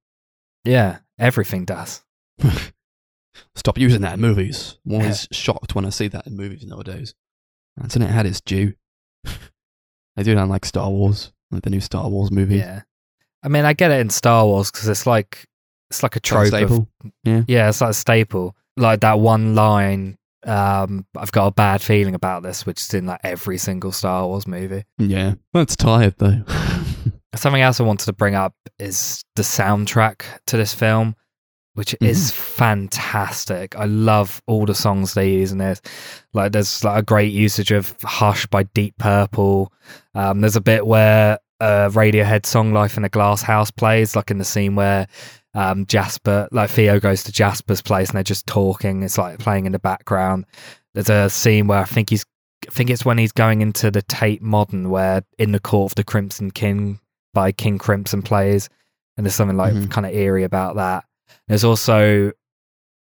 [0.65, 2.03] yeah, everything does.
[3.55, 4.79] Stop using that in movies.
[4.87, 7.15] I'm always shocked when I see that in movies nowadays.
[7.83, 8.75] It had its due?
[9.25, 12.57] they do in like Star Wars, like the new Star Wars movie.
[12.59, 12.83] Yeah.
[13.43, 15.47] I mean, I get it in Star Wars because it's like
[15.91, 16.71] it's like a It's like a trope.
[16.71, 16.87] Of,
[17.25, 17.45] staple.
[17.49, 18.57] yeah, it's like a staple.
[18.77, 20.19] Like that one line.
[20.45, 24.27] Um, I've got a bad feeling about this, which is in like every single Star
[24.27, 24.85] Wars movie.
[24.99, 26.43] Yeah, that's tired though.
[27.35, 31.17] Something else I wanted to bring up is the soundtrack to this film,
[31.75, 33.77] which is fantastic.
[33.77, 35.81] I love all the songs they use in this.
[36.33, 39.73] Like, there's like a great usage of "Hush" by Deep Purple.
[40.15, 44.31] Um, there's a bit where a Radiohead song "Life in a Glass House" plays, like
[44.31, 45.07] in the scene where
[45.57, 49.03] um, Jasper, like Theo, goes to Jasper's place and they're just talking.
[49.03, 50.45] It's like playing in the background.
[50.95, 52.25] There's a scene where I think he's,
[52.69, 55.95] I think it's when he's going into the Tate Modern, where "In the Court of
[55.97, 57.01] the Crimson King"
[57.35, 58.69] by King Crimson plays,
[59.17, 59.91] and there's something like Mhm.
[59.91, 61.05] kind of eerie about that.
[61.49, 62.33] There's also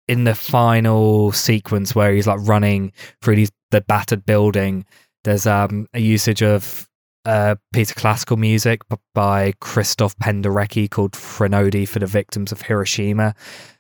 [0.08, 4.86] in the final sequence where he's like running through these the battered building.
[5.26, 6.88] There's um a usage of
[7.28, 8.82] uh piece of classical music
[9.14, 13.36] by Christoph Penderecki called Threnody for the Victims of Hiroshima,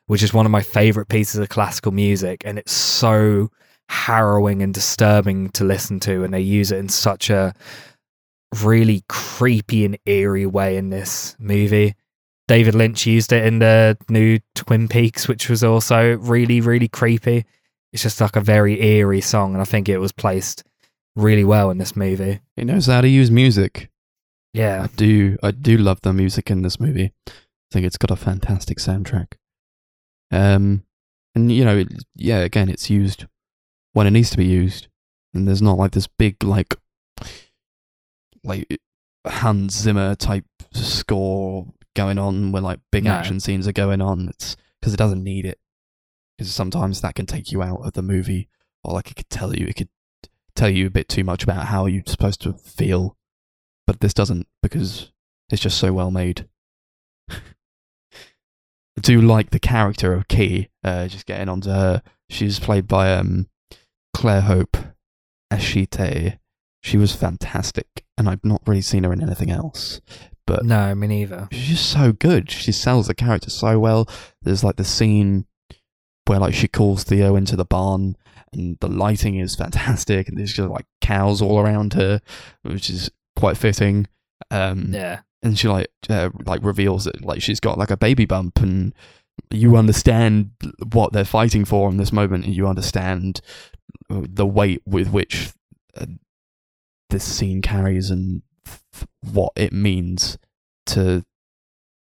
[0.07, 3.49] which is one of my favorite pieces of classical music, and it's so
[3.89, 7.53] harrowing and disturbing to listen to, and they use it in such a
[8.63, 11.95] really creepy and eerie way in this movie.
[12.49, 17.45] David Lynch used it in the new Twin Peaks, which was also really, really creepy.
[17.93, 20.63] It's just like a very eerie song, and I think it was placed
[21.17, 22.39] really well in this movie.
[22.55, 23.89] He knows how to use music.
[24.53, 25.37] Yeah, I do.
[25.43, 27.11] I do love the music in this movie.
[27.27, 27.31] I
[27.71, 29.33] think it's got a fantastic soundtrack.
[30.31, 30.83] Um,
[31.35, 33.25] and you know, it, yeah, again, it's used
[33.93, 34.87] when it needs to be used,
[35.33, 36.75] and there's not like this big like
[38.43, 38.79] like
[39.25, 43.11] Hans Zimmer type score going on where like big No.
[43.11, 44.29] action scenes are going on.
[44.29, 45.59] It's because it doesn't need it.
[46.37, 48.47] Because sometimes that can take you out of the movie,
[48.83, 49.89] or like it could tell you, it could
[50.57, 53.15] tell you a bit too much about how you're supposed to feel.
[53.85, 55.11] But this doesn't because
[55.49, 56.47] it's just so well made.
[57.29, 57.41] I
[59.01, 60.69] do like the character of Kee.
[60.83, 62.01] Uh, just getting onto her.
[62.29, 63.47] She's played by um,
[64.13, 64.75] Claire Hope
[65.51, 66.39] Ashite.
[66.83, 70.01] She was fantastic, and I've not really seen her in anything else.
[70.45, 71.49] But no, me neither.
[71.51, 72.49] she's just so good.
[72.49, 74.07] She sells the character so well.
[74.41, 75.45] There's like the scene
[76.25, 78.15] where like she calls Theo into the barn,
[78.53, 82.21] and the lighting is fantastic, and there's just like cows all around her,
[82.63, 84.07] which is quite fitting.
[84.51, 88.25] Um, Yeah, and she like uh, like reveals that like she's got like a baby
[88.25, 88.93] bump, and
[89.51, 90.51] you understand
[90.91, 93.41] what they're fighting for in this moment, and you understand
[94.09, 95.51] the weight with which
[95.99, 96.05] uh,
[97.09, 100.37] this scene carries and f- what it means
[100.85, 101.23] to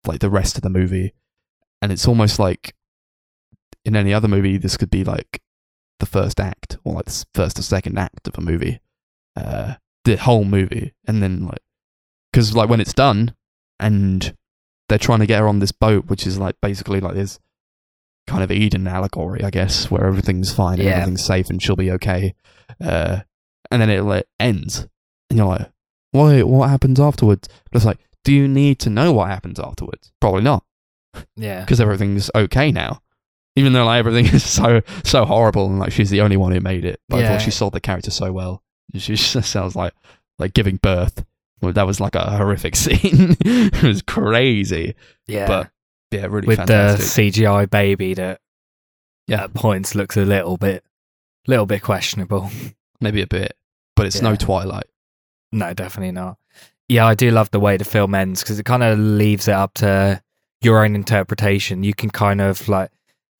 [0.05, 1.13] like the rest of the movie.
[1.81, 2.75] And it's almost like
[3.85, 5.41] in any other movie, this could be like
[6.01, 8.79] the first act or like the first or second act of a movie,
[9.37, 11.61] uh, the whole movie, and then like
[12.33, 13.33] because like when it's done
[13.79, 14.35] and
[14.89, 17.39] they're trying to get her on this boat, which is like basically like this
[18.27, 20.91] kind of Eden allegory, I guess, where everything's fine and Yeah.
[20.95, 22.35] everything's safe and she'll be okay.
[22.79, 23.21] Uh,
[23.71, 24.87] and then it like ends,
[25.29, 25.69] and you're like,
[26.11, 26.41] "Why?
[26.43, 30.11] What happens afterwards?" It's like, do you need to know what happens afterwards?
[30.19, 30.63] Probably not,
[31.35, 33.01] yeah, because everything's okay now.
[33.55, 36.59] Even though like everything is so so horrible and like she's the only one who
[36.61, 37.29] made it, but I Yeah.
[37.29, 38.63] thought she sold the character so well.
[38.95, 39.93] She just sounds like
[40.39, 41.25] like giving birth.
[41.61, 43.35] Well, that was like a horrific scene.
[43.45, 44.95] it was crazy,
[45.27, 45.47] yeah.
[45.47, 45.69] but
[46.11, 47.31] yeah, really With fantastic.
[47.33, 48.41] the CGI baby that
[49.27, 49.43] Yeah.
[49.43, 50.83] at points looks a little bit,
[51.47, 52.49] little bit questionable.
[52.99, 53.55] Maybe a bit,
[53.95, 54.85] but it's no Twilight.
[55.51, 56.37] No, definitely not.
[56.89, 59.53] Yeah, I do love the way the film ends because it kind of leaves it
[59.53, 60.21] up to
[60.61, 61.83] your own interpretation.
[61.83, 62.89] You can kind of like,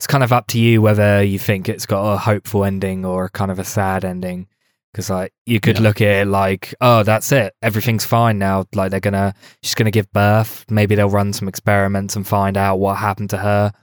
[0.01, 3.29] it's kind of up to you whether you think it's got a hopeful ending or
[3.29, 4.47] kind of a sad ending.
[4.91, 5.83] Because like you could Yeah.
[5.83, 8.65] look at it like, oh, that's it, everything's fine now.
[8.73, 10.65] Like they're gonna, she's gonna give birth.
[10.71, 13.73] Maybe they'll run some experiments and find out what happened to her,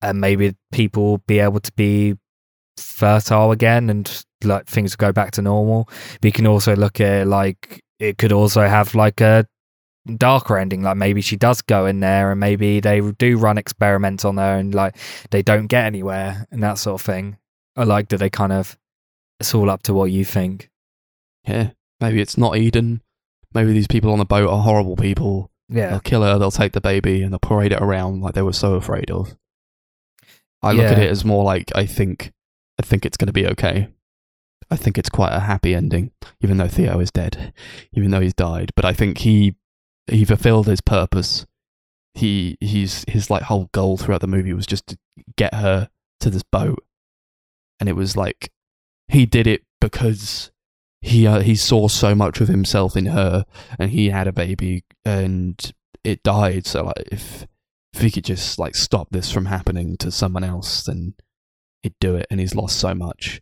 [0.00, 2.14] and maybe people will be able to be
[2.78, 5.86] fertile again, and like things go back to normal.
[6.22, 9.46] But you can also look at it like it could also have like a
[10.16, 10.82] darker ending.
[10.82, 14.56] Like maybe she does go in there and maybe they do run experiments on her
[14.56, 14.96] and like
[15.30, 17.36] they don't get anywhere and that sort of thing.
[17.76, 18.78] I like that they kind of,
[19.40, 20.70] it's all up to what you think.
[21.46, 21.70] Yeah,
[22.00, 23.02] maybe it's not Eden.
[23.54, 25.50] Maybe these people on the boat are horrible people.
[25.68, 25.90] Yeah.
[25.90, 26.38] They'll kill her.
[26.38, 29.36] They'll take the baby and they'll parade it around like they were so afraid of.
[30.62, 32.32] I look at it as more like I think,
[32.80, 33.88] I think it's going to be okay.
[34.70, 36.10] I think it's quite a happy ending,
[36.40, 37.54] even though Theo is dead,
[37.92, 38.72] even though he's died.
[38.76, 39.54] But I think he
[40.10, 41.46] he fulfilled his purpose.
[42.14, 44.98] He he's his like whole goal throughout the movie was just to
[45.36, 45.88] get her
[46.20, 46.84] to this boat,
[47.78, 48.50] and it was like
[49.08, 50.50] he did it because
[51.00, 53.44] he uh, he saw so much of himself in her,
[53.78, 55.72] and he had a baby, and
[56.04, 56.66] it died.
[56.66, 57.46] So like if
[57.92, 61.14] if he could just like stop this from happening to someone else, then
[61.82, 62.26] he'd do it.
[62.30, 63.40] And he's lost so much.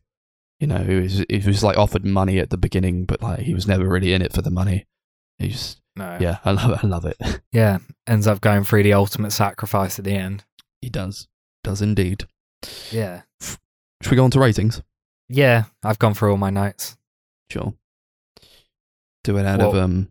[0.60, 3.52] You know, he was, he was like offered money at the beginning, but like he
[3.52, 4.86] was never really in it for the money.
[5.38, 6.18] He's No.
[6.20, 6.85] yeah, I love it.
[6.85, 7.16] I love it.
[7.52, 7.78] Yeah.
[8.06, 10.44] Ends up going through the ultimate sacrifice at the end.
[10.82, 11.27] he does,
[11.64, 12.27] does indeed.
[12.90, 13.23] Yeah.
[13.40, 14.82] Should we go on to ratings?
[15.31, 15.64] Yeah.
[15.82, 16.97] I've gone through all my notes.
[17.51, 17.73] Sure.
[19.24, 20.10] Do it out of um,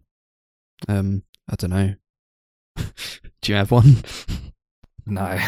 [0.88, 1.96] um, I don't know.
[3.42, 4.04] Do you have one?
[5.06, 5.40] No.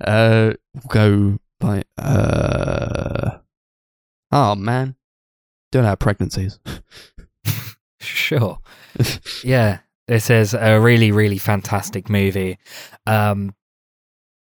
[0.00, 3.38] Uh, we'll go by uh.
[4.30, 4.94] Oh man,
[5.74, 6.58] out of pregnancies.
[8.00, 8.58] sure.
[9.44, 12.58] yeah, this is a really, really fantastic movie.
[13.06, 13.54] Um,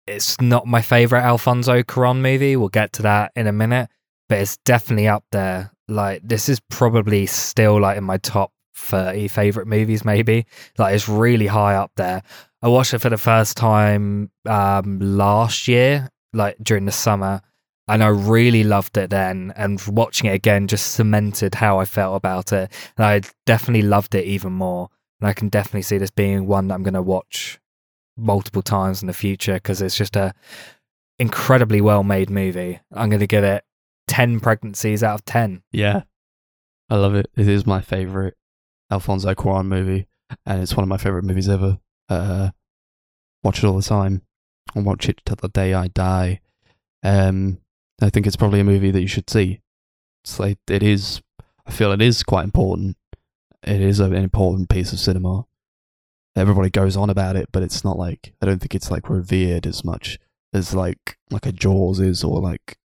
[0.07, 2.55] it's not my favorite Alfonso Cuarón movie.
[2.55, 3.89] We'll get to that in a minute,
[4.27, 5.71] but it's definitely up there.
[5.87, 10.03] Like, this is probably still like in my top thirty favorite movies.
[10.05, 10.45] Maybe
[10.77, 12.23] like it's really high up there.
[12.61, 17.41] I watched it for the first time um, last year, like during the summer,
[17.89, 19.51] and I really loved it then.
[19.55, 22.71] And watching it again just cemented how I felt about it.
[22.97, 24.89] And I definitely loved it even more.
[25.19, 27.59] And I can definitely see this being one that I'm going to watch
[28.15, 30.33] multiple times in the future because it's just a
[31.17, 32.79] incredibly well made movie.
[32.93, 33.63] I'm going to give it
[34.07, 35.63] 10 pregnancies out of 10.
[35.71, 36.03] Yeah.
[36.89, 37.29] I love it.
[37.35, 38.35] It is my favorite
[38.91, 40.07] Alfonso Cuarón movie,
[40.45, 41.79] and it's one of my favorite movies ever.
[42.07, 42.49] Uh,
[43.43, 44.23] watch it all the time.
[44.75, 46.39] I'll watch it till the day I die.
[47.03, 47.59] Um,
[48.01, 49.61] I think it's probably a movie that you should see.
[50.23, 51.21] It's like it is.
[51.65, 52.97] I feel it is quite important.
[53.63, 55.45] It is an important piece of cinema.
[56.35, 59.67] Everybody goes on about it, but it's not like I don't think it's like revered
[59.67, 60.17] as much
[60.53, 62.77] as like like a Jaws is, or like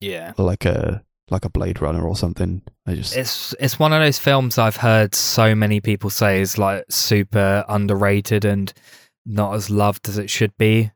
[0.00, 0.32] Yeah.
[0.36, 2.62] or like a like a Blade Runner or something.
[2.86, 6.58] I just It's it's one of those films I've heard so many people say is
[6.58, 8.72] like super underrated and
[9.24, 10.90] not as loved as it should be.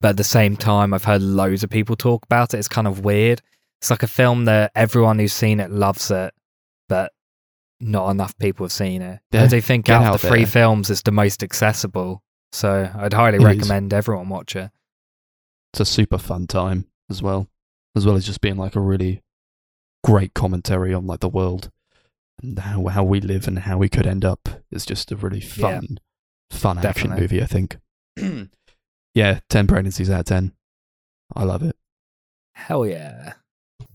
[0.00, 2.58] But at the same time, I've heard loads of people talk about it.
[2.58, 3.42] It's kind of weird.
[3.80, 6.32] It's like a film that everyone who's seen it loves it,
[6.88, 7.12] but
[7.80, 9.20] not enough people have seen it.
[9.32, 12.22] Yeah, I do think get out of out the three films, it's the most accessible.
[12.52, 13.44] So I'd highly It is.
[13.44, 14.70] recommend everyone watch it.
[15.72, 17.48] it's a super fun time as well,
[17.96, 19.22] as well as just being like a really
[20.02, 21.70] great commentary on like the world
[22.42, 24.48] and how how we live and how we could end up.
[24.70, 25.80] It's just a really Yeah.
[25.80, 25.98] fun,
[26.50, 27.20] fun action Definitely.
[27.20, 27.42] movie.
[27.42, 27.76] I think.
[29.14, 30.52] yeah, ten pregnancies out of ten.
[31.34, 31.76] I love it.
[32.52, 33.34] Hell yeah.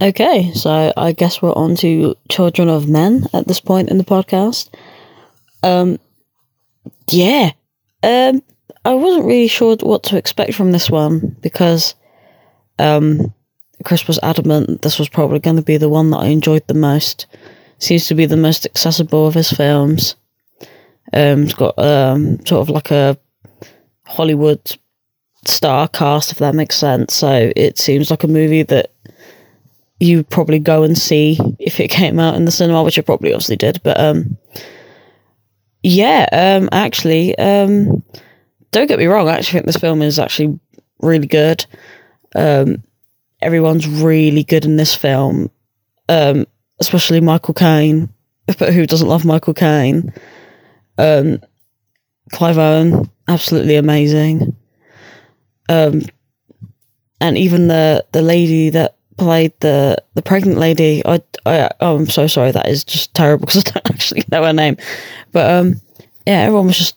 [0.01, 4.03] Okay, so I guess we're on to Children of Men at this point in the
[4.03, 4.73] podcast.
[5.63, 5.99] Um,
[7.09, 7.51] yeah,
[8.03, 8.43] um,
[8.83, 11.95] I wasn't really sure what to expect from this one because,
[12.77, 13.33] um,
[13.83, 16.73] Chris was adamant this was probably going to be the one that I enjoyed the
[16.73, 17.27] most.
[17.77, 20.15] Seems to be the most accessible of his films.
[21.13, 23.17] Um, it's got um sort of like a
[24.05, 24.77] Hollywood
[25.47, 27.13] star cast, if that makes sense.
[27.13, 28.91] So it seems like a movie that
[29.99, 33.33] you probably go and see if it came out in the cinema, which it probably
[33.33, 33.81] obviously did.
[33.83, 34.37] But um,
[35.83, 38.03] yeah, um, actually, um,
[38.71, 39.27] don't get me wrong.
[39.27, 40.59] I actually think this film is actually
[40.99, 41.65] really good.
[42.35, 42.83] Um,
[43.41, 45.49] everyone's really good in this film,
[46.09, 46.45] um,
[46.79, 48.09] especially Michael Caine.
[48.59, 50.13] But who doesn't love Michael Caine?
[50.99, 51.41] Um,
[52.31, 54.55] Clive Owen, absolutely amazing.
[55.69, 56.01] Um,
[57.21, 61.01] and even the the lady that played the the pregnant lady.
[61.05, 62.51] I, I oh, I'm so sorry.
[62.51, 64.77] That is just terrible because I don't actually know her name.
[65.31, 65.81] But um,
[66.25, 66.95] yeah, everyone was just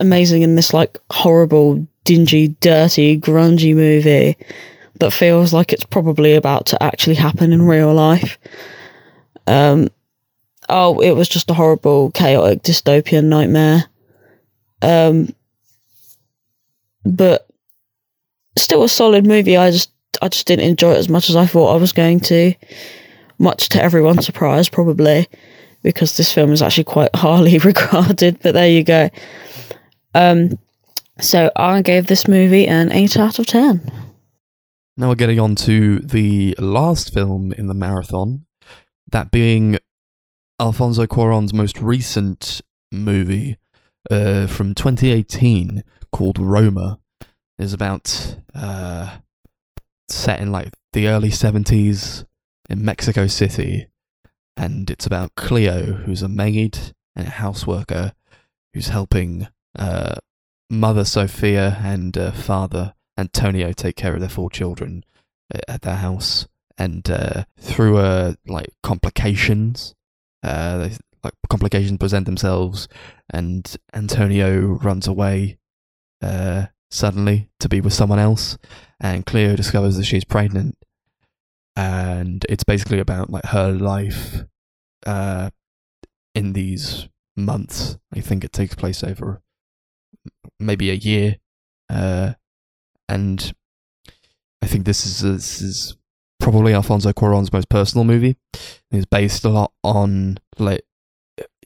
[0.00, 4.36] amazing in this like horrible, dingy, dirty, grungy movie
[5.00, 8.38] that feels like it's probably about to actually happen in real life.
[9.46, 9.88] Um,
[10.68, 13.84] oh, it was just a horrible, chaotic, dystopian nightmare.
[14.82, 15.34] Um,
[17.04, 17.46] but
[18.56, 19.56] still a solid movie.
[19.56, 19.90] I just
[20.22, 22.54] I just didn't enjoy it as much as I thought I was going to.
[23.38, 25.28] Much to everyone's surprise, probably,
[25.82, 28.38] because this film is actually quite highly regarded.
[28.42, 29.10] But there you go.
[30.14, 30.58] Um,
[31.20, 33.90] so I gave this movie an eight out of ten.
[34.96, 38.46] Now we're getting on to the last film in the marathon,
[39.10, 39.78] that being
[40.60, 42.60] Alfonso Cuarón's most recent
[42.92, 43.58] movie
[44.08, 45.82] uh, from 2018
[46.12, 47.00] called Roma.
[47.58, 49.18] It's about uh,
[50.08, 52.24] set in like the early 70s
[52.68, 53.88] in Mexico City,
[54.56, 56.78] and it's about Cleo, who's a maid
[57.14, 58.12] and a houseworker
[58.72, 59.48] who's helping
[59.78, 60.16] uh,
[60.70, 65.04] Mother Sophia and uh, Father Antonio take care of their four children
[65.54, 69.94] uh, at their house, and uh, through uh, like complications,
[70.42, 72.88] uh, they, like complications present themselves,
[73.30, 75.58] and Antonio runs away
[76.20, 78.56] uh, suddenly to be with someone else,
[79.00, 80.76] and Cleo discovers that she's pregnant,
[81.76, 84.44] and it's basically about like her life
[85.06, 85.50] uh,
[86.34, 87.98] in these months.
[88.14, 89.42] I think it takes place over
[90.58, 91.36] maybe a year.
[91.90, 92.34] Uh,
[93.08, 93.52] and
[94.62, 95.96] I think this is this is
[96.40, 98.36] probably Alfonso Cuarón's most personal movie.
[98.90, 100.82] It's based a lot on like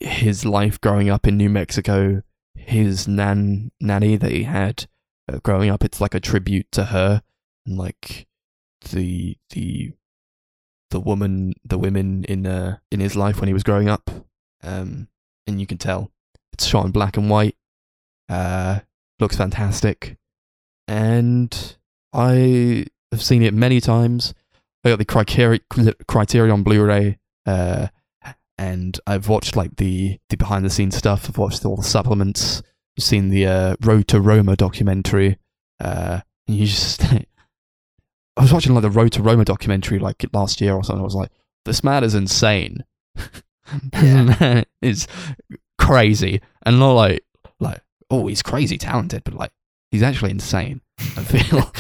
[0.01, 2.23] his life growing up in New Mexico,
[2.55, 4.87] his nan nanny that he had
[5.29, 5.85] uh, growing up.
[5.85, 7.23] It's like a tribute to her
[7.67, 8.27] and like
[8.91, 9.93] the the
[10.91, 14.11] the woman the women in uh in his life when he was growing up.
[14.63, 15.09] Um,
[15.47, 16.11] and you can tell
[16.53, 17.57] it's shot in black and white.
[18.29, 18.81] Uh,
[19.21, 20.19] looks fantastic
[20.89, 21.77] and
[22.13, 24.35] I have seen it many times.
[24.85, 25.61] I got the Criterion,
[26.09, 27.89] Criterion Blu-ray, uh,
[28.57, 31.29] and I've watched like the the behind the scenes stuff.
[31.29, 32.63] I've watched all the supplements.
[32.99, 35.39] Seen the uh, Road to Roma documentary.
[35.81, 37.03] Uh, and you just,
[38.37, 41.01] I was watching like the Road to Roma documentary like last year or something.
[41.01, 41.31] I was like,
[41.65, 42.85] this man is insane.
[43.15, 45.07] this man is
[45.79, 47.25] crazy, and not like
[47.61, 47.81] like
[48.11, 49.53] oh he's crazy talented, but like
[49.91, 50.81] he's actually insane.
[50.99, 51.73] I feel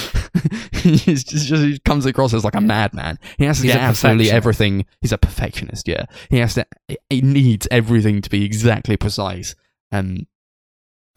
[0.72, 3.18] he's just, just he comes across as like a madman.
[3.36, 4.86] He has to He's get absolutely everything.
[5.00, 5.88] He's a perfectionist.
[5.88, 6.66] Yeah, he has to.
[7.08, 9.54] He needs everything to be exactly precise.
[9.90, 10.26] And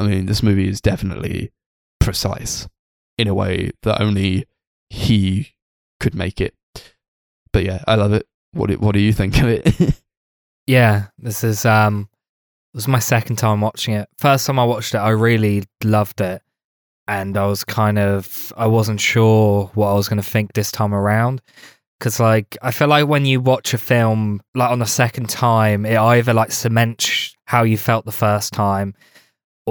[0.02, 1.52] I mean, this movie is definitely
[2.00, 2.68] precise
[3.18, 4.46] in a way that only
[4.90, 5.54] he
[6.00, 6.56] could make it.
[7.54, 8.28] But yeah, I love it.
[8.54, 9.96] What do, what do you think of it?
[10.68, 12.08] Yeah, this is um
[12.74, 14.08] it was my second time watching it.
[14.20, 16.42] First time I watched it, I really loved it.
[17.08, 20.72] And I was kind of I wasn't sure what I was going to think this
[20.72, 21.42] time around
[22.00, 25.86] cuz like I feel like when you watch a film like on the second time,
[25.86, 28.94] it either like cements how you felt the first time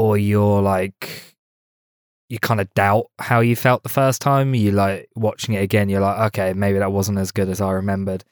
[0.00, 1.30] or you're like
[2.30, 4.54] you kind of doubt how you felt the first time.
[4.54, 7.72] You like watching it again, you're like, okay, maybe that wasn't as good as I
[7.72, 8.24] remembered.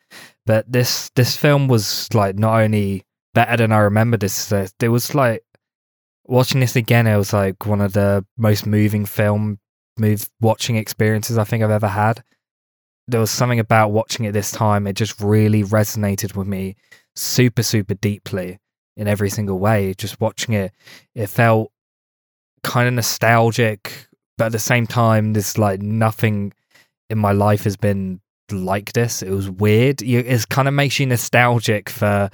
[0.46, 3.04] But this this film was like not only
[3.34, 5.42] better than I remembered this, it was like
[6.24, 7.06] watching this again.
[7.06, 9.58] It was like one of the most moving film
[9.98, 12.22] move watching experiences I think I've ever had.
[13.08, 14.86] There was something about watching it this time.
[14.86, 16.76] It just really resonated with me
[17.14, 18.58] super super deeply
[18.98, 19.94] in every single way.
[19.94, 20.72] Just watching it,
[21.14, 21.72] it felt
[22.62, 26.52] kind of nostalgic, but at the same time, there's like nothing
[27.08, 28.20] in my life has been
[28.50, 29.22] like this.
[29.22, 30.02] It was weird.
[30.02, 32.28] It kind of makes you nostalgic for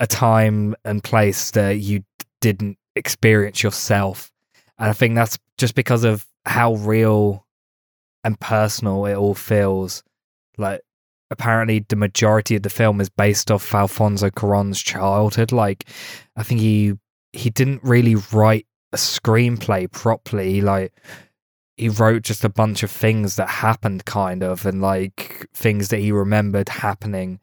[0.00, 2.02] a time and place that you
[2.40, 4.32] didn't experience yourself.
[4.78, 7.44] And I think that's just because of how real
[8.24, 10.02] and personal it all feels.
[10.56, 10.80] Like,
[11.30, 15.52] apparently, the majority of the film is based off Alfonso Cuarón's childhood.
[15.52, 15.84] Like,
[16.36, 16.94] I think he
[17.32, 20.60] he didn't really write a screenplay properly.
[20.60, 20.92] Like,
[21.78, 26.00] he wrote just a bunch of things that happened kind of and like things that
[26.00, 27.38] he remembered happening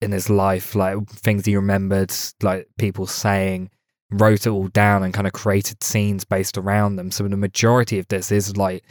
[0.00, 3.68] in his life like things he remembered like people saying
[4.10, 7.98] wrote it all down and kind of created scenes based around them so the majority
[7.98, 8.84] of this is like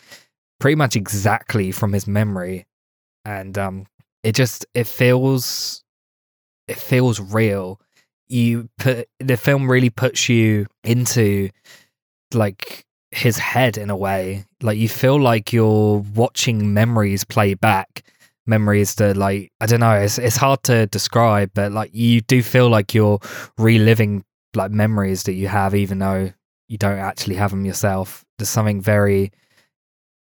[0.59, 2.65] pretty much exactly from his memory
[3.23, 3.85] and um
[4.23, 5.83] it just it feels
[6.67, 7.79] it feels real
[8.31, 11.49] you put the film really puts you into
[12.33, 14.45] like his head in a way.
[14.61, 18.03] Like you feel like you're watching memories play back.
[18.47, 22.41] Memories that like I don't know, it's it's hard to describe, but like you do
[22.41, 23.19] feel like you're
[23.57, 24.23] reliving
[24.55, 26.31] like memories that you have even though
[26.67, 28.25] you don't actually have them yourself.
[28.37, 29.31] There's something very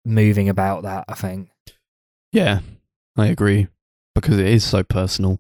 [0.06, 1.50] moving about that, I think.
[2.32, 2.60] Yeah,
[3.18, 3.68] I agree
[4.16, 5.40] because it is so personal.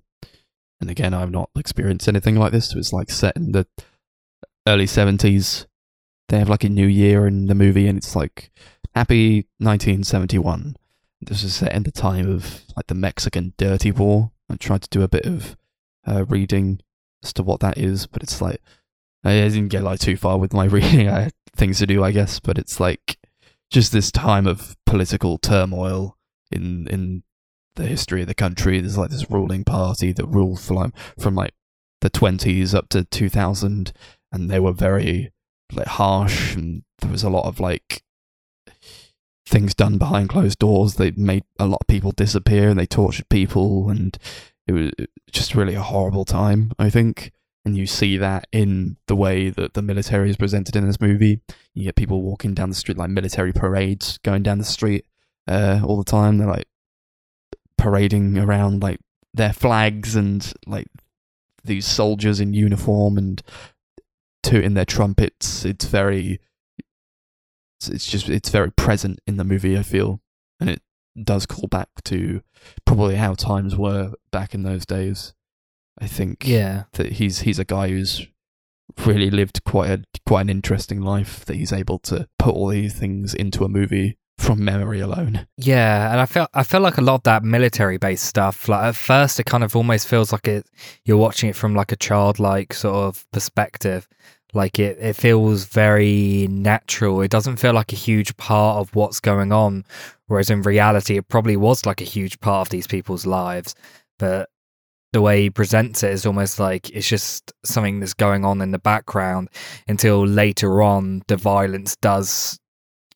[0.80, 2.70] And again, I've not experienced anything like this.
[2.70, 3.66] So It's like set in the
[4.68, 5.66] early seventies.
[6.28, 8.52] They have like a new year in the movie, and it's like
[8.94, 10.76] happy 1971.
[11.22, 14.32] This is set in the time of like the Mexican Dirty War.
[14.50, 15.56] I tried to do a bit of
[16.06, 16.82] uh, reading
[17.24, 18.62] as to what that is, but it's like
[19.24, 21.10] I didn't get like too far with my reading.
[21.10, 22.40] I had things to do, I guess.
[22.40, 23.18] But it's like
[23.72, 26.18] just this time of political turmoil
[26.52, 27.24] in in
[27.76, 28.80] the history of the country.
[28.80, 31.54] There's like this ruling party that ruled like from like
[32.02, 33.94] the twenties up to two thousand,
[34.32, 35.32] and they were very
[35.72, 38.04] like harsh, and there was a lot of like
[39.48, 40.96] things done behind closed doors.
[40.96, 44.18] They made a lot of people disappear, and they tortured people, and
[44.68, 44.92] it was
[45.32, 46.72] just really a horrible time.
[46.80, 47.32] I think.
[47.68, 51.42] And you see that in the way that the military is presented in this movie.
[51.74, 55.08] You get people walking down the street, like military parades going down the street
[55.48, 56.38] uh, all the time.
[56.38, 56.68] They're like
[57.78, 59.00] parading around like
[59.34, 60.88] their flags and like
[61.64, 63.42] these soldiers in uniform and
[64.44, 65.66] tooting their trumpets.
[65.66, 66.40] It's very,
[67.80, 69.78] it's, it's just it's very present in the movie.
[69.78, 70.22] I feel,
[70.60, 70.82] and it
[71.22, 72.42] does call back to
[72.86, 75.34] probably how times were back in those days.
[76.00, 76.84] I think Yeah.
[76.94, 78.28] that he's he's a guy who's
[79.06, 82.94] really lived quite a quite an interesting life that he's able to put all these
[82.94, 85.48] things into a movie from memory alone.
[85.58, 88.68] Yeah, and I feel I feel like a lot of that military based stuff.
[88.68, 90.68] Like at first, it kind of almost feels like it
[91.06, 94.08] you're watching it from like a childlike sort of perspective.
[94.54, 97.22] Like it, it feels very natural.
[97.22, 99.84] It doesn't feel like a huge part of what's going on.
[100.28, 103.76] Whereas in reality, it probably was like a huge part of these people's lives.
[104.18, 104.50] But
[105.12, 108.72] the way he presents it is almost like it's just something that's going on in
[108.72, 109.50] the background
[109.88, 112.60] until later on the violence does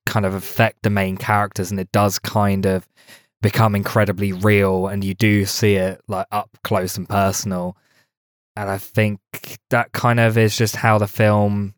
[0.10, 2.88] kind of affect the main characters and it does kind of
[3.42, 7.78] become incredibly real and you do see it like up close and personal.
[8.56, 9.20] And i think
[9.70, 11.74] that kind of is just how the film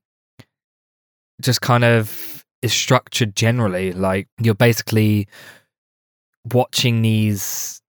[1.41, 3.91] just kind of is structured generally.
[3.91, 5.27] Like you're basically
[6.51, 7.81] watching these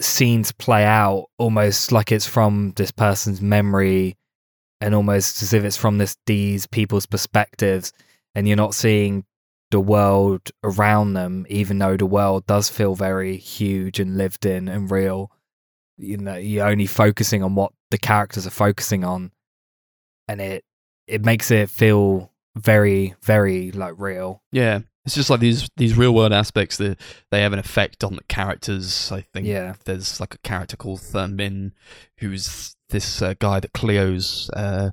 [0.00, 4.16] scenes play out almost like it's from this person's memory
[4.80, 7.92] and almost as if it's from this these people's perspectives
[8.34, 9.24] and you're not seeing
[9.70, 14.68] the world around them, even though the world does feel very huge and lived in
[14.68, 15.30] and real.
[15.98, 19.32] You know, you're only focusing on what the characters are focusing on,
[20.28, 20.64] and it
[21.06, 24.42] it makes it feel very, very like real.
[24.52, 26.98] Yeah, it's just like these these real world aspects that
[27.30, 29.10] they have an effect on the characters.
[29.10, 29.74] I think Yeah.
[29.84, 31.72] there's like a character called Fermín,
[32.18, 34.90] who's this uh, guy that Cleo's uh,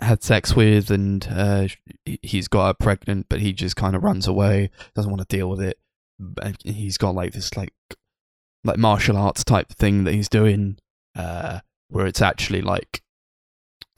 [0.00, 1.68] had sex with, and uh,
[2.04, 5.36] he- he's got her pregnant, but he just kind of runs away, doesn't want to
[5.36, 5.78] deal with it.
[6.42, 7.72] And he's got like this like
[8.64, 10.78] like martial arts type thing that he's doing,
[11.14, 13.02] uh, where it's actually like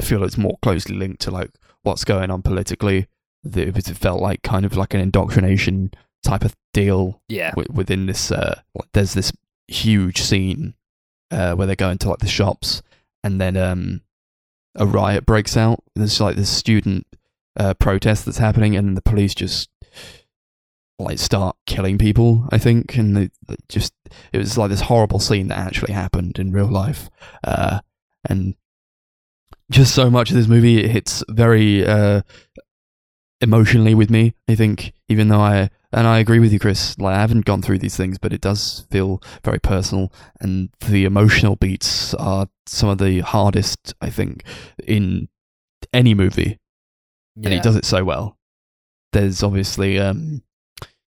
[0.01, 1.51] I feel it's more closely linked to like
[1.83, 3.07] what's going on politically.
[3.45, 5.93] It felt like kind of like an indoctrination
[6.25, 8.61] type of deal Yeah, wi- within this uh
[8.93, 9.33] there's this
[9.69, 10.75] huge scene
[11.31, 12.83] uh where they go into like the shops
[13.23, 14.03] and then um
[14.79, 17.07] a riot breaks out there's like this student
[17.59, 19.69] uh protest that's happening and the police just
[20.99, 23.93] like start killing people i think and they they just
[24.33, 27.09] it was like this horrible scene that actually happened in real life
[27.45, 27.81] uh
[28.29, 28.55] and
[29.71, 32.23] just so much of this movie it hits very uh
[33.41, 36.99] emotionally with me i think even though i and I agree with you, Chris.
[36.99, 41.05] Like I haven't gone through these things, but it does feel very personal, and the
[41.05, 44.45] emotional beats are some of the hardest I think
[44.87, 45.29] in
[45.93, 46.59] any movie,
[47.37, 48.37] and he does it so well.
[49.13, 50.43] There's obviously, um,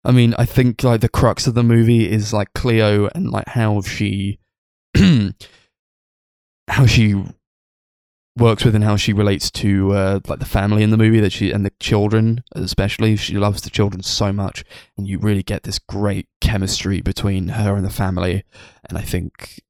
[0.04, 3.50] I mean, I think like the crux of the movie is like Cleo and like
[3.50, 4.40] how she,
[6.68, 7.24] how she
[8.38, 11.34] works with and how she relates to uh, like the family in the movie that
[11.34, 14.64] she and the children especially she loves the children so much
[14.98, 18.44] and you really get this great chemistry between her and the family
[18.88, 19.62] and i think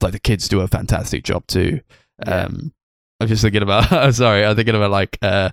[0.00, 1.80] like the kids do a fantastic job too
[2.26, 2.46] Yeah.
[2.46, 2.72] um
[3.20, 5.50] i'm just thinking about i'm sorry i'm thinking about like uh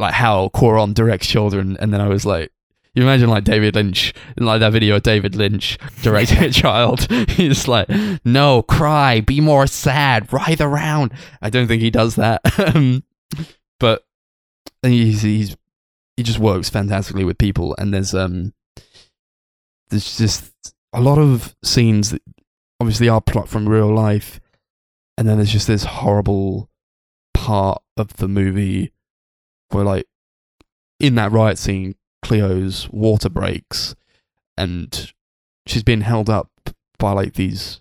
[0.00, 2.50] like how Cuarón directs children and then i was like
[2.94, 7.10] you imagine like David Lynch, like that video of David Lynch directing a child.
[7.30, 7.88] He's like,
[8.24, 11.12] no, cry, be more sad, writhe around.
[11.40, 12.40] I don't think he does that.
[12.74, 13.04] Um,
[13.80, 14.04] but
[14.82, 15.56] he's, he's
[16.16, 18.52] he just works fantastically with people, and there's um
[19.88, 20.52] there's just
[20.92, 22.22] a lot of scenes that
[22.78, 24.38] obviously are plot from real life,
[25.16, 26.68] and then there's just this horrible
[27.32, 28.92] part of the movie
[29.70, 30.06] where like
[30.98, 31.94] in that riot scene,
[32.30, 33.96] Cleo's water breaks,
[34.56, 35.12] and
[35.66, 36.48] she's been held up
[36.96, 37.80] by like these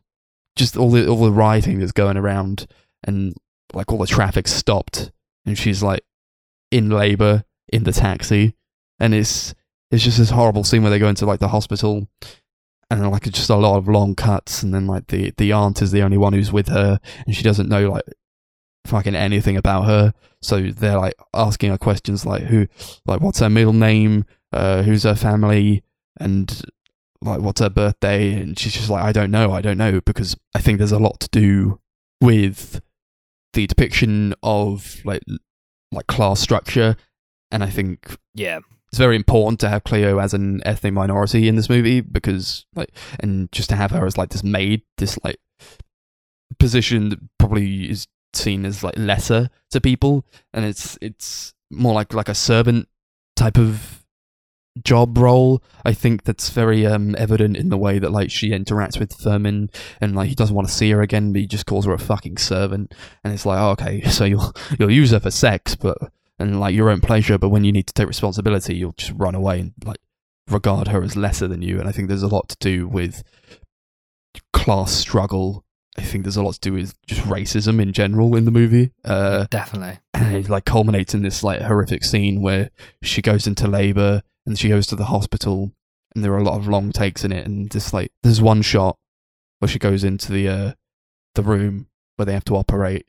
[0.56, 2.66] just all the all the rioting that's going around
[3.04, 3.36] and
[3.74, 5.12] like all the traffic stopped
[5.46, 6.02] and she's like
[6.72, 8.56] in labor in the taxi.
[9.00, 9.54] And it's
[9.92, 12.08] it's just this horrible scene where they go into like the hospital
[12.90, 15.84] and like it's just a lot of long cuts and then like the the aunt
[15.84, 18.06] is the only one who's with her and she doesn't know like
[18.88, 20.12] fucking anything about her.
[20.42, 22.68] So they're like asking her questions like who
[23.06, 25.84] like what's her middle name uh who's her family
[26.20, 26.64] and
[27.22, 28.34] like what's her birthday?
[28.34, 31.00] And she's just like i don't know i don't know because i think there's a
[31.00, 31.80] lot to do
[32.22, 32.82] with
[33.54, 35.24] the depiction of like
[35.92, 36.96] like class structure.
[37.52, 38.60] And i think yeah,
[38.90, 42.92] it's very important to have cleo as an ethnic minority in this movie because like
[43.20, 45.40] and just to have her as like this maid this like
[46.60, 50.26] position that probably is seen as like lesser to people.
[50.54, 52.88] And it's it's more like like a servant
[53.36, 53.99] type of
[54.84, 59.00] job role i think that's very um evident in the way that like she interacts
[59.00, 61.86] with Fermín and like he doesn't want to see her again but he just calls
[61.86, 62.94] her a fucking servant.
[63.24, 65.98] And it's like oh, okay so you'll you'll use her for sex but
[66.38, 69.36] and like your own pleasure but when you need to take responsibility you'll just run
[69.36, 70.00] away and like
[70.50, 71.80] regard her as lesser than you.
[71.80, 73.24] And i think there's a lot to do with
[74.54, 75.66] class struggle.
[75.98, 78.92] I think there's a lot to do with just racism in general in the movie.
[79.04, 80.00] Uh definitely.
[80.14, 82.70] and it like culminates in this like horrific scene where
[83.02, 85.72] she goes into labor and she goes to the hospital
[86.14, 88.62] and there are a lot of long takes in it and just like there's one
[88.62, 88.98] shot
[89.60, 90.74] where she goes into the uh
[91.36, 93.06] the room where they have to operate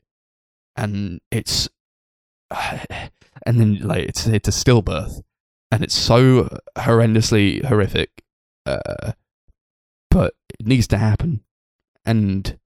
[0.75, 1.69] and it's
[2.51, 5.21] and then like it's it's a stillbirth
[5.71, 8.23] and it's so horrendously horrific
[8.65, 9.13] uh
[10.09, 11.41] but it needs to happen.
[12.05, 12.57] And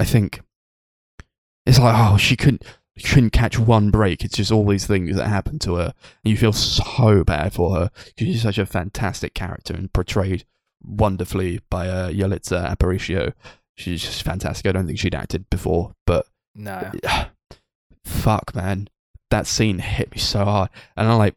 [0.00, 0.40] i think
[1.66, 2.64] it's like oh she couldn't
[3.02, 4.24] couldn't catch one break.
[4.24, 5.94] It's just all these things that happen to her,
[6.24, 10.44] and you feel so bad for her because she's such a fantastic character and portrayed
[10.82, 13.32] wonderfully by uh, Yalitza Aparicio.
[13.76, 14.66] She's just fantastic.
[14.66, 16.90] I don't think she'd acted before, but No,
[18.04, 18.88] fuck, man,
[19.30, 20.70] that scene hit me so hard.
[20.96, 21.36] And I'm like,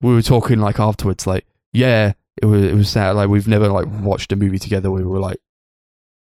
[0.00, 3.12] we were talking like afterwards, like, yeah, it was it was sad.
[3.12, 4.90] Like we've never like watched a movie together.
[4.90, 5.40] where We were like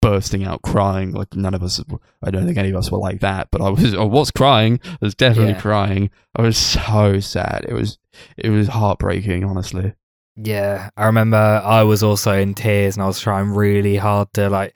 [0.02, 1.12] bursting out crying.
[1.12, 1.82] Like none of us,
[2.22, 4.80] I don't think any of us were like that, but I was, I was crying.
[4.84, 5.60] I was definitely Yeah.
[5.60, 6.10] crying.
[6.36, 7.66] I was so sad.
[7.68, 7.98] It was,
[8.36, 9.94] it was heartbreaking, honestly.
[10.36, 14.48] Yeah, I remember I was also in tears and I was trying really hard to
[14.48, 14.74] like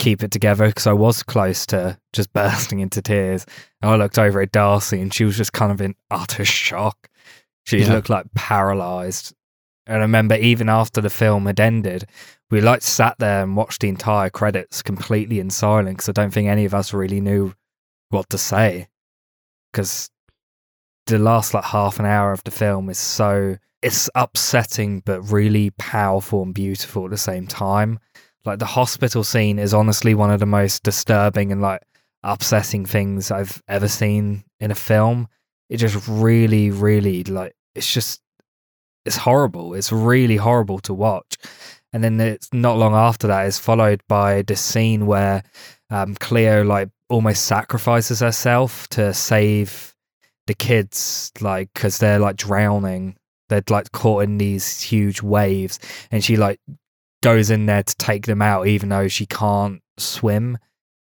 [0.00, 3.46] keep it together because I was close to just bursting into tears.
[3.80, 7.08] And I looked over at Darcie and she was just kind of in utter shock.
[7.66, 7.92] She Yeah.
[7.94, 9.34] looked like paralyzed.
[9.86, 12.06] And I remember even after the film had ended,
[12.50, 16.08] we like sat there and watched the entire credits completely in silence.
[16.08, 17.52] I don't think any of us really knew
[18.10, 18.88] what to say
[19.72, 20.10] because
[21.06, 25.70] the last like half an hour of the film is so it's upsetting but really
[25.70, 27.98] powerful and beautiful at the same time.
[28.46, 31.82] Like the hospital scene is honestly one of the most disturbing and like
[32.22, 35.28] upsetting things I've ever seen in a film.
[35.68, 38.22] It just really, really like it's just
[39.04, 39.74] it's horrible.
[39.74, 41.36] It's really horrible to watch.
[41.92, 45.42] And then it's not long after that is followed by the scene where
[45.90, 49.94] um, Cleo like almost sacrifices herself to save
[50.46, 53.16] the kids, like because they're like drowning.
[53.48, 55.78] They're like caught in these huge waves,
[56.10, 56.60] and she like
[57.22, 60.58] goes in there to take them out, even though she can't swim.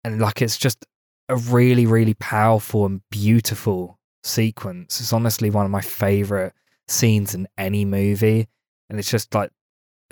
[0.05, 0.85] And like it's just
[1.29, 5.01] a really, really powerful and beautiful sequence.
[5.01, 6.53] It's honestly one of my favorite
[6.89, 8.49] scenes in any movie,
[8.89, 9.51] and it's just like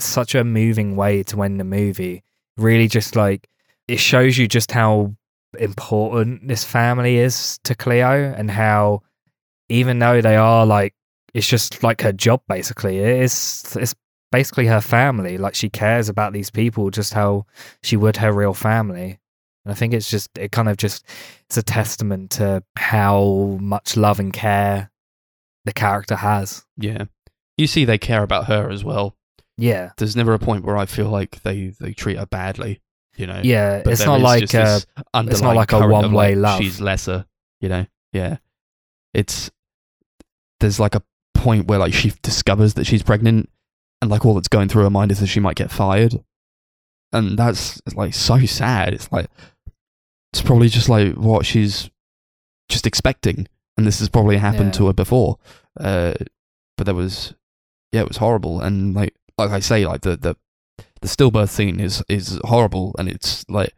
[0.01, 2.23] such a moving way to end the movie.
[2.57, 3.49] Really, just like
[3.89, 5.15] it shows you just how
[5.59, 9.03] important this family is to Cleo and how
[9.69, 10.95] even though they are like
[11.33, 12.99] it's just like her job basically.
[12.99, 13.95] It is it's
[14.31, 15.39] basically her family.
[15.39, 17.47] Like she cares about these people just how
[17.83, 19.19] she would her real family.
[19.65, 21.05] And I think it's just it kind of just
[21.47, 24.91] it's a testament to how much love and care
[25.65, 27.05] the character has Yeah.
[27.57, 29.17] You see, they care about her as well.
[29.57, 32.81] yeah There's never a point where I feel like they, they treat her badly,
[33.17, 33.41] you know?
[33.43, 36.61] yeah But it's not like just uh, this underlying like a one-way like, love.
[36.61, 37.27] She's lesser,
[37.61, 37.87] you know?
[38.13, 38.39] Yeah.
[39.13, 39.51] It's
[40.61, 41.03] there's like a
[41.35, 43.51] point where like she discovers that she's pregnant,
[44.01, 46.15] and like all that's going through her mind is that she might get fired,
[47.13, 48.95] and that's like so sad.
[48.95, 49.27] It's like
[50.33, 51.91] it's probably just like what she's
[52.69, 53.47] just expecting,
[53.77, 54.79] and this has probably happened Yeah.
[54.79, 55.39] to her before.
[55.79, 56.15] Uh,
[56.77, 57.35] but there was,
[57.93, 60.37] yeah, it was horrible, and like like I say, like the the
[61.01, 63.73] the stillbirth scene is is horrible, and it's like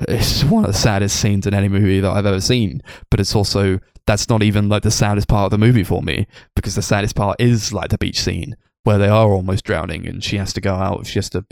[0.00, 2.82] it's one of the saddest scenes in any movie that I've ever seen.
[3.10, 6.26] But it's also that's not even like the saddest part of the movie for me
[6.56, 10.24] because the saddest part is like the beach scene where they are almost drowning and
[10.24, 11.04] she has to go out.
[11.06, 11.44] She has to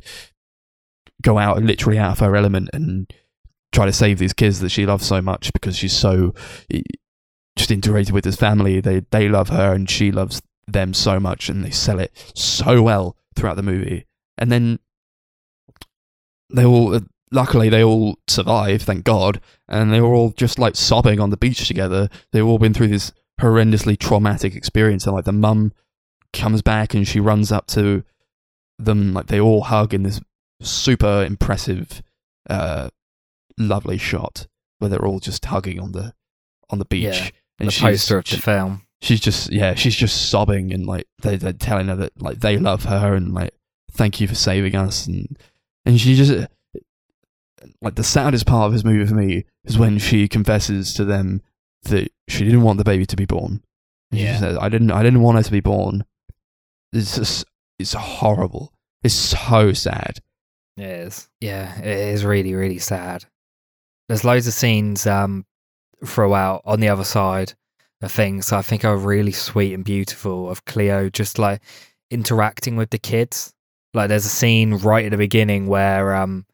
[1.22, 3.12] go out literally out of her element and
[3.72, 6.32] try to save these kids that she loves so much because she's so
[7.56, 8.80] just integrated with his family.
[8.80, 12.82] They they love her and she loves them so much, and they sell it so
[12.82, 14.06] well throughout the movie.
[14.38, 14.78] And then
[16.50, 17.00] they all,
[17.32, 21.36] luckily, they all survive, thank God, and they were all just like sobbing on the
[21.36, 22.08] beach together.
[22.32, 25.72] They've all been through this horrendously traumatic experience, and like the mum
[26.32, 28.04] comes back and she runs up to
[28.78, 30.20] them, like they all hug in this
[30.60, 32.02] super impressive,
[32.50, 32.90] uh,
[33.58, 34.46] lovely shot
[34.78, 36.12] where they're all just hugging on the
[36.68, 37.04] on the beach.
[37.04, 40.86] Yeah, and the she's- poster of the film she's just yeah she's just sobbing and
[40.86, 43.52] like they, they're telling her that like they love her and like
[43.92, 45.38] thank you for saving us and
[45.84, 46.32] and she just
[47.82, 51.42] like the saddest part of this movie for me is when she confesses to them
[51.84, 53.62] that she didn't want the baby to be born
[54.10, 54.34] and Yeah.
[54.34, 56.04] she says i didn't i didn't want her to be born
[56.92, 57.44] it's just
[57.78, 58.72] it's horrible
[59.04, 60.18] it's so sad
[60.78, 61.28] It is.
[61.40, 63.24] Yeah, it is really, really sad.
[64.08, 65.44] There's loads of scenes um
[66.04, 67.54] throughout on the other side
[68.02, 71.62] of things I think are really sweet and beautiful of Cleo just like
[72.10, 73.52] interacting with the kids.
[73.94, 76.44] Like there's a scene right at the beginning where um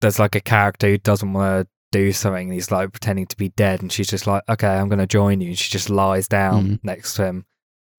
[0.00, 3.36] there's like a character who doesn't want to do something and he's like pretending to
[3.36, 6.28] be dead and she's just like, Okay, I'm gonna join you and she just lies
[6.28, 6.80] down Mhm.
[6.84, 7.46] next to him.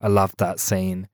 [0.02, 1.08] I love that scene.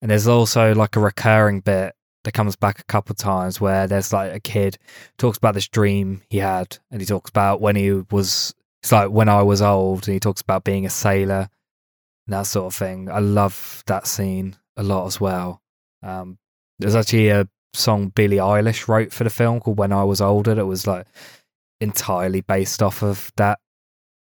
[0.00, 1.94] And there's also like a recurring bit
[2.24, 4.78] that comes back a couple times where there's like a kid
[5.18, 9.10] talks about this dream he had and he talks about when he was it's like
[9.10, 11.48] when I was old and he talks about being a sailor
[12.26, 13.10] and that sort of thing.
[13.10, 15.60] I love that scene a lot as well.
[16.02, 16.38] Um,
[16.78, 20.54] there's actually a song Billie Eilish wrote for the film called When I Was Older
[20.54, 21.06] that was like
[21.80, 23.58] entirely based off of that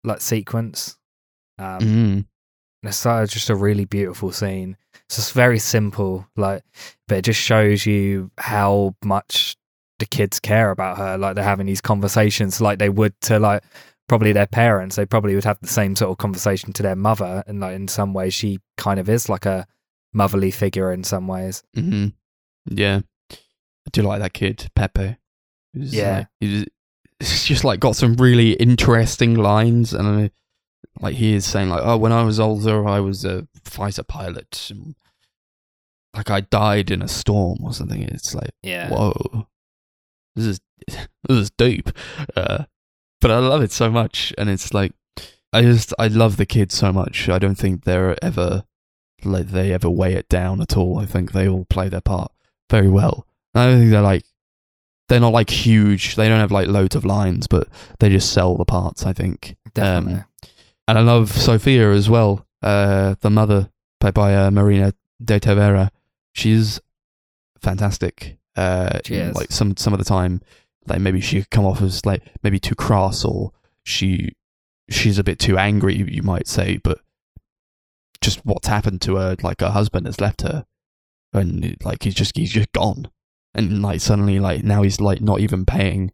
[0.03, 0.97] like sequence.
[1.57, 2.13] Um, mm.
[2.13, 2.25] and
[2.83, 4.77] it's uh, just a really beautiful scene.
[5.05, 6.63] It's just very simple, like,
[7.07, 9.57] but it just shows you how much
[9.99, 11.17] the kids care about her.
[11.17, 13.63] Like they're having these conversations, like they would to like
[14.09, 14.97] probably their parents.
[14.97, 17.87] They probably would have the same sort of conversation to their mother, and like in
[17.87, 19.65] some ways, she kind of is like a
[20.13, 21.63] motherly figure in some ways.
[21.75, 22.07] hmm
[22.71, 22.99] yeah
[23.31, 25.15] i do like that kid pepe
[25.73, 26.17] He's Yeah.
[26.17, 26.65] like, he's,
[27.19, 30.29] he's just like got some really interesting lines, and
[30.99, 34.67] like he is saying like, "Oh, when I was older, I was a fighter pilot,
[34.71, 34.95] and,
[36.15, 38.89] like I died in a storm or something." It's like, Yeah.
[38.89, 39.47] whoa,
[40.35, 41.89] this is this is deep,
[42.35, 42.65] uh,
[43.21, 44.93] but I love it so much, and it's like
[45.53, 47.29] I just I love the kids so much.
[47.29, 48.63] I don't think they're ever
[49.23, 50.99] like they ever weigh it down at all.
[50.99, 52.31] I think they all play their part
[52.69, 53.25] very well.
[53.55, 54.23] I don't think they're like
[55.07, 56.15] they're not like huge.
[56.15, 57.67] They don't have like loads of lines, but
[57.99, 59.05] they just sell the parts.
[59.05, 59.55] I think.
[59.73, 60.19] Definitely.
[60.19, 60.25] Um,
[60.87, 63.69] and I love Sophia as well, uh, the mother
[63.99, 64.93] played by uh, Marina
[65.23, 65.91] de Tavira.
[66.33, 66.79] She's
[67.61, 68.37] fantastic.
[68.55, 69.35] Uh, She is.
[69.35, 70.41] Like some some of the time,
[70.89, 73.51] like maybe she could come off as like maybe too crass, or
[73.83, 74.33] she
[74.89, 75.95] she's a bit too angry.
[75.95, 76.99] You, might say, but
[78.21, 80.65] just what's happened to her, like her husband has left her,
[81.33, 83.09] and like he's just he's just gone,
[83.53, 86.11] and like suddenly like now he's like not even paying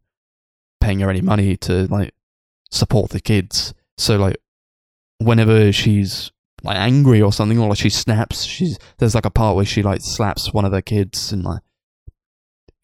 [0.81, 2.14] paying her any money to like
[2.72, 3.73] support the kids.
[3.97, 4.38] So like
[5.19, 6.31] whenever she's
[6.64, 9.84] like angry or something, or like she snaps, she's there's like a part where she
[9.84, 11.61] like slaps one of the kids and like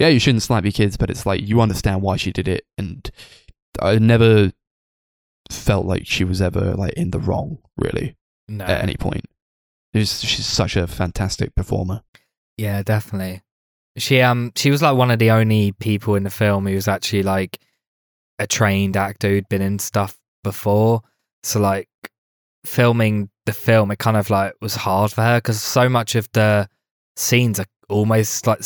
[0.01, 2.65] yeah, you shouldn't slap your kids, but it's like you understand why she did it,
[2.75, 3.07] and
[3.79, 4.51] I never
[5.51, 8.17] felt like she was ever like in the wrong really
[8.47, 8.65] no.
[8.65, 9.25] at any point.
[9.93, 12.01] She's, she's such a fantastic performer.
[12.57, 13.43] Yeah, definitely.
[13.95, 16.87] She um she was like one of the only people in the film who was
[16.87, 17.59] actually like
[18.39, 21.01] a trained actor who'd been in stuff before.
[21.43, 21.89] So like
[22.65, 26.27] filming the film, it kind of like was hard for her because so much of
[26.31, 26.67] the
[27.15, 28.63] scenes are almost like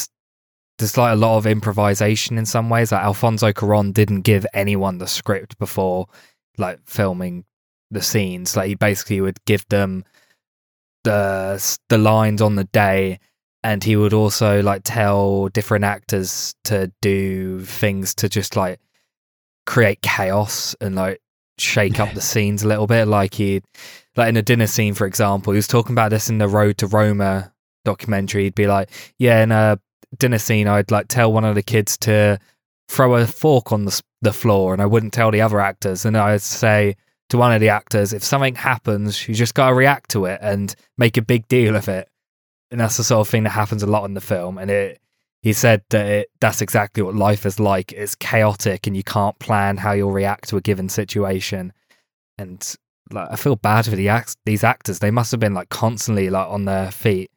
[0.77, 2.91] there's like a lot of improvisation in some ways.
[2.91, 6.07] Like Alfonso Cuarón didn't give anyone the script before
[6.57, 7.45] like filming
[7.91, 8.55] the scenes.
[8.55, 10.03] Like he basically would give them
[11.03, 13.19] the the lines on the day
[13.63, 18.79] and he would also like tell different actors to do things to just like
[19.65, 21.19] create chaos and like
[21.57, 23.61] shake up the scenes a little bit like he
[24.15, 26.77] like in a dinner scene for example he was talking about this in the road
[26.77, 27.51] to roma
[27.85, 29.79] documentary he'd be like yeah in a
[30.19, 32.39] dinner scene i'd like tell one of the kids to
[32.87, 36.05] throw a fork on the, the floor and i wouldn't tell the other actors.
[36.05, 36.95] And i'd say
[37.29, 40.39] to one of the actors if something happens you just got to react to it
[40.41, 42.09] and make a big deal of it.
[42.71, 44.57] And that's the sort of thing that happens a lot in the film.
[44.57, 44.99] And it
[45.41, 47.91] he said that it, that's exactly what life is like.
[47.91, 51.71] It's chaotic and you can't plan how you'll react to a given situation.
[52.37, 52.75] And
[53.11, 54.99] like i feel bad for the act- these actors.
[54.99, 57.31] They must have been like constantly like on their feet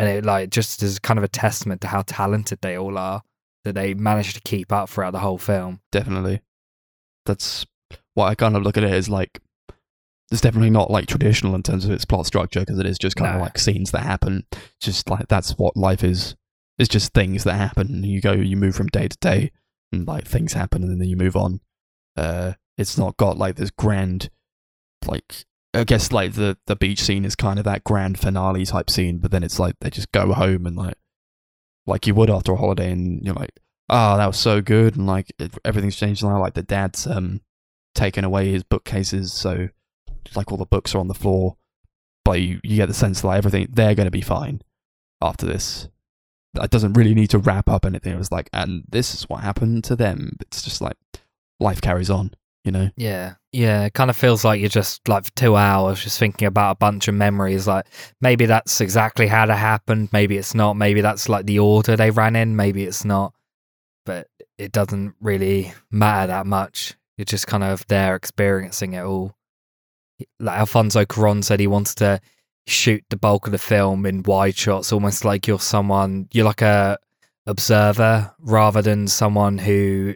[0.00, 3.22] and it like just is kind of a testament to how talented they all are
[3.64, 6.40] that they managed to keep up throughout the whole film Definitely.
[7.26, 7.66] That's
[8.14, 9.40] what I kind of look at it as like.
[10.32, 13.16] It's definitely not like traditional in terms of its plot structure because it is just
[13.16, 14.46] kind of like scenes that happen.
[14.80, 16.36] Just like that's what life is.
[16.78, 18.04] It's just things that happen.
[18.04, 19.50] You go, you move from day to day,
[19.92, 21.60] and like things happen, and then you move on.
[22.16, 24.30] Uh, it's not got like this grand,
[25.06, 28.90] like I guess like the the beach scene is kind of that grand finale type
[28.90, 30.96] scene, but then it's like they just go home and like
[31.86, 33.52] like you would after a holiday, and you're like,
[33.88, 35.32] oh, that was so good, and like
[35.64, 36.40] everything's changed now.
[36.40, 37.40] Like the dad's um
[37.94, 39.68] taken away his bookcases, so
[40.34, 41.56] like all the books are on the floor,
[42.24, 44.62] but you, you get the sense that like, everything they're going to be fine
[45.20, 45.88] after this.
[46.54, 48.12] That doesn't really need to wrap up anything.
[48.12, 50.36] It was like, and this is what happened to them.
[50.40, 50.96] It's just like
[51.60, 52.32] life carries on,
[52.64, 52.90] you know.
[52.96, 53.34] Yeah.
[53.52, 53.84] Yeah.
[53.84, 56.76] It kind of feels like you're just like for two hours just thinking about a
[56.76, 57.66] bunch of memories.
[57.66, 57.86] Like
[58.20, 60.10] maybe that's exactly how that happened.
[60.12, 60.74] Maybe it's not.
[60.74, 62.56] Maybe that's like the order they ran in.
[62.56, 63.34] Maybe it's not.
[64.04, 64.28] But
[64.58, 66.94] it doesn't really matter that much.
[67.16, 69.34] You're just kind of there experiencing it all.
[70.38, 72.20] Like Alfonso Cuarón said he wants to
[72.66, 76.62] shoot the bulk of the film in wide shots, almost like you're someone, you're like
[76.62, 76.98] a
[77.46, 80.14] observer rather than someone who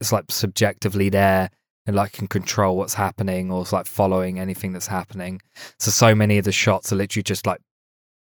[0.00, 1.50] is like subjectively there
[1.86, 5.40] and like can control what's happening or is like following anything that's happening.
[5.78, 7.60] So so many of the shots are literally just like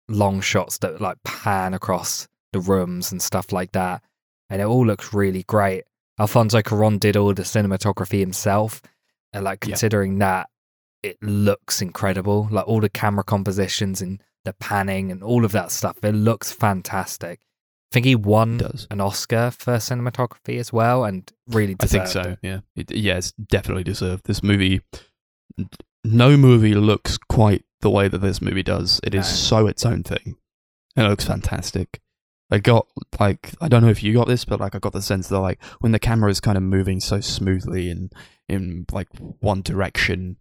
[0.09, 4.03] long shots that like pan across the rooms and stuff like that.
[4.51, 5.85] And it all looks really great.
[6.19, 8.83] Alfonso Cuarón did all the cinematography himself.
[9.33, 10.49] And like considering that,
[11.03, 12.49] it looks incredible.
[12.51, 15.97] Like all the camera compositions and the panning and all of that stuff.
[16.03, 17.41] It looks fantastic.
[17.95, 18.89] I think he won does.
[18.91, 22.09] an Oscar for cinematography as well and really deserved.
[22.09, 22.31] I think so.
[22.33, 22.39] it.
[22.43, 24.25] Yeah, it, yeah, it's definitely deserved.
[24.27, 24.81] This movie,
[26.03, 29.01] no movie looks quite the way that this movie does.
[29.05, 29.35] It is No.
[29.37, 30.37] so its own thing.
[30.97, 32.01] It looks fantastic.
[32.51, 32.89] I got
[33.21, 35.39] like I don't know if you got this, but like I got the sense that
[35.41, 38.13] like when the camera is kind of moving so smoothly and
[38.49, 39.09] in like
[39.41, 40.37] one direction,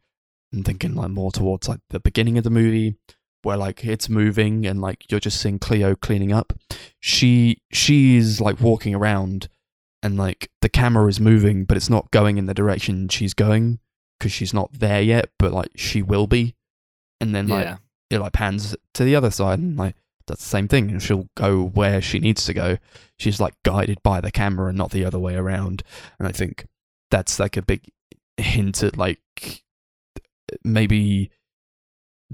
[0.52, 2.96] and thinking like more towards like the beginning of the movie
[3.44, 6.54] where like it's moving and like you're just seeing Cleo cleaning up.
[7.00, 9.48] She she's like walking around
[10.02, 13.80] and like the camera is moving, but it's not going in the direction she's going
[14.20, 16.56] because she's not there yet, but like she will be.
[17.22, 17.78] And then like yeah.
[18.10, 19.96] it like pans to the other side and like
[20.28, 22.78] that's the same thing and she'll go where she needs to go
[23.18, 25.84] she's like guided by the camera and not the other way around
[26.18, 26.66] and i think
[27.12, 27.82] that's like a big
[28.38, 29.20] hint at like
[30.64, 31.30] maybe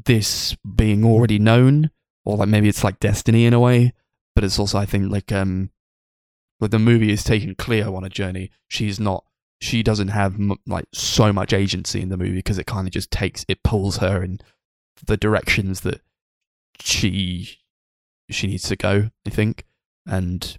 [0.05, 1.91] this being already known
[2.25, 3.93] or like maybe it's like destiny in a way
[4.35, 5.69] but it's also i think like um
[6.59, 8.51] like the movie is taking cleo on a journey.
[8.67, 9.23] She's not
[9.61, 12.93] she doesn't have m- like so much agency in the movie because it kind of
[12.93, 14.39] just takes it pulls her in
[15.05, 16.01] the directions that
[16.79, 17.59] she
[18.29, 19.65] she needs to go i think.
[20.05, 20.57] And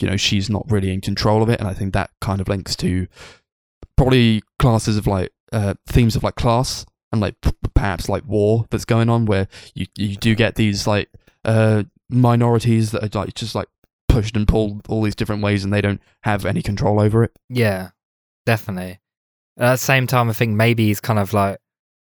[0.00, 2.46] you know she's not really in control of it and i think that kind of
[2.46, 3.08] links to
[3.96, 7.34] probably classes of like uh themes of like class and like
[7.74, 11.08] perhaps like war that's going on where you you do get these like
[11.44, 13.68] uh minorities that are like just like
[14.08, 17.32] pushed and pulled all these different ways and they don't have any control over it
[17.48, 17.90] Yeah,
[18.46, 19.00] definitely.
[19.58, 21.58] At the same time, I think maybe he's kind of like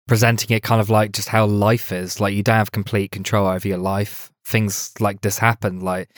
[0.07, 2.19] presenting it kind of like just how life is.
[2.19, 4.31] Like you don't have complete control over your life.
[4.45, 5.79] Things like this happen.
[5.79, 6.09] Like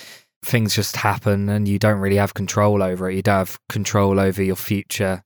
[0.43, 3.15] things just happen and you don't really have control over it.
[3.15, 5.23] You don't have control over your future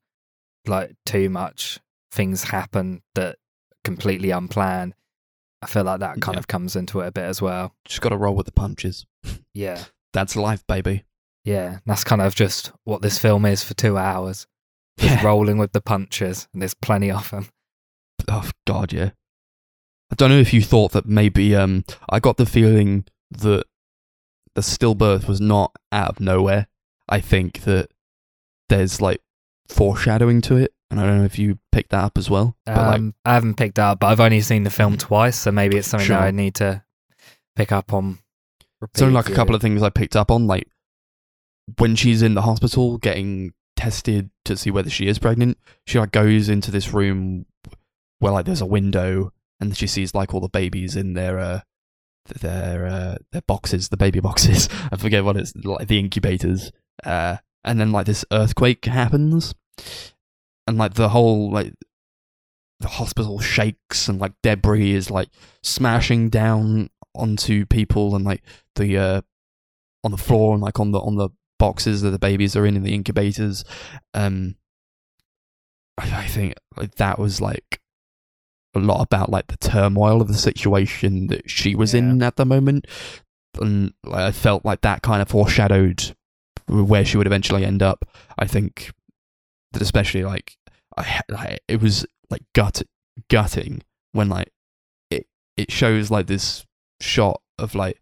[0.68, 1.80] like too much.
[2.12, 3.38] Things happen that
[3.84, 4.94] completely unplanned.
[5.62, 6.40] I feel like that kind Yeah.
[6.40, 7.74] of comes into it a bit as well.
[7.86, 9.06] just got to roll with the punches
[9.54, 9.84] Yeah.
[10.14, 11.04] that's life baby
[11.44, 11.80] Yeah.
[11.86, 14.48] That's kind of just what this film is for two hours.
[15.00, 15.26] Just Yeah.
[15.26, 17.50] rolling with the punches, and there's plenty of them.
[18.30, 19.12] oh god yeah
[20.12, 23.66] i don't know if you thought that maybe um i got the feeling that
[24.56, 26.68] the stillbirth was not out of nowhere
[27.10, 27.90] i think that
[28.70, 29.20] there's like
[29.68, 32.76] foreshadowing to it and i don't know if you picked that up as well but
[32.78, 35.78] like Um, I haven't picked up, but I've only seen the film twice, so maybe
[35.78, 36.18] it's something Sure.
[36.18, 36.84] that I need to
[37.56, 38.20] pick up on.
[38.82, 40.68] It's only like a couple of things I picked up on, like
[41.78, 45.58] when she's in the hospital getting tested to see whether she is pregnant.
[45.86, 47.46] She like goes into this room
[48.20, 51.60] where like there's a window, and she sees like all the babies in their uh,
[52.42, 54.70] their uh, their boxes, the baby boxes.
[54.92, 56.72] I forget what it's like, the incubators.
[57.04, 59.54] Uh, and then like this earthquake happens,
[60.68, 61.74] and like the whole like
[62.80, 65.30] the hospital shakes, and like debris is like
[65.64, 68.44] smashing down onto people, and like
[68.76, 69.22] the uh
[70.04, 72.76] on the floor and like on the on the boxes that the babies are in
[72.76, 73.64] in the incubators.
[74.14, 74.56] Um,
[75.98, 77.82] I, I think like that was like
[78.76, 82.46] a lot about like the turmoil of the situation that she was in at the
[82.46, 82.86] moment,
[83.60, 86.16] and like, I felt like that kind of foreshadowed
[86.68, 88.06] where she would eventually end up.
[88.38, 88.92] I think
[89.82, 90.58] especially like
[90.98, 92.82] I, I it was like gut
[93.30, 93.82] gutting
[94.14, 94.52] when like
[95.10, 95.28] it
[95.58, 96.66] it shows like this
[97.02, 98.00] shot of like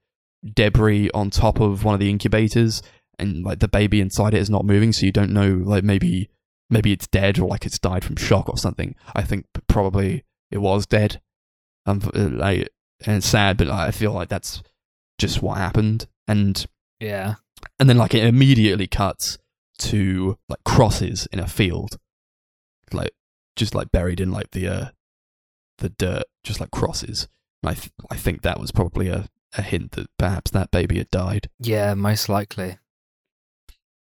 [0.54, 2.82] debris on top of one of the incubators
[3.18, 6.30] and like the baby inside it is not moving so you don't know like maybe
[6.70, 8.96] maybe it's dead or like it's died from shock or something.
[9.16, 11.22] I think probably it was dead.
[11.86, 12.70] Um uh, like
[13.06, 14.62] and it's sad but i feel like that's
[15.20, 16.08] just what happened.
[16.28, 16.66] And
[17.00, 17.36] Yeah.
[17.80, 19.38] and then like it immediately cuts
[19.80, 21.98] to like crosses in a field
[22.92, 23.12] like
[23.56, 24.86] just like buried in like the uh
[25.80, 27.28] the dirt just like crosses.
[27.64, 29.28] And i th- i think that was probably a
[29.58, 31.48] a hint that perhaps that baby had died.
[31.60, 32.78] Yeah, most likely.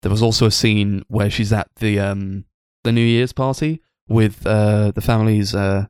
[0.02, 2.46] there was also a scene where she's at the um
[2.84, 5.86] the new year's party with uh the family's uh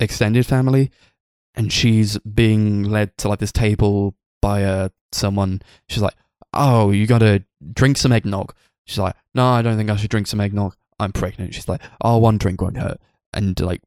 [0.00, 0.90] extended family
[1.54, 5.62] and she's being led to like this table by uh someone.
[5.88, 6.14] She's like
[6.54, 8.54] oh you gotta drink some eggnog
[8.84, 10.74] she's like no i don't think i should drink some eggnog.
[11.02, 11.54] I'm pregnant.
[11.54, 13.00] She's like oh one drink won't hurt.
[13.32, 13.82] And like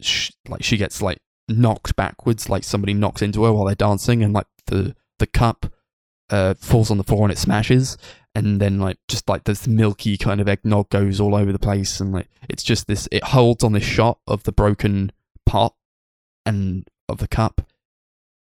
[0.00, 1.18] sh- like she gets like
[1.48, 5.66] knocked backwards like somebody knocks into her while they're dancing and like the the cup
[6.30, 7.96] uh falls on the floor and it smashes.
[8.34, 12.00] And then like just like this milky kind of eggnog goes all over the place
[12.00, 15.12] and like it's just this it holds on this shot of the broken
[15.46, 15.74] pot
[16.44, 17.62] and of the cup.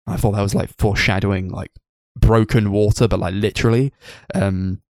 [0.05, 1.71] I thought that was like foreshadowing like
[2.19, 3.93] broken water but like literally
[4.33, 4.81] um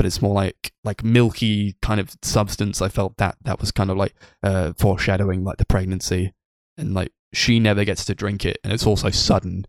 [0.00, 3.90] but it's more like like milky kind of substance i felt that that was kind
[3.90, 6.32] of like uh foreshadowing like the pregnancy
[6.78, 9.66] and like she never gets to drink it and it's also sudden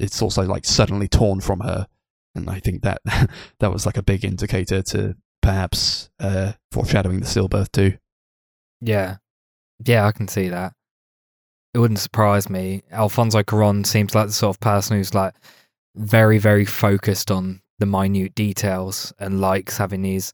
[0.00, 1.86] it's also like suddenly torn from her
[2.38, 3.00] and I think that
[3.60, 7.98] that was like a big indicator to perhaps uh, foreshadowing the stillbirth too.
[8.80, 9.16] Yeah.
[9.84, 10.72] Yeah, I can see that.
[11.74, 12.82] It wouldn't surprise me.
[12.90, 15.34] Alfonso Cuarón seems like the sort of person who's like
[15.94, 20.32] very, very focused on the minute details and likes having these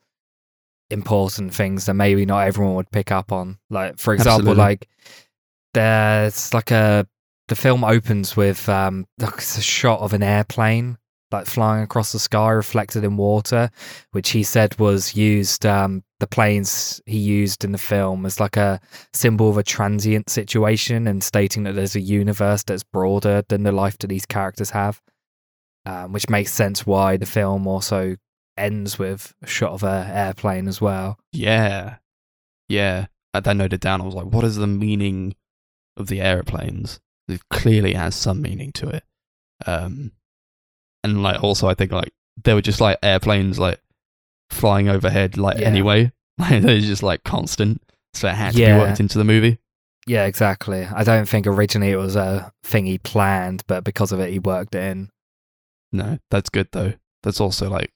[0.90, 3.58] important things that maybe not everyone would pick up on.
[3.70, 4.62] Like, for example, Absolutely.
[4.62, 4.88] like
[5.72, 7.06] there's like a
[7.48, 10.96] the film opens with um like it's a shot of an airplane
[11.34, 13.70] like flying across the sky reflected in water,
[14.12, 18.56] which he said was used um, the planes he used in the film as like
[18.56, 18.80] a
[19.12, 23.72] symbol of a transient situation and stating that there's a universe that's broader than the
[23.72, 25.02] life that these characters have.
[25.86, 28.16] Um, which makes sense why the film also
[28.56, 31.18] ends with a shot of a airplane as well.
[31.32, 31.96] Yeah.
[32.68, 33.06] Yeah.
[33.34, 35.34] I then noted down, I was like, what is the meaning
[35.98, 37.00] of the aeroplanes?
[37.28, 39.04] It clearly has some meaning to it.
[39.66, 40.12] Um,
[41.02, 42.12] and like also I think like
[42.42, 43.80] they were just like airplanes like
[44.50, 45.66] flying overhead like Yeah.
[45.68, 46.12] anyway.
[46.38, 47.80] Like they're just like constant.
[48.14, 48.74] So it had to Yeah.
[48.76, 49.58] be worked into the movie.
[50.06, 50.84] Yeah, exactly.
[50.84, 54.38] I don't think originally it was a thing he planned, but because of it, he
[54.40, 55.10] worked it in.
[55.94, 56.94] No, that's good though.
[57.22, 57.92] That's also like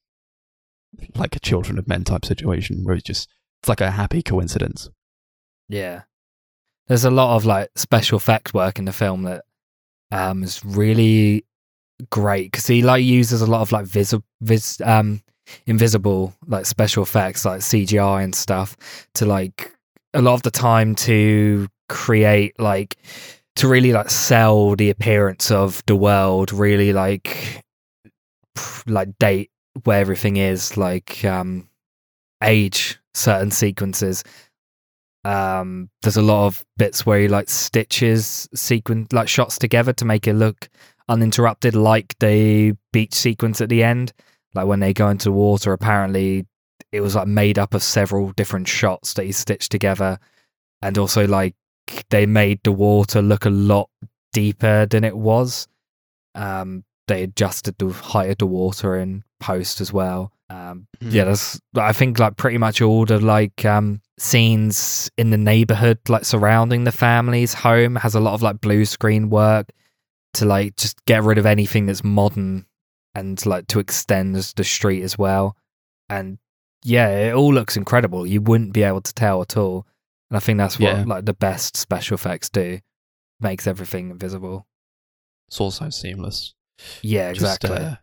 [1.17, 3.29] like a children of men type situation where it's just
[3.61, 4.89] it's like a happy coincidence.
[5.69, 6.03] Yeah.
[6.87, 9.45] There's a lot of like special effect work in the film that
[10.13, 11.45] um is really
[12.09, 15.21] great because he like uses a lot of like visi- vis- um
[15.67, 18.77] invisible like special effects like CGI and stuff
[19.15, 19.75] to like
[20.15, 22.97] a lot of the time to create like
[23.57, 27.65] to really like sell the appearance of the world really like
[28.87, 29.51] like date
[29.85, 31.69] where everything is like um
[32.43, 34.25] age certain sequences.
[35.25, 40.05] Um there's a lot of bits where he like stitches sequence like shots together to
[40.05, 40.69] make it look
[41.09, 44.13] uninterrupted like the beach sequence at the end.
[44.55, 46.47] Like when they go into water apparently
[46.93, 50.19] it was like made up of several different shots that he stitched together.
[50.81, 51.55] And also like
[52.11, 53.91] they made the water look a lot
[54.33, 55.67] deeper than it was.
[56.35, 61.11] Um they adjusted the height of the water in post as well um Hmm.
[61.11, 65.99] yeah that's i think like pretty much all the like um scenes in the neighborhood
[66.09, 69.69] like surrounding the family's home has a lot of like blue screen work
[70.35, 72.65] to like just get rid of anything that's modern
[73.15, 75.57] and like to extend the street as well
[76.09, 76.39] and
[76.85, 79.87] yeah it all looks incredible you wouldn't be able to tell at all
[80.31, 81.05] and i think that's what Yeah.
[81.07, 82.79] like the best special effects do
[83.41, 84.67] makes everything visible
[85.49, 86.55] It's also seamless.
[87.03, 87.95] Yeah Just, exactly uh,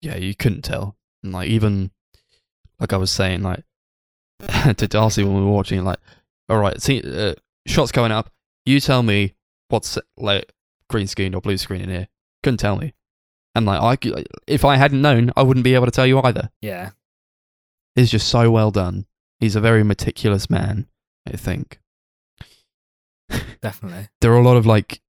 [0.00, 0.96] yeah, you couldn't tell.
[1.22, 1.90] And like even
[2.78, 3.64] like I was saying, like
[4.40, 5.98] to Darcie when we were watching, like,
[6.48, 7.34] all right, see, uh,
[7.66, 8.30] shots going up.
[8.64, 9.34] You tell me
[9.68, 10.52] what's like
[10.88, 12.08] green screen or blue screen in here.
[12.42, 12.94] Couldn't tell me.
[13.54, 16.50] And like I, if I hadn't known, I wouldn't be able to tell you either.
[16.60, 16.90] yeah
[17.96, 19.06] It's just so well done.
[19.40, 20.86] He's a very meticulous man.
[21.26, 21.80] I think
[23.60, 25.00] definitely there are a lot of like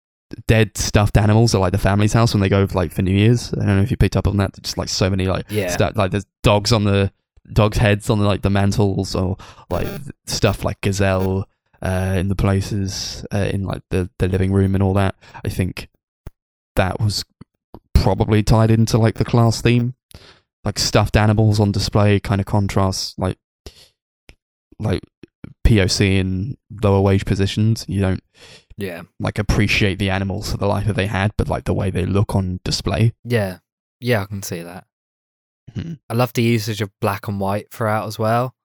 [0.47, 3.53] dead stuffed animals at like the family's house when they go like for New Year's.
[3.53, 4.61] I don't know if you picked up on that.
[4.61, 7.11] Just like so many like yeah stuff like there's dogs on the
[7.51, 9.38] dogs' heads on the, like the mantles or
[9.69, 9.88] like
[10.26, 11.47] stuff like gazelle
[11.81, 15.15] uh, in the places uh, in like the the living room and all that.
[15.43, 15.89] I think
[16.76, 17.26] that was
[17.93, 19.95] probably tied into like the class theme,
[20.64, 23.38] like stuffed animals on display, kind of contrasts like
[24.80, 25.03] like
[25.65, 27.85] POC in lower wage positions.
[27.88, 28.23] You don't
[28.80, 31.89] yeah like appreciate the animals for the life that they had, but like the way
[31.91, 33.14] they look on display.
[33.23, 33.60] yeah
[33.99, 34.85] yeah i can see that
[35.76, 35.99] Mhm.
[36.10, 38.56] I love the usage of black and white throughout as well.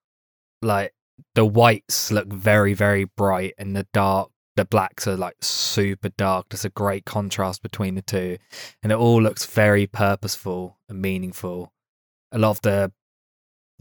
[0.63, 0.95] Like
[1.35, 6.49] the whites look very, very bright, and the dark, the blacks are like super dark.
[6.49, 8.39] There's a great contrast between the two,
[8.83, 11.75] and it all looks very purposeful and meaningful.
[12.33, 12.91] A lot of the,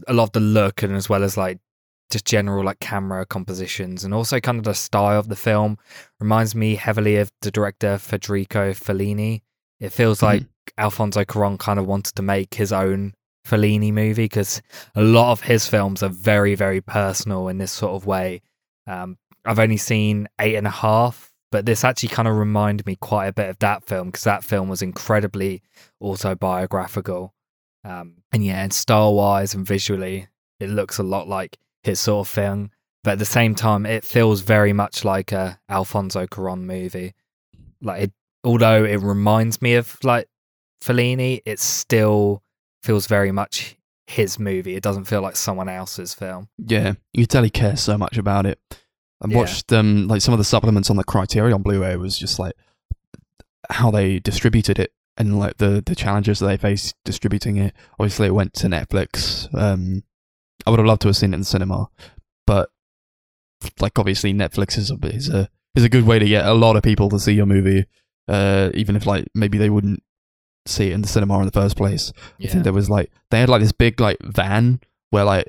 [0.06, 1.60] a lot of the look, and as well as like
[2.10, 5.78] just general like camera compositions, and also kind of the style of the film
[6.20, 9.42] reminds me heavily of the director Federico Fellini.
[9.80, 10.44] It feels like
[10.78, 13.14] Alfonso Cuarón kind of wanted to make his own
[13.46, 14.62] Fellini movie because
[14.94, 18.40] a lot of his films are very, very personal in this sort of way.
[18.86, 22.96] Um, I've only seen eight and a half, but this actually kind of reminded me
[22.96, 25.62] quite a bit of that film because that film was incredibly
[26.00, 27.34] autobiographical.
[27.84, 30.28] Um, and yeah, and style wise and visually,
[30.58, 32.70] it looks a lot like his sort of thing.
[33.02, 37.14] But at the same time, it feels very much like a Alfonso Cuarón movie.
[37.82, 38.12] Like, it,
[38.42, 40.26] although it reminds me of like
[40.82, 42.42] Fellini, it still
[42.82, 44.74] feels very much his movie.
[44.74, 46.48] It doesn't feel like someone else's film.
[46.58, 48.58] Yeah, you tell he cares so much about it.
[49.22, 49.36] I Yeah.
[49.38, 52.54] watched um like some of the supplements on the Criterion Blu-ray was just like
[53.70, 57.74] how they distributed it and like the the challenges that they faced distributing it.
[57.98, 59.48] Obviously, it went to Netflix.
[59.54, 60.02] Um,
[60.66, 61.88] I would have loved to have seen it in the cinema,
[62.46, 62.70] but
[63.80, 66.76] like obviously Netflix is a is a is a good way to get a lot
[66.76, 67.86] of people to see your movie,
[68.28, 70.02] uh, even if like maybe they wouldn't
[70.66, 72.12] see it in the cinema in the first place.
[72.42, 74.80] I think there was like they had like this big like van
[75.10, 75.48] where like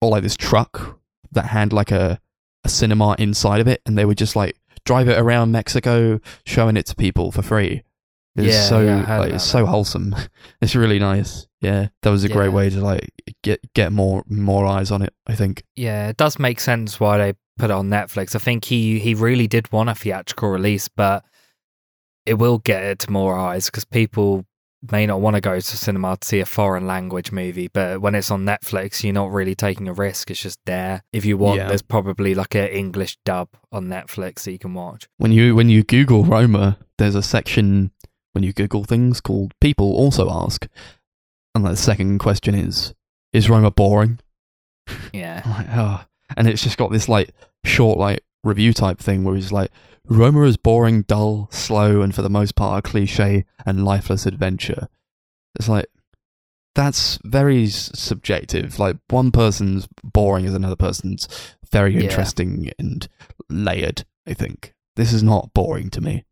[0.00, 0.98] or like this truck
[1.32, 2.20] that had like a
[2.64, 6.76] a cinema inside of it, and they would just like drive it around Mexico, showing
[6.76, 7.82] it to people for free.
[8.36, 10.14] It's Yeah, so yeah, like it's so wholesome.
[10.62, 11.46] It's really nice.
[11.60, 13.10] Yeah, that was a great way to like
[13.42, 15.12] get get more more eyes on it.
[15.26, 15.64] I think.
[15.76, 18.34] Yeah, it does make sense why they put it on Netflix.
[18.34, 21.24] I think he he really did want a theatrical release, but
[22.26, 24.44] it will get it to more eyes because people
[24.90, 28.14] may not want to go to cinema to see a foreign language movie, but when
[28.16, 30.28] it's on Netflix, you're not really taking a risk.
[30.30, 31.02] It's just there.
[31.12, 31.68] If you want, Yeah.
[31.68, 35.08] there's probably like an English dub on Netflix that you can watch.
[35.18, 37.92] When you when you Google Roma, there's a section
[38.32, 40.66] when you Google things called "People Also Ask,"
[41.54, 42.94] and the second question is,
[43.32, 44.18] "Is Roma boring?"
[45.12, 45.42] Yeah.
[45.48, 46.04] Like, oh.
[46.36, 47.30] And it's just got this like
[47.64, 49.70] short like review type thing where he's like,
[50.06, 54.88] Roma is boring, dull, slow, and for the most part a cliche and lifeless adventure.
[55.56, 55.86] It's like
[56.74, 58.78] that's very subjective.
[58.78, 61.28] Like one person's boring as another person's
[61.70, 62.00] very Yeah.
[62.04, 63.06] interesting and
[63.50, 64.04] layered.
[64.26, 66.24] I think this is not boring to me.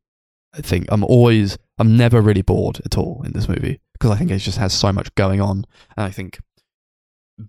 [0.53, 4.17] I think I'm always, I'm never really bored at all in this movie because I
[4.17, 5.67] think it just has so much going on,
[5.97, 6.39] and I think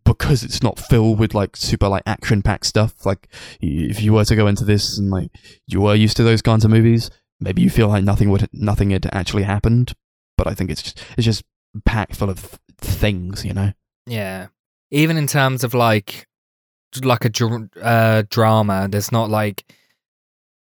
[0.05, 3.05] because it's not filled with like super like action packed stuff.
[3.05, 3.27] Like
[3.59, 5.31] if you were to go into this and like
[5.67, 7.09] you were used to those kinds of movies,
[7.39, 9.93] maybe you feel like nothing would nothing had actually happened.
[10.37, 11.43] But I think it's just it's just
[11.85, 13.73] packed full of things, you know.
[14.05, 14.47] Yeah.
[14.91, 16.27] Even in terms of like
[17.03, 19.63] like a dr- uh, drama, there's not like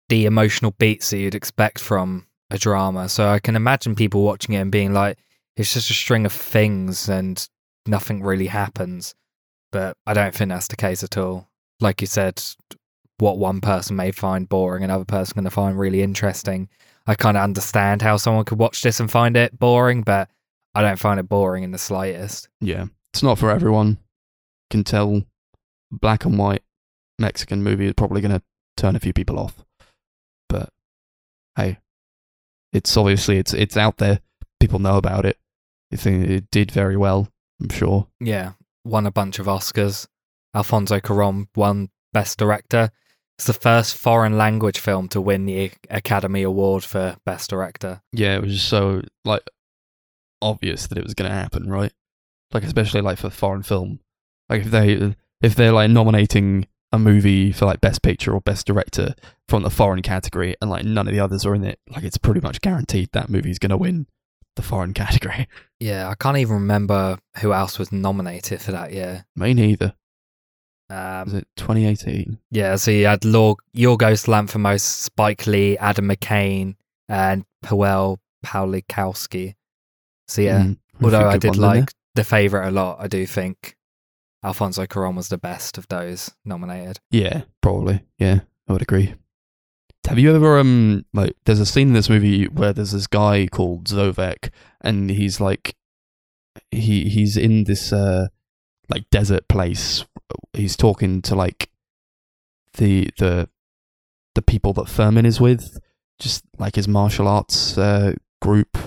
[0.10, 3.10] the emotional beats that you'd expect from a drama.
[3.10, 5.18] So I can imagine people watching it and being like,
[5.56, 7.48] it's just a string of things and
[7.86, 9.16] nothing really happens.
[9.72, 11.50] But I don't think that's the case at all.
[11.80, 12.42] Like you said,
[13.18, 16.70] what one person may find boring, another person going to find really interesting.
[17.06, 20.30] I kind of understand how someone could watch this and find it boring, but
[20.76, 22.50] I don't find it boring in the slightest.
[22.62, 23.98] Yeah, it's not for everyone.
[24.70, 25.24] Can tell
[25.92, 26.64] black and white
[27.18, 28.44] Mexican movie is probably going to
[28.76, 29.64] turn a few people off.
[30.49, 30.69] But
[31.56, 31.80] hey,
[32.74, 34.19] it's obviously it's it's out there.
[34.60, 35.38] People know about it.
[35.91, 37.30] I think it did very well.
[37.61, 38.07] I'm sure.
[38.19, 38.53] Yeah,
[38.84, 40.07] won a bunch of Oscars.
[40.56, 42.91] Alfonso Cuarón won Best Director.
[43.38, 48.02] It's the first foreign language film to win the Academy Award for Best Director.
[48.11, 49.48] Yeah, it was just so like
[50.41, 51.94] obvious that it was going to happen, right?
[52.52, 53.99] Like especially like for foreign film.
[54.49, 58.65] Like if they if they're like nominating a movie for like best picture or best
[58.65, 59.14] director
[59.49, 62.18] from the foreign category and like none of the others are in it, like it's
[62.18, 64.07] pretty much guaranteed that movie's going to win
[64.55, 65.47] the foreign category.
[65.80, 69.26] Yeah, I can't even remember who else was nominated for that year.
[69.35, 69.93] Me neither.
[70.89, 72.39] Was Um, it 2018?
[72.51, 76.76] yeah, so you had Lord, Yorgos Lanthimos, Spike Lee, Adam McCain,
[77.09, 79.55] and Powell Pawlikowski.
[80.30, 83.76] So yeah, Mm, although I did like the favorite a lot, I do think
[84.43, 86.99] Alfonso Cuarón was the best of those nominated.
[87.11, 88.03] Yeah, probably.
[88.18, 89.15] Yeah, I would agree.
[90.07, 93.47] Have you ever um like there's a scene in this movie where there's this guy
[93.47, 95.76] called Zovek and he's like
[96.72, 98.27] he he's in this uh
[98.89, 100.05] like desert place.
[100.53, 101.69] He's talking to like
[102.76, 103.49] the the
[104.35, 105.77] the people that Fermín is with,
[106.19, 108.77] just like his martial arts uh group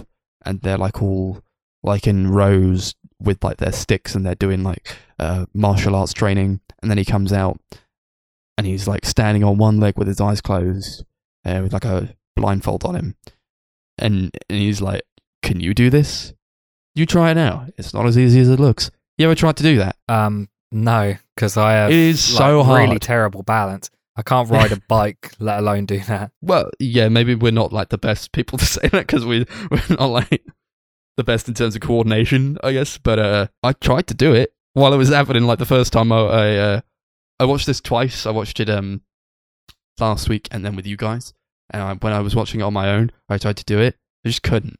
[0.42, 1.42] and they're like all
[1.82, 6.60] like in rows with like their sticks and they're doing like uh martial arts training
[6.80, 7.60] and then he comes out
[8.60, 11.02] and he's like standing on one leg with his eyes closed,
[11.46, 13.16] uh, with like a blindfold on him,
[13.96, 15.00] and and he's like,
[15.42, 16.34] "Can you do this?
[16.94, 17.68] You try it now.
[17.78, 18.90] It's not as easy as it looks.
[19.16, 19.96] You ever tried to do that?
[20.08, 23.90] Um, no, because I have It is like, so really terrible balance.
[24.14, 26.32] I can't ride a bike, let alone do that.
[26.42, 29.96] Well, yeah, maybe we're not like the best people to say that because we we're
[29.96, 30.44] not like
[31.20, 32.98] the best in terms of coordination, I guess.
[32.98, 35.44] But uh, I tried to do it while it was happening.
[35.44, 36.80] Like the first time I I, uh,
[37.38, 38.26] I watched this twice.
[38.26, 39.02] I watched it um
[39.98, 41.34] last week and then with you guys.
[41.72, 43.96] And I, when I was watching it on my own, I tried to do it.
[44.24, 44.78] I just couldn't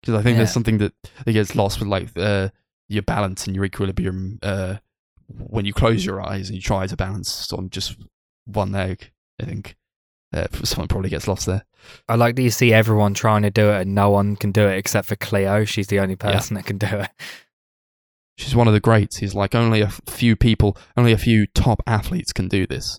[0.00, 0.38] because I think Yeah.
[0.38, 0.92] there's something that,
[1.24, 2.48] that gets lost with like uh,
[2.88, 4.76] your balance and your equilibrium uh,
[5.28, 7.96] when you close your eyes and you try to balance on just
[8.46, 9.10] one leg.
[9.40, 9.76] I think
[10.34, 11.64] uh, someone probably gets lost there.
[12.08, 14.66] I like that you see everyone trying to do it and no one can do
[14.66, 15.64] it except for Cleo.
[15.64, 16.32] She's the only Yeah.
[16.32, 17.10] person that can do it.
[18.36, 19.18] She's one of the greats.
[19.18, 22.98] He's like only a few people, only a few top athletes can do this,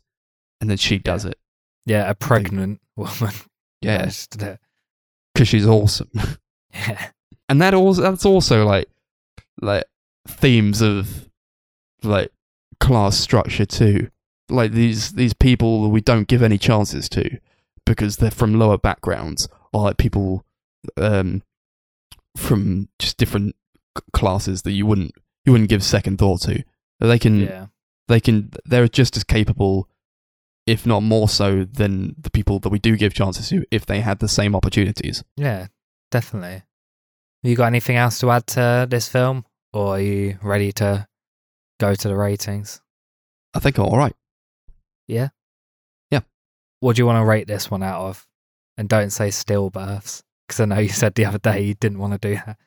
[0.61, 1.37] and then she does it.
[1.85, 3.33] Yeah, a pregnant woman.
[3.81, 4.59] Yeah, managed to do it.
[5.33, 6.09] because she's awesome.
[6.73, 7.09] Yeah.
[7.47, 8.89] and that also that's also like
[9.61, 9.85] like
[10.27, 11.29] themes of
[12.03, 12.31] like
[12.79, 14.09] class structure too.
[14.49, 17.39] Like these these people that we don't give any chances to
[17.85, 20.43] because they're from lower backgrounds or like people
[20.97, 21.41] um
[22.37, 23.55] from just different
[24.13, 25.11] classes that you wouldn't
[25.45, 26.63] you wouldn't give second thought to.
[26.99, 27.67] They can Yeah.
[28.07, 29.89] they can they're just as capable
[30.67, 34.01] if not more so than the people that we do give chances to if they
[34.01, 35.67] had the same opportunities Yeah.
[36.11, 36.63] definitely.
[37.43, 41.07] Have you got anything else to add to this film, or are you ready to
[41.79, 42.81] go to the ratings?
[43.53, 44.15] I think I'm all right.
[45.07, 45.29] Yeah.
[46.11, 46.21] Yeah.
[46.79, 48.27] What do you want to rate this one out of?
[48.77, 52.13] And don't say stillbirths, because I know you said the other day you didn't want
[52.19, 52.57] to do that.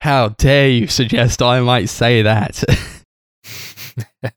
[0.00, 2.62] How dare you suggest I might say that?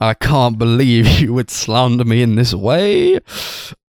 [0.00, 3.18] I can't believe you would slander me in this way.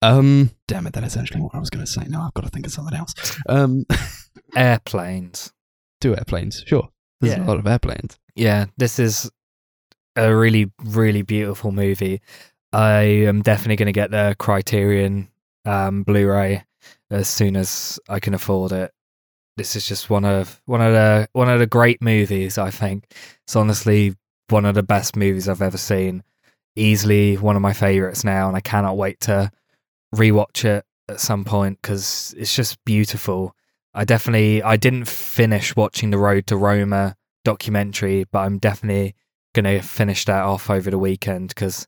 [0.01, 2.03] Um, damn it, that is actually what I was going to say.
[2.07, 3.13] No, I've got to think of something else.
[3.47, 3.85] Um,
[4.55, 5.51] Airplanes.
[6.01, 6.89] two airplanes, sure.
[7.21, 7.43] There's Yeah.
[7.43, 8.19] a lot of airplanes.
[8.35, 9.31] Yeah, this is
[10.15, 12.21] a really, really beautiful movie.
[12.71, 15.29] I am definitely going to get the Criterion
[15.65, 16.63] um, Blu-ray
[17.09, 18.91] as soon as I can afford it.
[19.57, 22.57] This is just one of one of the one of the great movies.
[22.57, 23.05] I think
[23.45, 24.15] it's honestly
[24.49, 26.23] one of the best movies I've ever seen.
[26.75, 29.49] Easily one of my favorites now, and I cannot wait to
[30.13, 33.55] rewatch it at some point because it's just beautiful.
[33.93, 37.15] I definitely I didn't finish watching the Road to Roma
[37.45, 39.15] documentary, but I'm definitely
[39.55, 41.87] gonna finish that off over the weekend because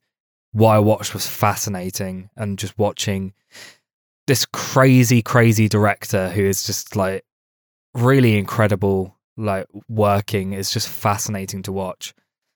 [0.53, 3.33] what I watched was fascinating and just watching
[4.25, 7.23] this crazy, crazy director who is just like
[7.93, 12.13] really incredible, like working is just fascinating to watch.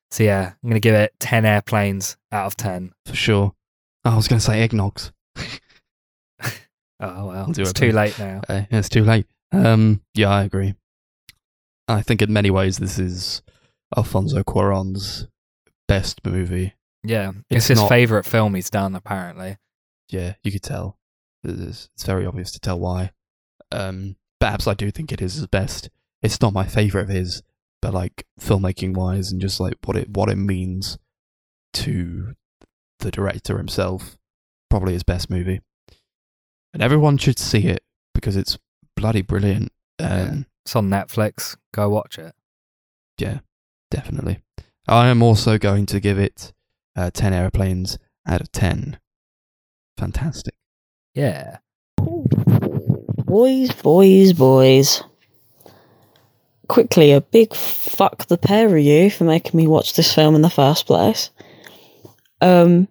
[0.10, 2.92] So yeah, I'm gonna give it ten airplanes out of ten.
[3.06, 3.54] For sure.
[4.04, 5.12] Oh, I was going to say eggnogs.
[7.04, 8.42] Oh well, it's it, too late now.
[8.48, 9.26] Uh, it's too late.
[9.52, 10.76] Um, yeah, I agree.
[11.88, 13.42] I think in many ways this is
[13.96, 15.28] Alfonso Cuarón's
[15.88, 16.74] best movie.
[17.04, 19.58] Yeah, It's it's his not- favorite film he's done apparently.
[20.10, 20.98] Yeah, you could tell.
[21.44, 23.12] It's, it's very obvious to tell why.
[23.72, 25.90] Um, perhaps I do think it is his best.
[26.22, 27.42] It's not my favorite of his,
[27.82, 30.98] but like filmmaking wise and just like what it what it means
[31.74, 32.36] to
[33.00, 34.18] the director himself,
[34.70, 35.62] probably his best movie.
[36.74, 38.58] And everyone should see it because it's
[38.96, 39.72] bloody brilliant.
[40.00, 41.58] Um, It's on Netflix.
[41.74, 42.34] Go watch it.
[43.18, 43.40] yeah,
[43.92, 44.40] definitely.
[44.88, 46.52] I am also going to give it
[46.96, 48.98] uh, 10 airplanes out of 10.
[49.98, 50.56] Fantastic.
[51.14, 51.58] Yeah.
[51.98, 55.04] Boys, boys, boys.
[56.68, 60.42] Quickly, a big fuck the pair of you for making me watch this film in
[60.42, 61.30] the first place.
[62.40, 62.88] Um,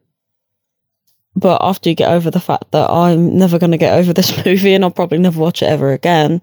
[1.35, 4.37] but after you get over the fact that I'm never going to get over this
[4.47, 6.41] movie and I'll probably never watch it ever again,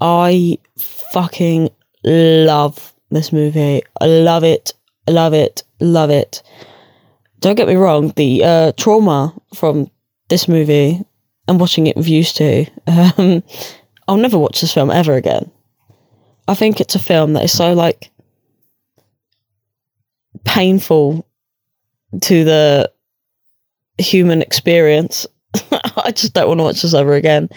[0.00, 1.70] I fucking
[2.04, 3.82] love this movie.
[4.00, 4.72] I love it,
[5.08, 6.42] I love it, love it.
[7.40, 9.90] Don't get me wrong, the uh, trauma from
[10.28, 11.04] this movie
[11.48, 13.42] and watching it with used to, um,
[14.08, 15.50] I'll never watch this film ever again.
[16.48, 18.10] I think it's a film that is so like
[20.44, 21.26] painful
[22.22, 22.90] to the
[23.98, 25.26] human experience.
[25.96, 27.48] I just don't want to watch this ever again.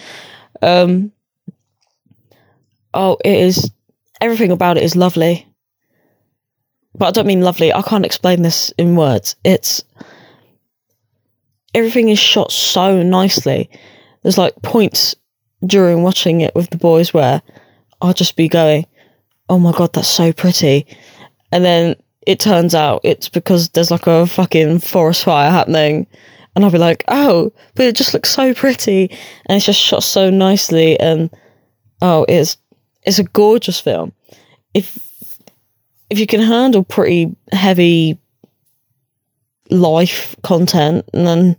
[0.62, 1.12] Um,
[2.94, 3.72] oh, it is
[4.22, 5.48] everything about it is lovely,
[6.96, 7.74] but I don't mean lovely.
[7.74, 9.36] I can't explain this in words.
[9.44, 9.84] It's
[11.74, 13.70] everything is shot so nicely.
[14.24, 15.16] There's like points
[15.66, 17.42] during watching it with the boys where
[18.02, 18.86] I'll just be going,
[19.50, 20.86] "Oh my god, that's so pretty,"
[21.52, 21.96] and then
[22.28, 26.08] it turns out it's because there's like a fucking forest fire happening,
[26.56, 29.10] and I'll be like, "Oh, but it just looks so pretty,"
[29.46, 31.30] and it's just shot so nicely, and
[32.02, 32.58] oh, it's
[33.04, 34.14] it's a gorgeous film.
[34.74, 35.00] If
[36.10, 38.20] if you can handle pretty heavy
[39.70, 41.56] life content, and then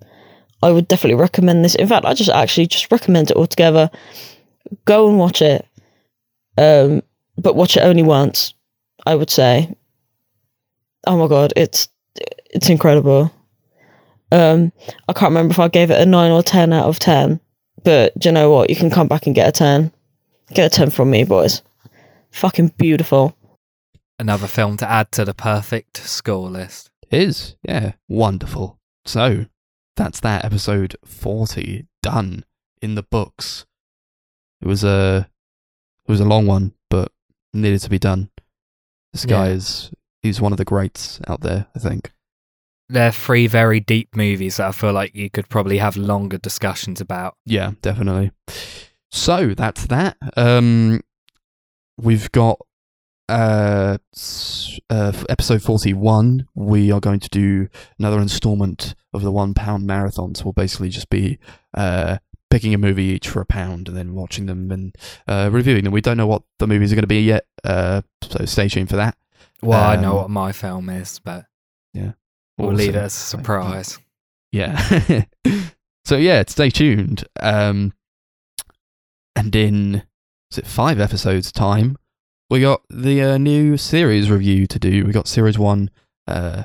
[0.62, 1.74] I would definitely recommend this.
[1.74, 3.90] In fact, I just actually just recommend it altogether.
[4.84, 5.66] Go and watch it,
[6.58, 7.02] um,
[7.38, 8.54] but watch it only once.
[9.06, 9.74] I would say.
[11.06, 11.88] Oh my god, it's
[12.50, 13.32] it's incredible.
[14.32, 14.72] Um,
[15.08, 17.40] I can't remember if I gave it a nine or ten out of ten,
[17.82, 18.70] but you know what?
[18.70, 19.92] You can come back and get a ten.
[20.52, 21.62] Get a ten from me, boys.
[22.32, 23.36] Fucking beautiful.
[24.18, 26.90] Another film to add to the perfect score list.
[27.10, 28.78] Is, yeah, wonderful.
[29.04, 29.46] So,
[29.96, 32.44] that's that episode 40 done
[32.82, 33.66] in the books.
[34.60, 35.28] It was a
[36.06, 37.10] it was a long one, but
[37.54, 38.30] needed to be done.
[39.12, 39.54] This guy Yeah.
[39.54, 39.90] is
[40.22, 42.12] he's one of the greats out there, I think.
[42.88, 47.00] They're three very deep movies that I feel like you could probably have longer discussions
[47.00, 47.36] about.
[47.46, 48.32] Yeah, definitely.
[49.10, 50.16] So that's that.
[50.36, 51.00] Um,
[51.98, 52.60] we've got
[53.28, 53.98] uh,
[54.90, 56.46] uh, episode forty-one.
[56.54, 57.68] We are going to do
[57.98, 60.44] another installment of the one pound marathons.
[60.44, 61.38] We'll basically just be
[61.74, 62.18] uh,
[62.50, 64.94] picking a movie each for a pound and then watching them and
[65.28, 65.92] uh, reviewing them.
[65.92, 68.88] We don't know what the movies are going to be yet, uh, so stay tuned
[68.90, 69.16] for that.
[69.62, 71.44] Well, I know Um, what my film is, but
[71.92, 72.12] yeah,
[72.56, 73.98] we'll Also, leave it as a surprise.
[74.52, 75.24] Yeah.
[76.04, 77.24] so yeah, stay tuned.
[77.40, 77.92] Um,
[79.36, 80.02] And in
[80.50, 81.96] is it five episodes time,
[82.48, 85.04] we got the uh, new series review to do.
[85.04, 85.90] We got series one,
[86.26, 86.64] uh,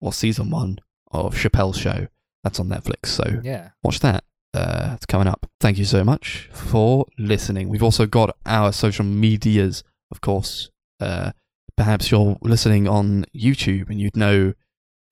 [0.00, 0.78] or season one
[1.10, 2.08] of Chappelle's Show.
[2.44, 3.06] That's on Netflix.
[3.06, 3.70] So Yeah.
[3.82, 4.24] watch that.
[4.54, 5.50] Uh, it's coming up.
[5.60, 7.68] Thank you so much for listening.
[7.68, 10.70] We've also got our social medias, of course.
[11.00, 11.32] Uh,
[11.76, 14.54] perhaps you're listening on YouTube and you'd know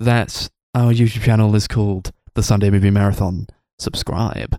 [0.00, 3.46] that our YouTube channel is called the Sunday Movie Marathon.
[3.78, 4.58] Subscribe.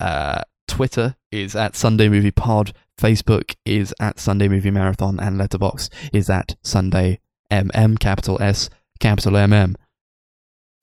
[0.00, 2.72] Uh, Twitter is at Sunday Movie Pod.
[2.98, 7.20] Facebook is at Sunday Movie Marathon, and Letterboxd is at Sunday
[7.50, 9.74] MM capital S capital MM.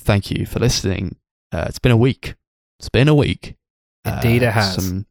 [0.02, 1.18] Thank you for listening.
[1.52, 2.36] Uh, it's been a week.
[2.80, 3.56] It's been a week.
[4.06, 4.76] Indeed it has.
[4.76, 5.06] Some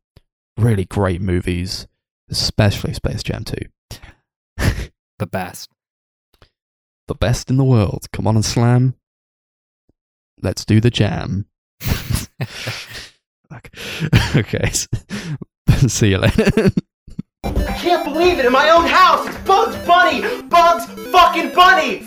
[0.56, 1.86] really great movies,
[2.30, 3.56] especially Space Jam 2.
[5.18, 5.70] The best.
[7.08, 8.06] the best in the world.
[8.12, 8.96] Come on and slam.
[10.42, 11.46] Let's do the jam.
[13.52, 14.40] okay.
[14.40, 14.70] okay.
[15.88, 16.70] See you later.
[17.44, 19.26] I can't believe it in my own house.
[19.26, 20.20] It's Bugs Bunny.
[20.48, 22.06] Bugs fucking Bunny.